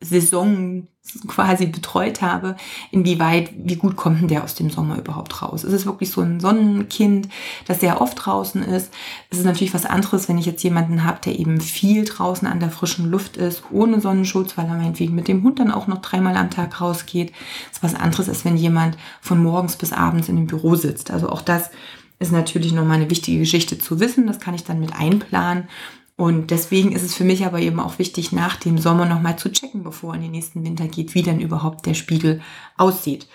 Saison 0.00 0.86
quasi 1.28 1.66
betreut 1.66 2.22
habe, 2.22 2.56
inwieweit, 2.90 3.50
wie 3.56 3.76
gut 3.76 3.94
kommt 3.94 4.20
denn 4.20 4.28
der 4.28 4.42
aus 4.42 4.54
dem 4.54 4.70
Sommer 4.70 4.98
überhaupt 4.98 5.42
raus? 5.42 5.62
Ist 5.62 5.72
es 5.72 5.86
wirklich 5.86 6.10
so 6.10 6.22
ein 6.22 6.40
Sonnenkind, 6.40 7.28
das 7.66 7.80
sehr 7.80 8.00
oft 8.00 8.24
draußen 8.24 8.62
ist? 8.62 8.92
Es 9.30 9.38
ist 9.38 9.44
natürlich 9.44 9.74
was 9.74 9.84
anderes, 9.84 10.28
wenn 10.28 10.38
ich 10.38 10.46
jetzt 10.46 10.62
jemanden 10.64 11.04
habe, 11.04 11.20
der 11.24 11.38
eben 11.38 11.60
viel 11.60 12.04
draußen 12.04 12.48
an 12.48 12.58
der 12.58 12.70
frischen 12.70 13.10
Luft 13.10 13.36
ist, 13.36 13.64
ohne 13.70 14.00
Sonnenschutz, 14.00 14.56
weil 14.56 14.66
er 14.66 14.76
meinetwegen 14.76 15.14
mit 15.14 15.28
dem 15.28 15.42
Hund 15.42 15.58
dann 15.58 15.70
auch 15.70 15.86
noch 15.86 16.00
dreimal 16.00 16.36
am 16.36 16.50
Tag 16.50 16.80
rausgeht. 16.80 17.32
Das 17.68 17.78
ist 17.78 17.82
was 17.82 17.94
anderes, 17.94 18.28
als 18.28 18.44
wenn 18.44 18.56
jemand 18.56 18.96
von 19.20 19.42
morgens 19.42 19.76
bis 19.76 19.92
abends 19.92 20.28
in 20.28 20.36
dem 20.36 20.46
Büro 20.46 20.74
sitzt. 20.74 21.10
Also 21.10 21.28
auch 21.28 21.42
das 21.42 21.70
ist 22.18 22.32
natürlich 22.32 22.72
nochmal 22.72 22.96
eine 22.96 23.10
wichtige 23.10 23.38
Geschichte 23.38 23.78
zu 23.78 24.00
wissen. 24.00 24.26
Das 24.26 24.40
kann 24.40 24.54
ich 24.54 24.64
dann 24.64 24.80
mit 24.80 24.94
einplanen 24.94 25.68
und 26.16 26.52
deswegen 26.52 26.92
ist 26.92 27.02
es 27.02 27.12
für 27.12 27.24
mich 27.24 27.44
aber 27.44 27.58
eben 27.58 27.80
auch 27.80 27.98
wichtig, 27.98 28.30
nach 28.30 28.54
dem 28.54 28.78
Sommer 28.78 29.04
nochmal 29.04 29.36
zu 29.36 29.50
checken, 29.50 29.82
bevor 29.82 30.14
in 30.14 30.22
den 30.22 30.30
nächsten 30.30 30.64
Winter 30.64 30.86
geht, 30.86 31.16
wie 31.16 31.22
denn 31.22 31.40
überhaupt 31.40 31.86
der 31.86 31.94
Spiegel 31.94 32.40
aussieht. 32.76 33.26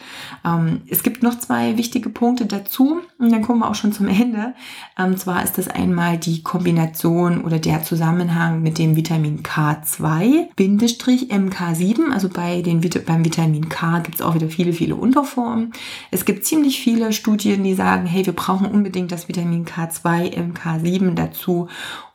Ähm, 0.46 0.84
es 0.88 1.04
gibt 1.04 1.22
noch 1.22 1.38
zwei 1.38 1.78
wichtige 1.78 2.10
Punkte 2.10 2.46
dazu 2.46 3.02
und 3.18 3.34
dann 3.34 3.42
kommen 3.42 3.60
wir 3.60 3.70
auch 3.70 3.76
schon 3.76 3.92
zum 3.92 4.08
Ende. 4.08 4.54
Ähm, 4.98 5.18
zwar 5.18 5.44
ist 5.44 5.58
das 5.58 5.68
einmal 5.68 6.18
die 6.18 6.42
Kombination 6.42 7.44
oder 7.44 7.60
der 7.60 7.84
Zusammenhang 7.84 8.62
mit 8.62 8.78
dem 8.78 8.96
Vitamin 8.96 9.44
K2 9.44 10.48
Bindestrich 10.56 11.34
MK7. 11.34 12.14
Also 12.14 12.30
bei 12.30 12.62
den, 12.62 12.80
beim 13.06 13.26
Vitamin 13.26 13.68
K 13.68 14.00
gibt 14.00 14.16
es 14.16 14.22
auch 14.22 14.36
wieder 14.36 14.48
viele, 14.48 14.72
viele 14.72 14.96
Unterformen. 14.96 15.74
Es 16.12 16.24
gibt 16.24 16.46
ziemlich 16.46 16.80
viele 16.80 17.12
Studien, 17.12 17.62
die 17.62 17.74
sagen, 17.74 18.06
hey, 18.06 18.26
wir 18.26 18.34
brauchen 18.34 18.68
unbedingt 18.68 19.12
das 19.12 19.28
Vitamin 19.28 19.66
K2 19.66 20.34
MK7 20.34 21.16
dazu, 21.16 21.68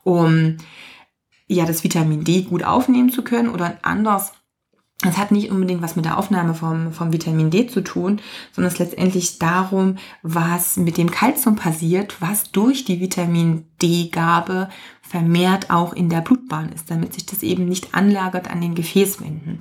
um 0.05 0.57
ja 1.47 1.65
das 1.65 1.83
Vitamin 1.83 2.23
D 2.23 2.43
gut 2.43 2.63
aufnehmen 2.63 3.11
zu 3.11 3.23
können 3.23 3.49
oder 3.49 3.77
anders. 3.81 4.31
Es 5.03 5.17
hat 5.17 5.31
nicht 5.31 5.51
unbedingt 5.51 5.81
was 5.81 5.97
mit 5.97 6.05
der 6.05 6.17
Aufnahme 6.17 6.53
vom, 6.53 6.93
vom 6.93 7.11
Vitamin 7.11 7.49
D 7.49 7.67
zu 7.67 7.81
tun, 7.81 8.21
sondern 8.53 8.71
es 8.71 8.79
letztendlich 8.79 9.39
darum, 9.39 9.97
was 10.23 10.77
mit 10.77 10.97
dem 10.97 11.11
Kalzium 11.11 11.57
passiert, 11.57 12.21
was 12.21 12.51
durch 12.51 12.85
die 12.85 13.01
Vitamin 13.01 13.65
D-Gabe 13.81 14.69
vermehrt 15.07 15.69
auch 15.69 15.93
in 15.93 16.09
der 16.09 16.21
Blutbahn 16.21 16.71
ist, 16.71 16.89
damit 16.89 17.13
sich 17.13 17.25
das 17.25 17.43
eben 17.43 17.65
nicht 17.65 17.93
anlagert 17.93 18.49
an 18.49 18.59
den 18.59 18.73
Gefäßwänden. 18.73 19.59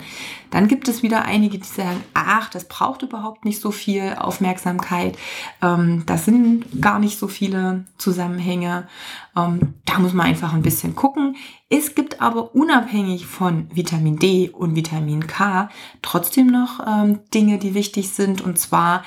Dann 0.50 0.68
gibt 0.68 0.88
es 0.88 1.02
wieder 1.02 1.26
einige, 1.26 1.58
die 1.58 1.68
sagen, 1.68 2.02
ach, 2.14 2.48
das 2.48 2.66
braucht 2.66 3.02
überhaupt 3.02 3.44
nicht 3.44 3.60
so 3.60 3.70
viel 3.70 4.14
Aufmerksamkeit, 4.18 5.18
ähm, 5.60 6.04
das 6.06 6.24
sind 6.24 6.80
gar 6.80 6.98
nicht 6.98 7.18
so 7.18 7.28
viele 7.28 7.84
Zusammenhänge, 7.98 8.88
ähm, 9.36 9.74
da 9.84 9.98
muss 9.98 10.14
man 10.14 10.26
einfach 10.26 10.54
ein 10.54 10.62
bisschen 10.62 10.94
gucken. 10.94 11.36
Es 11.68 11.94
gibt 11.94 12.22
aber 12.22 12.54
unabhängig 12.54 13.26
von 13.26 13.68
Vitamin 13.74 14.18
D 14.18 14.48
und 14.48 14.76
Vitamin 14.76 15.26
K 15.26 15.68
trotzdem 16.00 16.46
noch 16.46 16.80
ähm, 16.86 17.20
Dinge, 17.34 17.58
die 17.58 17.74
wichtig 17.74 18.08
sind, 18.10 18.40
und 18.40 18.58
zwar 18.58 19.04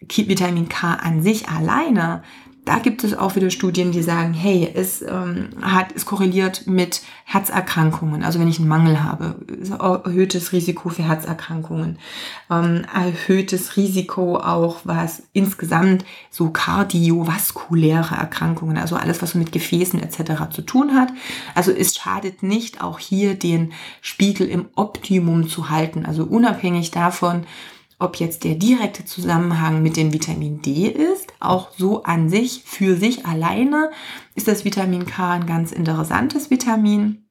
Vitamin 0.00 0.68
K 0.68 0.94
an 0.94 1.22
sich 1.22 1.48
alleine 1.48 2.22
da 2.68 2.80
gibt 2.80 3.02
es 3.02 3.16
auch 3.16 3.34
wieder 3.34 3.48
Studien, 3.48 3.92
die 3.92 4.02
sagen, 4.02 4.34
hey, 4.34 4.70
es 4.74 5.00
ähm, 5.00 5.48
hat, 5.62 5.86
es 5.96 6.04
korreliert 6.04 6.66
mit 6.66 7.00
Herzerkrankungen. 7.24 8.22
Also 8.22 8.38
wenn 8.40 8.48
ich 8.48 8.58
einen 8.58 8.68
Mangel 8.68 9.02
habe, 9.02 9.36
erhöhtes 10.04 10.52
Risiko 10.52 10.90
für 10.90 11.02
Herzerkrankungen, 11.02 11.98
ähm, 12.50 12.84
erhöhtes 12.94 13.78
Risiko 13.78 14.36
auch, 14.36 14.80
was 14.84 15.22
insgesamt 15.32 16.04
so 16.30 16.50
kardiovaskuläre 16.50 18.16
Erkrankungen, 18.16 18.76
also 18.76 18.96
alles, 18.96 19.22
was 19.22 19.34
mit 19.34 19.50
Gefäßen 19.50 20.02
etc. 20.02 20.50
zu 20.50 20.60
tun 20.60 20.94
hat. 20.94 21.08
Also 21.54 21.72
es 21.72 21.96
schadet 21.96 22.42
nicht, 22.42 22.82
auch 22.82 22.98
hier 22.98 23.34
den 23.34 23.72
Spiegel 24.02 24.46
im 24.46 24.66
Optimum 24.74 25.48
zu 25.48 25.70
halten. 25.70 26.04
Also 26.04 26.24
unabhängig 26.24 26.90
davon, 26.90 27.46
ob 27.98 28.16
jetzt 28.16 28.44
der 28.44 28.54
direkte 28.54 29.04
Zusammenhang 29.04 29.82
mit 29.82 29.96
dem 29.96 30.12
Vitamin 30.12 30.62
D 30.62 30.86
ist, 30.86 31.32
auch 31.40 31.70
so 31.76 32.04
an 32.04 32.28
sich, 32.28 32.62
für 32.64 32.96
sich 32.96 33.26
alleine, 33.26 33.90
ist 34.34 34.48
das 34.48 34.64
Vitamin 34.64 35.06
K 35.06 35.32
ein 35.32 35.46
ganz 35.46 35.72
interessantes 35.72 36.50
Vitamin. 36.50 37.24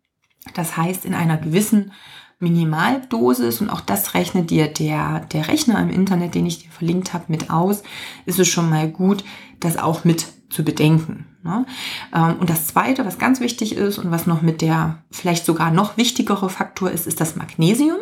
Das 0.53 0.75
heißt, 0.75 1.05
in 1.05 1.13
einer 1.13 1.37
gewissen 1.37 1.93
Minimaldosis, 2.39 3.61
und 3.61 3.69
auch 3.69 3.81
das 3.81 4.13
rechnet 4.13 4.51
dir 4.51 4.67
der, 4.67 5.21
der 5.21 5.47
Rechner 5.47 5.79
im 5.79 5.89
Internet, 5.89 6.35
den 6.35 6.45
ich 6.45 6.63
dir 6.63 6.71
verlinkt 6.71 7.13
habe, 7.13 7.25
mit 7.29 7.49
aus, 7.49 7.83
ist 8.25 8.39
es 8.39 8.47
schon 8.47 8.69
mal 8.69 8.89
gut, 8.89 9.23
das 9.59 9.77
auch 9.77 10.03
mit 10.03 10.27
zu 10.49 10.63
bedenken. 10.63 11.25
Ne? 11.43 11.65
Ähm, 12.13 12.37
und 12.39 12.49
das 12.49 12.67
Zweite, 12.67 13.05
was 13.05 13.17
ganz 13.17 13.39
wichtig 13.39 13.75
ist 13.75 13.97
und 13.97 14.11
was 14.11 14.27
noch 14.27 14.41
mit 14.41 14.61
der 14.61 15.03
vielleicht 15.11 15.45
sogar 15.45 15.71
noch 15.71 15.97
wichtigere 15.97 16.49
Faktor 16.49 16.91
ist, 16.91 17.07
ist 17.07 17.19
das 17.19 17.35
Magnesium. 17.35 17.97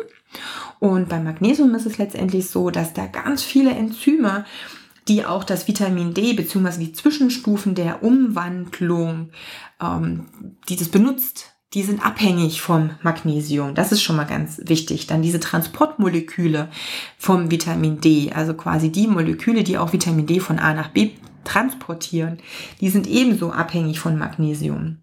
Und 0.78 1.08
beim 1.08 1.24
Magnesium 1.24 1.74
ist 1.74 1.86
es 1.86 1.98
letztendlich 1.98 2.48
so, 2.48 2.70
dass 2.70 2.92
da 2.92 3.06
ganz 3.06 3.42
viele 3.42 3.70
Enzyme, 3.70 4.44
die 5.08 5.24
auch 5.24 5.44
das 5.44 5.68
Vitamin 5.68 6.14
D 6.14 6.32
bzw. 6.32 6.78
die 6.78 6.92
Zwischenstufen 6.92 7.74
der 7.74 8.02
Umwandlung, 8.02 9.30
ähm, 9.80 10.26
die 10.68 10.76
das 10.76 10.88
benutzt, 10.88 11.56
die 11.74 11.82
sind 11.82 12.04
abhängig 12.04 12.60
vom 12.60 12.90
Magnesium. 13.02 13.74
Das 13.74 13.92
ist 13.92 14.02
schon 14.02 14.16
mal 14.16 14.24
ganz 14.24 14.60
wichtig. 14.64 15.06
Dann 15.06 15.22
diese 15.22 15.40
Transportmoleküle 15.40 16.68
vom 17.18 17.50
Vitamin 17.50 18.00
D, 18.00 18.32
also 18.32 18.54
quasi 18.54 18.90
die 18.90 19.06
Moleküle, 19.06 19.64
die 19.64 19.76
auch 19.78 19.92
Vitamin 19.92 20.26
D 20.26 20.40
von 20.40 20.58
A 20.58 20.74
nach 20.74 20.88
B 20.88 21.10
transportieren, 21.44 22.38
die 22.80 22.88
sind 22.88 23.06
ebenso 23.06 23.52
abhängig 23.52 24.00
von 24.00 24.18
Magnesium. 24.18 24.98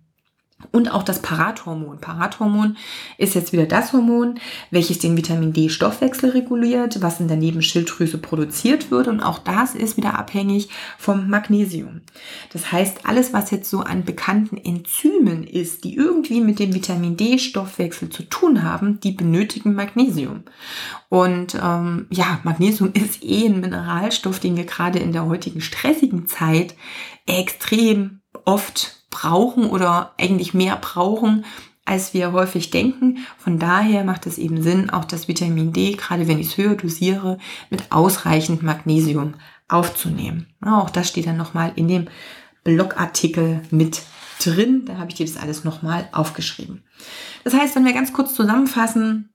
Und 0.72 0.92
auch 0.92 1.04
das 1.04 1.22
Parathormon. 1.22 2.00
Parathormon 2.00 2.78
ist 3.18 3.36
jetzt 3.36 3.54
wieder 3.54 3.66
das 3.66 3.94
Hormon, 3.94 4.40
welches 4.72 5.00
den 5.00 5.18
Vitamin 5.18 5.54
D-Stoffwechsel 5.54 6.32
reguliert, 6.32 7.02
was 7.02 7.20
in 7.20 7.28
der 7.28 7.38
Nebenschilddrüse 7.38 8.18
produziert 8.18 8.92
wird. 8.92 9.08
Und 9.08 9.22
auch 9.22 9.40
das 9.40 9.76
ist 9.76 9.98
wieder 9.98 10.18
abhängig 10.18 10.70
vom 10.98 11.30
Magnesium. 11.30 12.02
Das 12.52 12.72
heißt, 12.72 13.06
alles, 13.06 13.34
was 13.34 13.52
jetzt 13.52 13.70
so 13.70 13.82
an 13.82 14.04
bekannten 14.04 14.58
Enzymen 14.58 15.44
ist, 15.44 15.84
die 15.84 15.96
irgendwie 15.96 16.42
mit 16.42 16.60
dem 16.60 16.74
Vitamin 16.74 17.18
D-Stoffwechsel 17.18 18.10
zu 18.10 18.24
tun 18.24 18.64
haben, 18.64 19.00
die 19.00 19.12
benötigen 19.12 19.74
Magnesium. 19.74 20.44
Und 21.10 21.56
ähm, 21.62 22.08
ja, 22.10 22.40
Magnesium 22.44 22.92
ist 22.94 23.24
eh 23.24 23.46
ein 23.46 23.60
Mineralstoff, 23.60 24.40
den 24.40 24.58
wir 24.58 24.66
gerade 24.66 25.00
in 25.00 25.12
der 25.12 25.26
heutigen 25.26 25.62
stressigen 25.62 26.28
Zeit 26.28 26.76
extrem 27.26 28.22
oft 28.46 29.03
brauchen 29.14 29.70
oder 29.70 30.14
eigentlich 30.18 30.54
mehr 30.54 30.76
brauchen, 30.76 31.46
als 31.86 32.14
wir 32.14 32.32
häufig 32.32 32.72
denken. 32.72 33.20
Von 33.38 33.60
daher 33.60 34.04
macht 34.04 34.26
es 34.26 34.38
eben 34.38 34.62
Sinn, 34.62 34.90
auch 34.90 35.06
das 35.06 35.28
Vitamin 35.28 35.72
D, 35.72 35.94
gerade 35.94 36.28
wenn 36.28 36.40
ich 36.40 36.48
es 36.48 36.58
höher 36.58 36.76
dosiere, 36.76 37.38
mit 37.70 37.92
ausreichend 37.92 38.64
Magnesium 38.64 39.36
aufzunehmen. 39.70 40.48
auch 40.66 40.90
das 40.90 41.08
steht 41.08 41.28
dann 41.28 41.38
nochmal 41.38 41.72
in 41.76 41.88
dem 41.88 42.08
Blogartikel 42.64 43.62
mit 43.72 44.02
drin. 44.44 44.86
Da 44.86 44.98
habe 44.98 45.10
ich 45.10 45.16
dir 45.16 45.26
das 45.26 45.38
alles 45.38 45.64
nochmal 45.64 46.08
aufgeschrieben. 46.12 46.84
Das 47.44 47.54
heißt, 47.54 47.76
wenn 47.76 47.86
wir 47.86 47.94
ganz 47.94 48.14
kurz 48.14 48.34
zusammenfassen, 48.34 49.30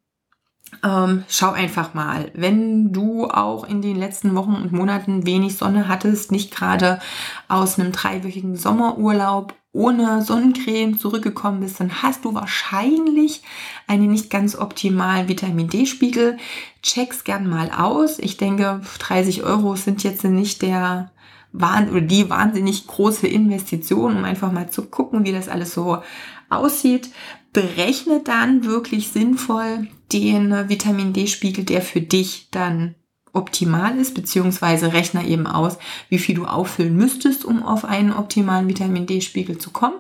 ähm, 0.85 1.25
schau 1.29 1.53
einfach 1.53 1.95
mal, 1.95 2.31
wenn 2.35 2.93
du 2.93 3.27
auch 3.27 3.67
in 3.67 3.81
den 3.83 3.97
letzten 3.97 4.35
Wochen 4.35 4.55
und 4.55 4.73
Monaten 4.73 5.27
wenig 5.27 5.57
Sonne 5.57 5.89
hattest, 5.89 6.31
nicht 6.31 6.55
gerade 6.55 7.01
aus 7.49 7.79
einem 7.79 7.93
dreiwöchigen 7.93 8.57
Sommerurlaub 8.57 9.55
ohne 9.79 10.23
Sonnencreme 10.23 10.99
zurückgekommen 10.99 11.61
bist, 11.61 11.79
dann 11.79 12.03
hast 12.03 12.25
du 12.25 12.35
wahrscheinlich 12.35 13.43
einen 13.87 14.11
nicht 14.11 14.29
ganz 14.29 14.57
optimalen 14.57 15.29
Vitamin 15.29 15.69
D-Spiegel. 15.69 16.37
Check's 16.83 17.23
gern 17.23 17.49
mal 17.49 17.71
aus. 17.71 18.19
Ich 18.19 18.37
denke, 18.37 18.81
30 18.99 19.45
Euro 19.45 19.77
sind 19.77 20.03
jetzt 20.03 20.25
nicht 20.25 20.63
der 20.63 21.13
oder 21.55 22.01
die 22.01 22.29
wahnsinnig 22.29 22.89
große 22.89 23.27
Investition, 23.29 24.17
um 24.17 24.25
einfach 24.25 24.53
mal 24.53 24.69
zu 24.69 24.83
gucken, 24.83 25.25
wie 25.25 25.33
das 25.33 25.49
alles 25.49 25.73
so 25.73 26.03
aussieht. 26.51 27.11
Berechne 27.53 28.21
dann 28.23 28.65
wirklich 28.65 29.09
sinnvoll 29.09 29.87
den 30.13 30.69
Vitamin 30.69 31.13
D-Spiegel, 31.13 31.65
der 31.65 31.83
für 31.83 32.01
dich 32.01 32.49
dann 32.51 32.97
optimal 33.33 33.97
ist, 33.99 34.15
beziehungsweise 34.15 34.93
rechne 34.93 35.27
eben 35.27 35.47
aus, 35.47 35.79
wie 36.09 36.19
viel 36.19 36.35
du 36.35 36.45
auffüllen 36.45 36.97
müsstest, 36.97 37.45
um 37.45 37.63
auf 37.63 37.85
einen 37.85 38.13
optimalen 38.13 38.69
Vitamin 38.69 39.07
D-Spiegel 39.07 39.59
zu 39.59 39.71
kommen. 39.71 39.97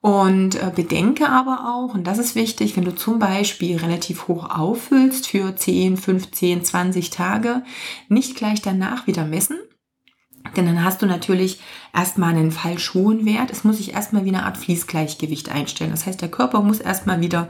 Und 0.00 0.56
äh, 0.56 0.72
bedenke 0.74 1.28
aber 1.28 1.72
auch, 1.72 1.94
und 1.94 2.08
das 2.08 2.18
ist 2.18 2.34
wichtig, 2.34 2.76
wenn 2.76 2.84
du 2.84 2.92
zum 2.92 3.20
Beispiel 3.20 3.76
relativ 3.76 4.26
hoch 4.26 4.50
auffüllst 4.50 5.28
für 5.28 5.54
10, 5.54 5.96
15, 5.96 6.64
20 6.64 7.10
Tage, 7.10 7.62
nicht 8.08 8.34
gleich 8.34 8.60
danach 8.60 9.06
wieder 9.06 9.24
messen, 9.24 9.58
denn 10.56 10.66
dann 10.66 10.84
hast 10.84 11.00
du 11.02 11.06
natürlich 11.06 11.60
erstmal 11.94 12.30
einen 12.30 12.50
falsch 12.50 12.94
hohen 12.94 13.24
Wert. 13.24 13.50
Es 13.50 13.64
muss 13.64 13.78
sich 13.78 13.94
erstmal 13.94 14.24
wie 14.24 14.30
eine 14.30 14.44
Art 14.44 14.58
Fließgleichgewicht 14.58 15.50
einstellen. 15.50 15.92
Das 15.92 16.06
heißt, 16.06 16.20
der 16.20 16.30
Körper 16.30 16.60
muss 16.60 16.80
erstmal 16.80 17.20
wieder 17.20 17.48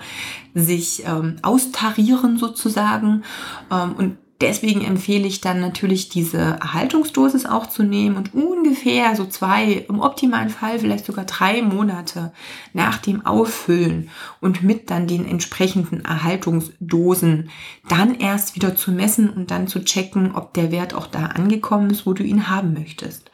sich 0.55 1.05
ähm, 1.05 1.36
austarieren 1.43 2.38
sozusagen. 2.38 3.24
Ähm, 3.70 3.95
und 3.97 4.18
Deswegen 4.43 4.84
empfehle 4.84 5.28
ich 5.28 5.40
dann 5.40 5.61
natürlich 5.61 6.09
diese 6.09 6.38
Erhaltungsdosis 6.38 7.47
auch 7.47 7.68
zu 7.68 7.84
nehmen 7.84 8.16
und 8.16 8.34
ungefähr 8.34 9.14
so 9.14 9.24
zwei, 9.24 9.84
im 9.88 10.01
optimalen 10.01 10.51
Fall 10.51 10.80
vielleicht 10.80 11.07
sogar 11.07 11.24
drei 11.26 11.62
Monate 11.62 12.32
nach 12.72 12.99
dem 12.99 13.24
Auffüllen 13.24 14.11
und 14.40 14.64
mit 14.64 14.90
dann 14.90 15.07
den 15.07 15.26
entsprechenden 15.26 16.05
Erhaltungsdosen 16.05 17.51
dann 17.88 18.16
erst 18.16 18.57
wieder 18.57 18.74
zu 18.74 18.90
messen 18.90 19.30
und 19.30 19.53
dann 19.53 19.68
zu 19.68 19.84
checken, 19.84 20.34
ob 20.34 20.55
der 20.55 20.72
Wert 20.72 20.93
auch 20.93 21.07
da 21.07 21.26
angekommen 21.26 21.90
ist, 21.90 22.05
wo 22.05 22.12
du 22.12 22.24
ihn 22.24 22.51
haben 22.51 22.72
möchtest. 22.72 23.30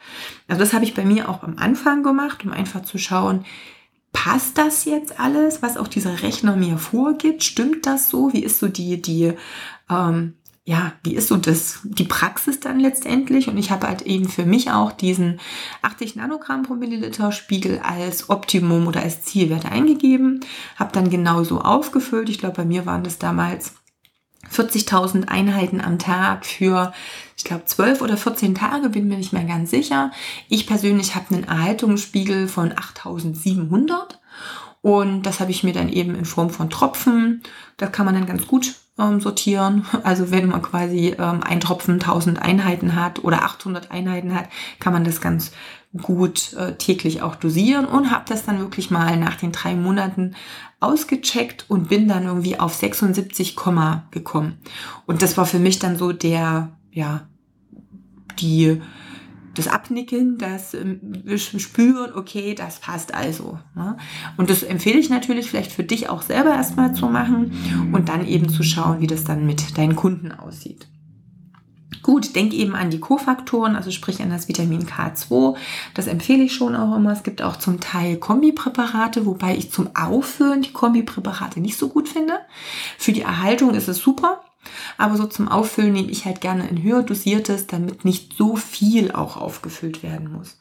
Also 0.47 0.59
das 0.59 0.73
habe 0.73 0.85
ich 0.85 0.93
bei 0.93 1.05
mir 1.05 1.27
auch 1.27 1.41
am 1.41 1.57
Anfang 1.57 2.03
gemacht, 2.03 2.45
um 2.45 2.51
einfach 2.51 2.83
zu 2.83 2.99
schauen, 2.99 3.45
passt 4.11 4.59
das 4.59 4.85
jetzt 4.85 5.19
alles, 5.19 5.63
was 5.63 5.75
auch 5.75 5.87
dieser 5.87 6.21
Rechner 6.21 6.55
mir 6.55 6.77
vorgibt? 6.77 7.43
Stimmt 7.43 7.87
das 7.87 8.09
so? 8.09 8.31
Wie 8.31 8.43
ist 8.43 8.59
so 8.59 8.67
die, 8.67 9.01
die 9.01 9.33
ähm, 9.89 10.35
ja, 10.69 10.93
wie 11.01 11.15
ist 11.15 11.29
so 11.29 11.35
das, 11.35 11.79
die 11.83 12.03
Praxis 12.03 12.59
dann 12.59 12.79
letztendlich? 12.79 13.47
Und 13.47 13.57
ich 13.57 13.71
habe 13.71 13.87
halt 13.87 14.03
eben 14.03 14.29
für 14.29 14.45
mich 14.45 14.69
auch 14.69 14.91
diesen 14.91 15.39
80 15.81 16.15
Nanogramm 16.15 16.61
pro 16.61 16.75
Milliliter 16.75 17.31
Spiegel 17.31 17.79
als 17.79 18.29
Optimum 18.29 18.85
oder 18.85 19.01
als 19.01 19.23
Zielwert 19.23 19.65
eingegeben, 19.65 20.41
habe 20.75 20.91
dann 20.93 21.09
genauso 21.09 21.59
aufgefüllt. 21.59 22.29
Ich 22.29 22.37
glaube, 22.37 22.57
bei 22.57 22.65
mir 22.65 22.85
waren 22.85 23.03
das 23.03 23.17
damals 23.17 23.77
40.000 24.53 25.27
Einheiten 25.27 25.81
am 25.81 25.97
Tag 25.97 26.45
für, 26.45 26.93
ich 27.35 27.45
glaube, 27.45 27.65
12 27.65 28.01
oder 28.03 28.15
14 28.15 28.53
Tage, 28.53 28.89
bin 28.89 29.07
mir 29.07 29.17
nicht 29.17 29.33
mehr 29.33 29.45
ganz 29.45 29.71
sicher. 29.71 30.11
Ich 30.49 30.67
persönlich 30.67 31.15
habe 31.15 31.33
einen 31.33 31.45
Erhaltungsspiegel 31.45 32.47
von 32.47 32.73
8.700 32.73 34.19
und 34.83 35.23
das 35.23 35.39
habe 35.39 35.49
ich 35.49 35.63
mir 35.63 35.73
dann 35.73 35.89
eben 35.89 36.13
in 36.13 36.25
Form 36.25 36.51
von 36.51 36.69
Tropfen, 36.69 37.41
da 37.77 37.87
kann 37.87 38.05
man 38.05 38.13
dann 38.13 38.27
ganz 38.27 38.45
gut 38.45 38.75
ähm, 38.99 39.19
sortieren. 39.21 39.85
Also 40.03 40.31
wenn 40.31 40.47
man 40.47 40.61
quasi 40.61 41.15
ähm, 41.17 41.41
ein 41.43 41.59
Tropfen 41.59 41.95
1000 41.95 42.41
Einheiten 42.41 42.95
hat 42.95 43.23
oder 43.23 43.43
800 43.43 43.91
Einheiten 43.91 44.33
hat, 44.33 44.45
kann 44.79 44.93
man 44.93 45.03
das 45.03 45.21
ganz 45.21 45.51
gut 46.01 46.53
äh, 46.53 46.75
täglich 46.75 47.21
auch 47.21 47.35
dosieren 47.35 47.85
und 47.85 48.11
habe 48.11 48.25
das 48.27 48.45
dann 48.45 48.59
wirklich 48.59 48.91
mal 48.91 49.17
nach 49.17 49.35
den 49.35 49.51
drei 49.51 49.75
Monaten 49.75 50.35
ausgecheckt 50.79 51.65
und 51.67 51.89
bin 51.89 52.07
dann 52.07 52.25
irgendwie 52.25 52.59
auf 52.59 52.73
76, 52.73 53.55
gekommen. 54.11 54.59
Und 55.05 55.21
das 55.21 55.37
war 55.37 55.45
für 55.45 55.59
mich 55.59 55.79
dann 55.79 55.97
so 55.97 56.11
der, 56.13 56.69
ja, 56.91 57.27
die 58.39 58.81
das 59.55 59.67
Abnicken, 59.67 60.37
das 60.37 60.73
ähm, 60.73 61.23
Spüren, 61.37 62.13
okay, 62.13 62.55
das 62.55 62.79
passt 62.79 63.13
also. 63.13 63.59
Ne? 63.75 63.97
Und 64.37 64.49
das 64.49 64.63
empfehle 64.63 64.99
ich 64.99 65.09
natürlich 65.09 65.49
vielleicht 65.49 65.71
für 65.71 65.83
dich 65.83 66.09
auch 66.09 66.21
selber 66.21 66.51
erstmal 66.51 66.93
zu 66.93 67.07
machen 67.07 67.91
und 67.93 68.09
dann 68.09 68.25
eben 68.25 68.49
zu 68.49 68.63
schauen, 68.63 69.01
wie 69.01 69.07
das 69.07 69.23
dann 69.23 69.45
mit 69.45 69.77
deinen 69.77 69.95
Kunden 69.95 70.31
aussieht. 70.31 70.87
Gut, 72.01 72.35
denk 72.35 72.53
eben 72.53 72.75
an 72.75 72.91
die 72.91 72.99
Kofaktoren, 72.99 73.75
also 73.75 73.91
sprich 73.91 74.21
an 74.21 74.29
das 74.29 74.47
Vitamin 74.47 74.85
K2. 74.85 75.55
Das 75.93 76.07
empfehle 76.07 76.43
ich 76.43 76.53
schon 76.53 76.75
auch 76.75 76.95
immer. 76.95 77.11
Es 77.11 77.23
gibt 77.23 77.41
auch 77.41 77.57
zum 77.57 77.79
Teil 77.79 78.17
Kombipräparate, 78.17 79.25
wobei 79.25 79.55
ich 79.57 79.71
zum 79.71 79.95
Auffüllen 79.95 80.61
die 80.61 80.71
Kombipräparate 80.71 81.59
nicht 81.59 81.77
so 81.77 81.89
gut 81.89 82.07
finde. 82.07 82.39
Für 82.97 83.11
die 83.11 83.21
Erhaltung 83.21 83.73
ist 83.73 83.89
es 83.89 83.97
super. 83.97 84.41
Aber 84.97 85.15
so 85.15 85.25
zum 85.25 85.47
Auffüllen 85.47 85.93
nehme 85.93 86.11
ich 86.11 86.25
halt 86.25 86.41
gerne 86.41 86.63
ein 86.63 86.83
höher 86.83 87.03
dosiertes, 87.03 87.67
damit 87.67 88.05
nicht 88.05 88.35
so 88.37 88.55
viel 88.55 89.11
auch 89.11 89.37
aufgefüllt 89.37 90.03
werden 90.03 90.31
muss. 90.31 90.57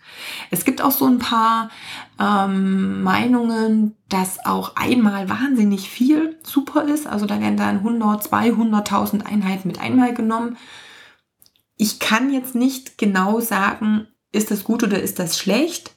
Es 0.51 0.65
gibt 0.65 0.83
auch 0.83 0.93
so 0.93 1.07
ein 1.07 1.19
paar 1.19 1.71
ähm, 2.19 3.03
Meinungen, 3.03 3.97
dass 4.09 4.45
auch 4.45 4.77
einmal 4.77 5.29
wahnsinnig 5.29 5.91
viel 5.91 6.39
super 6.43 6.85
ist. 6.85 7.07
Also 7.07 7.27
da 7.27 7.41
werden 7.41 7.57
dann 7.57 7.79
100, 7.79 8.27
200.000 8.27 9.27
Einheiten 9.27 9.69
mit 9.69 9.81
einmal 9.81 10.15
genommen. 10.15 10.57
Ich 11.77 11.99
kann 11.99 12.33
jetzt 12.33 12.55
nicht 12.55 12.99
genau 12.99 13.41
sagen, 13.41 14.07
ist 14.33 14.51
das 14.51 14.65
gut 14.65 14.83
oder 14.83 15.01
ist 15.01 15.19
das 15.19 15.39
schlecht 15.39 15.95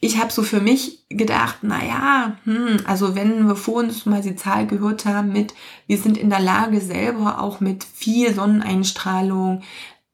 ich 0.00 0.18
habe 0.18 0.32
so 0.32 0.42
für 0.42 0.60
mich 0.60 1.06
gedacht, 1.08 1.62
naja, 1.62 2.36
hm, 2.44 2.78
also 2.86 3.14
wenn 3.14 3.46
wir 3.46 3.56
vor 3.56 3.76
uns 3.76 4.06
mal 4.06 4.22
die 4.22 4.36
Zahl 4.36 4.66
gehört 4.66 5.06
haben 5.06 5.32
mit, 5.32 5.54
wir 5.86 5.98
sind 5.98 6.18
in 6.18 6.30
der 6.30 6.40
Lage 6.40 6.80
selber 6.80 7.40
auch 7.40 7.60
mit 7.60 7.84
viel 7.84 8.34
Sonneneinstrahlung 8.34 9.62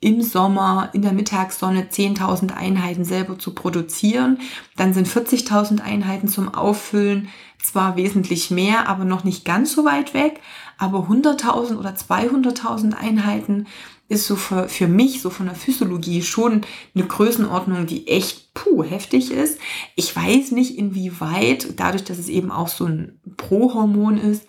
im 0.00 0.20
Sommer 0.20 0.90
in 0.92 1.02
der 1.02 1.12
Mittagssonne 1.12 1.84
10.000 1.84 2.52
Einheiten 2.52 3.04
selber 3.04 3.38
zu 3.38 3.54
produzieren, 3.54 4.38
dann 4.76 4.92
sind 4.92 5.06
40.000 5.06 5.80
Einheiten 5.80 6.26
zum 6.26 6.52
Auffüllen 6.52 7.28
zwar 7.62 7.96
wesentlich 7.96 8.50
mehr, 8.50 8.88
aber 8.88 9.04
noch 9.04 9.22
nicht 9.22 9.44
ganz 9.44 9.72
so 9.72 9.84
weit 9.84 10.12
weg, 10.12 10.40
aber 10.76 11.06
100.000 11.08 11.76
oder 11.76 11.90
200.000 11.90 12.94
Einheiten 12.94 13.68
ist 14.12 14.26
so 14.26 14.36
für, 14.36 14.68
für 14.68 14.86
mich, 14.86 15.22
so 15.22 15.30
von 15.30 15.46
der 15.46 15.54
Physiologie, 15.54 16.22
schon 16.22 16.60
eine 16.94 17.04
Größenordnung, 17.04 17.86
die 17.86 18.06
echt 18.06 18.52
puh, 18.54 18.84
heftig 18.84 19.30
ist. 19.30 19.58
Ich 19.96 20.14
weiß 20.14 20.52
nicht, 20.52 20.76
inwieweit, 20.76 21.80
dadurch, 21.80 22.04
dass 22.04 22.18
es 22.18 22.28
eben 22.28 22.50
auch 22.50 22.68
so 22.68 22.84
ein 22.84 23.20
Prohormon 23.36 24.18
ist, 24.18 24.46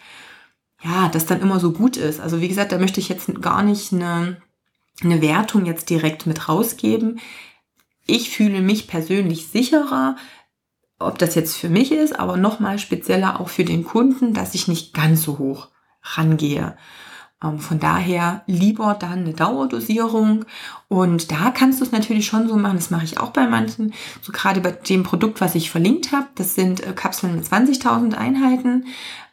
ja, 0.83 1.07
das 1.07 1.25
dann 1.25 1.41
immer 1.41 1.59
so 1.59 1.71
gut 1.71 1.95
ist. 1.95 2.19
Also 2.19 2.41
wie 2.41 2.49
gesagt, 2.49 2.71
da 2.71 2.77
möchte 2.77 2.99
ich 2.99 3.07
jetzt 3.07 3.41
gar 3.41 3.63
nicht 3.63 3.93
eine, 3.93 4.37
eine 5.01 5.21
Wertung 5.21 5.65
jetzt 5.65 5.89
direkt 5.89 6.27
mit 6.27 6.49
rausgeben. 6.49 7.19
Ich 8.05 8.29
fühle 8.29 8.61
mich 8.61 8.87
persönlich 8.87 9.47
sicherer, 9.47 10.17
ob 10.99 11.17
das 11.17 11.35
jetzt 11.35 11.55
für 11.55 11.69
mich 11.69 11.91
ist, 11.91 12.19
aber 12.19 12.35
nochmal 12.35 12.79
spezieller 12.79 13.39
auch 13.39 13.49
für 13.49 13.63
den 13.63 13.85
Kunden, 13.85 14.33
dass 14.33 14.55
ich 14.55 14.67
nicht 14.67 14.93
ganz 14.93 15.23
so 15.23 15.37
hoch 15.39 15.69
rangehe. 16.01 16.77
Ähm, 17.43 17.59
von 17.59 17.79
daher 17.79 18.43
lieber 18.47 18.95
dann 18.99 19.19
eine 19.19 19.33
Dauerdosierung. 19.33 20.45
Und 20.87 21.31
da 21.31 21.51
kannst 21.51 21.79
du 21.79 21.85
es 21.85 21.91
natürlich 21.91 22.25
schon 22.25 22.47
so 22.47 22.55
machen, 22.55 22.77
das 22.77 22.91
mache 22.91 23.05
ich 23.05 23.19
auch 23.19 23.31
bei 23.31 23.47
manchen, 23.47 23.93
so 24.21 24.31
gerade 24.31 24.61
bei 24.61 24.71
dem 24.71 25.03
Produkt, 25.03 25.41
was 25.41 25.55
ich 25.55 25.71
verlinkt 25.71 26.11
habe, 26.11 26.27
das 26.35 26.55
sind 26.55 26.85
äh, 26.85 26.93
Kapseln 26.93 27.35
mit 27.35 27.45
20.000 27.45 28.13
Einheiten, 28.15 28.85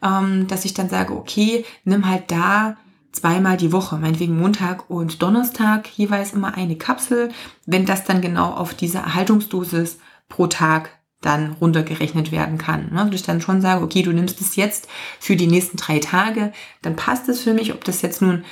ähm, 0.03 0.47
dass 0.49 0.65
ich 0.65 0.75
dann 0.75 0.89
sage, 0.89 1.15
okay, 1.15 1.65
nimm 1.85 2.09
halt 2.09 2.31
da 2.31 2.77
zweimal 3.13 3.57
die 3.57 3.73
Woche, 3.73 3.97
meinetwegen 3.97 4.39
Montag 4.39 4.89
und 4.89 5.21
Donnerstag 5.21 5.89
jeweils 5.97 6.33
immer 6.33 6.55
eine 6.55 6.77
Kapsel, 6.77 7.31
wenn 7.67 7.85
das 7.85 8.05
dann 8.05 8.21
genau 8.21 8.53
auf 8.53 8.75
diese 8.75 8.99
Erhaltungsdosis 8.99 9.99
pro 10.29 10.47
Tag 10.47 10.91
dann 11.21 11.53
runtergerechnet 11.53 12.33
werden 12.33 12.59
kann. 12.59 12.93
Ne? 12.93 13.05
Dass 13.05 13.21
ich 13.21 13.23
dann 13.23 13.41
schon 13.41 13.61
sage, 13.61 13.85
okay, 13.85 14.03
du 14.03 14.12
nimmst 14.12 14.41
es 14.41 14.57
jetzt 14.57 14.89
für 15.18 15.37
die 15.37 15.47
nächsten 15.47 15.77
drei 15.77 15.99
Tage, 15.99 16.53
dann 16.83 16.97
passt 16.97 17.29
es 17.29 17.41
für 17.41 17.55
mich, 17.55 17.73
ob 17.75 17.85
das 17.85 18.03
jetzt 18.03 18.23
nun 18.23 18.45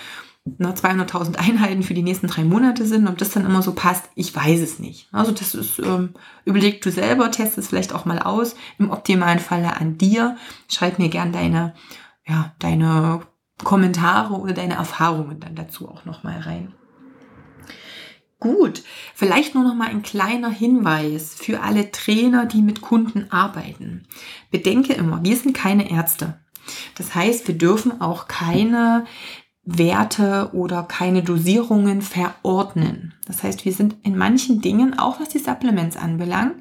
200.000 0.58 1.36
Einheiten 1.36 1.82
für 1.82 1.94
die 1.94 2.02
nächsten 2.02 2.26
drei 2.28 2.44
Monate 2.44 2.86
sind, 2.86 3.06
ob 3.06 3.18
das 3.18 3.30
dann 3.30 3.44
immer 3.44 3.62
so 3.62 3.74
passt, 3.74 4.08
ich 4.14 4.34
weiß 4.34 4.60
es 4.60 4.78
nicht. 4.78 5.08
Also 5.12 5.32
das 5.32 5.54
ist, 5.54 5.78
ähm, 5.78 6.14
überleg 6.44 6.80
du 6.82 6.90
selber, 6.90 7.30
test 7.30 7.58
es 7.58 7.68
vielleicht 7.68 7.92
auch 7.92 8.04
mal 8.04 8.18
aus, 8.18 8.56
im 8.78 8.90
optimalen 8.90 9.40
Falle 9.40 9.76
an 9.76 9.98
dir. 9.98 10.36
Schreib 10.68 10.98
mir 10.98 11.08
gern 11.08 11.32
deine, 11.32 11.74
ja, 12.26 12.54
deine 12.58 13.22
Kommentare 13.62 14.34
oder 14.34 14.54
deine 14.54 14.74
Erfahrungen 14.74 15.40
dann 15.40 15.54
dazu 15.54 15.88
auch 15.88 16.04
nochmal 16.04 16.40
rein. 16.40 16.74
Gut, 18.40 18.84
vielleicht 19.14 19.54
nur 19.54 19.64
noch 19.64 19.74
mal 19.74 19.88
ein 19.88 20.02
kleiner 20.02 20.50
Hinweis 20.50 21.34
für 21.34 21.60
alle 21.60 21.90
Trainer, 21.90 22.46
die 22.46 22.62
mit 22.62 22.80
Kunden 22.80 23.26
arbeiten. 23.30 24.06
Bedenke 24.52 24.92
immer, 24.92 25.24
wir 25.24 25.36
sind 25.36 25.54
keine 25.54 25.90
Ärzte. 25.90 26.38
Das 26.96 27.14
heißt, 27.16 27.48
wir 27.48 27.58
dürfen 27.58 28.00
auch 28.00 28.28
keine 28.28 29.06
Werte 29.64 30.50
oder 30.52 30.84
keine 30.84 31.22
Dosierungen 31.22 32.00
verordnen. 32.00 33.14
Das 33.26 33.42
heißt, 33.42 33.64
wir 33.64 33.72
sind 33.72 33.96
in 34.02 34.16
manchen 34.16 34.60
Dingen, 34.60 34.98
auch 34.98 35.20
was 35.20 35.30
die 35.30 35.38
Supplements 35.38 35.96
anbelangt, 35.96 36.56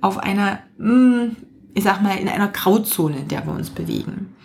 auf 0.00 0.18
einer, 0.18 0.60
hm, 0.76 1.36
ich 1.74 1.84
sag 1.84 2.02
mal, 2.02 2.18
in 2.18 2.28
einer 2.28 2.48
Grauzone, 2.48 3.20
in 3.20 3.28
der 3.28 3.46
wir 3.46 3.54
uns 3.54 3.70
bewegen. 3.70 4.36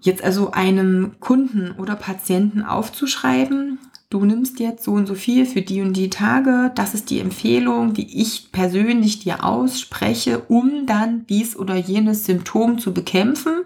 Jetzt 0.00 0.22
also 0.22 0.52
einem 0.52 1.16
Kunden 1.20 1.72
oder 1.72 1.96
Patienten 1.96 2.62
aufzuschreiben, 2.62 3.78
du 4.10 4.24
nimmst 4.24 4.60
jetzt 4.60 4.84
so 4.84 4.92
und 4.92 5.06
so 5.06 5.14
viel 5.14 5.46
für 5.46 5.62
die 5.62 5.82
und 5.82 5.94
die 5.94 6.10
Tage, 6.10 6.70
das 6.74 6.94
ist 6.94 7.10
die 7.10 7.20
Empfehlung, 7.20 7.94
die 7.94 8.20
ich 8.22 8.52
persönlich 8.52 9.18
dir 9.18 9.44
ausspreche, 9.44 10.40
um 10.48 10.86
dann 10.86 11.26
dies 11.26 11.56
oder 11.56 11.76
jenes 11.76 12.24
Symptom 12.24 12.78
zu 12.78 12.94
bekämpfen, 12.94 13.64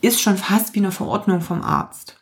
ist 0.00 0.20
schon 0.20 0.36
fast 0.36 0.74
wie 0.74 0.80
eine 0.80 0.92
Verordnung 0.92 1.40
vom 1.40 1.62
Arzt. 1.62 2.18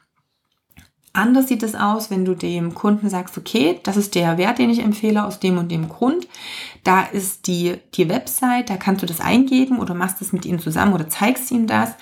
Anders 1.13 1.49
sieht 1.49 1.65
es 1.65 1.75
aus, 1.75 2.09
wenn 2.11 2.25
du 2.25 2.35
dem 2.35 2.73
Kunden 2.73 3.11
sagst, 3.11 3.37
okay, 3.37 3.81
das 3.83 3.97
ist 3.97 4.15
der 4.15 4.39
Wert, 4.39 4.59
den 4.59 4.71
ich 4.71 4.79
empfehle 4.79 5.25
aus 5.25 5.41
dem 5.41 5.59
und 5.59 5.69
dem 5.69 5.89
Grund. 5.89 6.29
Da 6.85 7.03
ist 7.03 7.49
die, 7.49 7.79
die 7.95 8.09
Website, 8.09 8.71
da 8.71 8.77
kannst 8.77 9.03
du 9.03 9.07
das 9.07 9.21
eingeben 9.21 9.81
oder 9.81 9.95
machst 9.95 10.23
es 10.23 10.33
mit 10.33 10.47
ihm 10.47 10.61
zusammen 10.61 10.93
oder 10.93 11.09
zeigst 11.09 11.51
ihm 11.51 11.67
das 11.67 11.95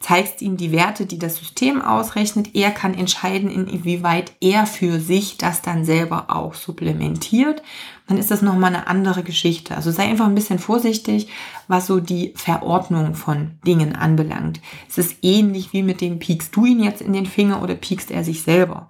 zeigst 0.00 0.42
ihm 0.42 0.56
die 0.56 0.70
Werte, 0.70 1.06
die 1.06 1.18
das 1.18 1.36
System 1.36 1.82
ausrechnet. 1.82 2.54
Er 2.54 2.70
kann 2.70 2.94
entscheiden, 2.94 3.50
inwieweit 3.50 4.32
er 4.40 4.66
für 4.66 5.00
sich 5.00 5.38
das 5.38 5.60
dann 5.60 5.84
selber 5.84 6.26
auch 6.28 6.54
supplementiert. 6.54 7.62
Dann 8.06 8.16
ist 8.16 8.30
das 8.30 8.40
nochmal 8.40 8.74
eine 8.74 8.86
andere 8.86 9.24
Geschichte. 9.24 9.74
Also 9.74 9.90
sei 9.90 10.04
einfach 10.04 10.26
ein 10.26 10.36
bisschen 10.36 10.60
vorsichtig, 10.60 11.28
was 11.66 11.88
so 11.88 11.98
die 11.98 12.32
Verordnung 12.36 13.14
von 13.14 13.58
Dingen 13.66 13.96
anbelangt. 13.96 14.60
Es 14.88 14.98
ist 14.98 15.16
ähnlich 15.22 15.72
wie 15.72 15.82
mit 15.82 16.00
dem 16.00 16.20
piekst 16.20 16.54
du 16.54 16.64
ihn 16.64 16.80
jetzt 16.80 17.02
in 17.02 17.12
den 17.12 17.26
Finger 17.26 17.60
oder 17.62 17.74
piekst 17.74 18.10
er 18.10 18.22
sich 18.22 18.42
selber. 18.42 18.88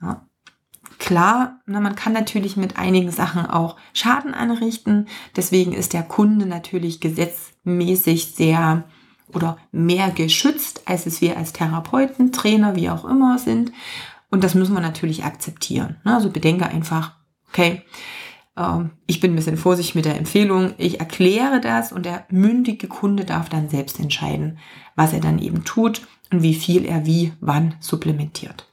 Ja. 0.00 0.26
Klar, 0.98 1.60
man 1.66 1.94
kann 1.94 2.12
natürlich 2.12 2.56
mit 2.56 2.78
einigen 2.78 3.10
Sachen 3.10 3.44
auch 3.44 3.76
Schaden 3.92 4.32
anrichten. 4.32 5.08
Deswegen 5.36 5.72
ist 5.72 5.92
der 5.92 6.02
Kunde 6.02 6.46
natürlich 6.46 7.00
gesetzmäßig 7.00 8.34
sehr 8.34 8.84
oder 9.32 9.58
mehr 9.72 10.10
geschützt, 10.10 10.82
als 10.86 11.06
es 11.06 11.20
wir 11.20 11.36
als 11.36 11.52
Therapeuten, 11.52 12.32
Trainer, 12.32 12.76
wie 12.76 12.90
auch 12.90 13.04
immer 13.04 13.38
sind. 13.38 13.72
Und 14.30 14.44
das 14.44 14.54
müssen 14.54 14.74
wir 14.74 14.80
natürlich 14.80 15.24
akzeptieren. 15.24 15.96
Ne? 16.04 16.14
Also 16.14 16.30
bedenke 16.30 16.66
einfach, 16.66 17.16
okay, 17.48 17.82
ähm, 18.56 18.90
ich 19.06 19.20
bin 19.20 19.32
ein 19.32 19.36
bisschen 19.36 19.56
vorsichtig 19.56 19.94
mit 19.94 20.04
der 20.04 20.16
Empfehlung, 20.16 20.74
ich 20.78 21.00
erkläre 21.00 21.60
das 21.60 21.92
und 21.92 22.06
der 22.06 22.26
mündige 22.30 22.88
Kunde 22.88 23.24
darf 23.24 23.48
dann 23.48 23.68
selbst 23.68 24.00
entscheiden, 24.00 24.58
was 24.94 25.12
er 25.12 25.20
dann 25.20 25.38
eben 25.38 25.64
tut 25.64 26.02
und 26.32 26.42
wie 26.42 26.54
viel 26.54 26.84
er 26.84 27.06
wie 27.06 27.32
wann 27.40 27.74
supplementiert. 27.80 28.68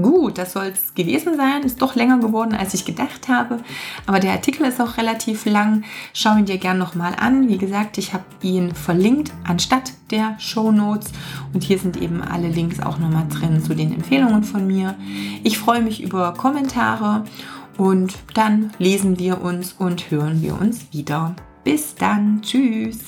Gut, 0.00 0.36
das 0.36 0.52
soll 0.52 0.66
es 0.66 0.94
gewesen 0.94 1.36
sein. 1.36 1.62
Ist 1.62 1.80
doch 1.80 1.94
länger 1.94 2.18
geworden, 2.18 2.54
als 2.54 2.74
ich 2.74 2.84
gedacht 2.84 3.28
habe. 3.28 3.60
Aber 4.06 4.20
der 4.20 4.32
Artikel 4.32 4.66
ist 4.66 4.80
auch 4.80 4.98
relativ 4.98 5.46
lang. 5.46 5.84
Schau 6.12 6.36
ihn 6.36 6.44
dir 6.44 6.58
gern 6.58 6.76
nochmal 6.76 7.14
an. 7.18 7.48
Wie 7.48 7.56
gesagt, 7.56 7.96
ich 7.96 8.12
habe 8.12 8.24
ihn 8.42 8.74
verlinkt 8.74 9.32
anstatt 9.44 9.94
der 10.10 10.38
Show 10.38 10.70
Notes. 10.70 11.12
Und 11.54 11.64
hier 11.64 11.78
sind 11.78 11.96
eben 11.96 12.20
alle 12.22 12.48
Links 12.48 12.78
auch 12.80 12.98
nochmal 12.98 13.26
drin 13.28 13.62
zu 13.62 13.74
den 13.74 13.92
Empfehlungen 13.92 14.44
von 14.44 14.66
mir. 14.66 14.94
Ich 15.42 15.58
freue 15.58 15.80
mich 15.80 16.02
über 16.02 16.34
Kommentare 16.34 17.24
und 17.78 18.14
dann 18.34 18.72
lesen 18.78 19.18
wir 19.18 19.40
uns 19.40 19.72
und 19.72 20.10
hören 20.10 20.42
wir 20.42 20.60
uns 20.60 20.92
wieder. 20.92 21.34
Bis 21.64 21.94
dann. 21.94 22.42
Tschüss. 22.42 22.98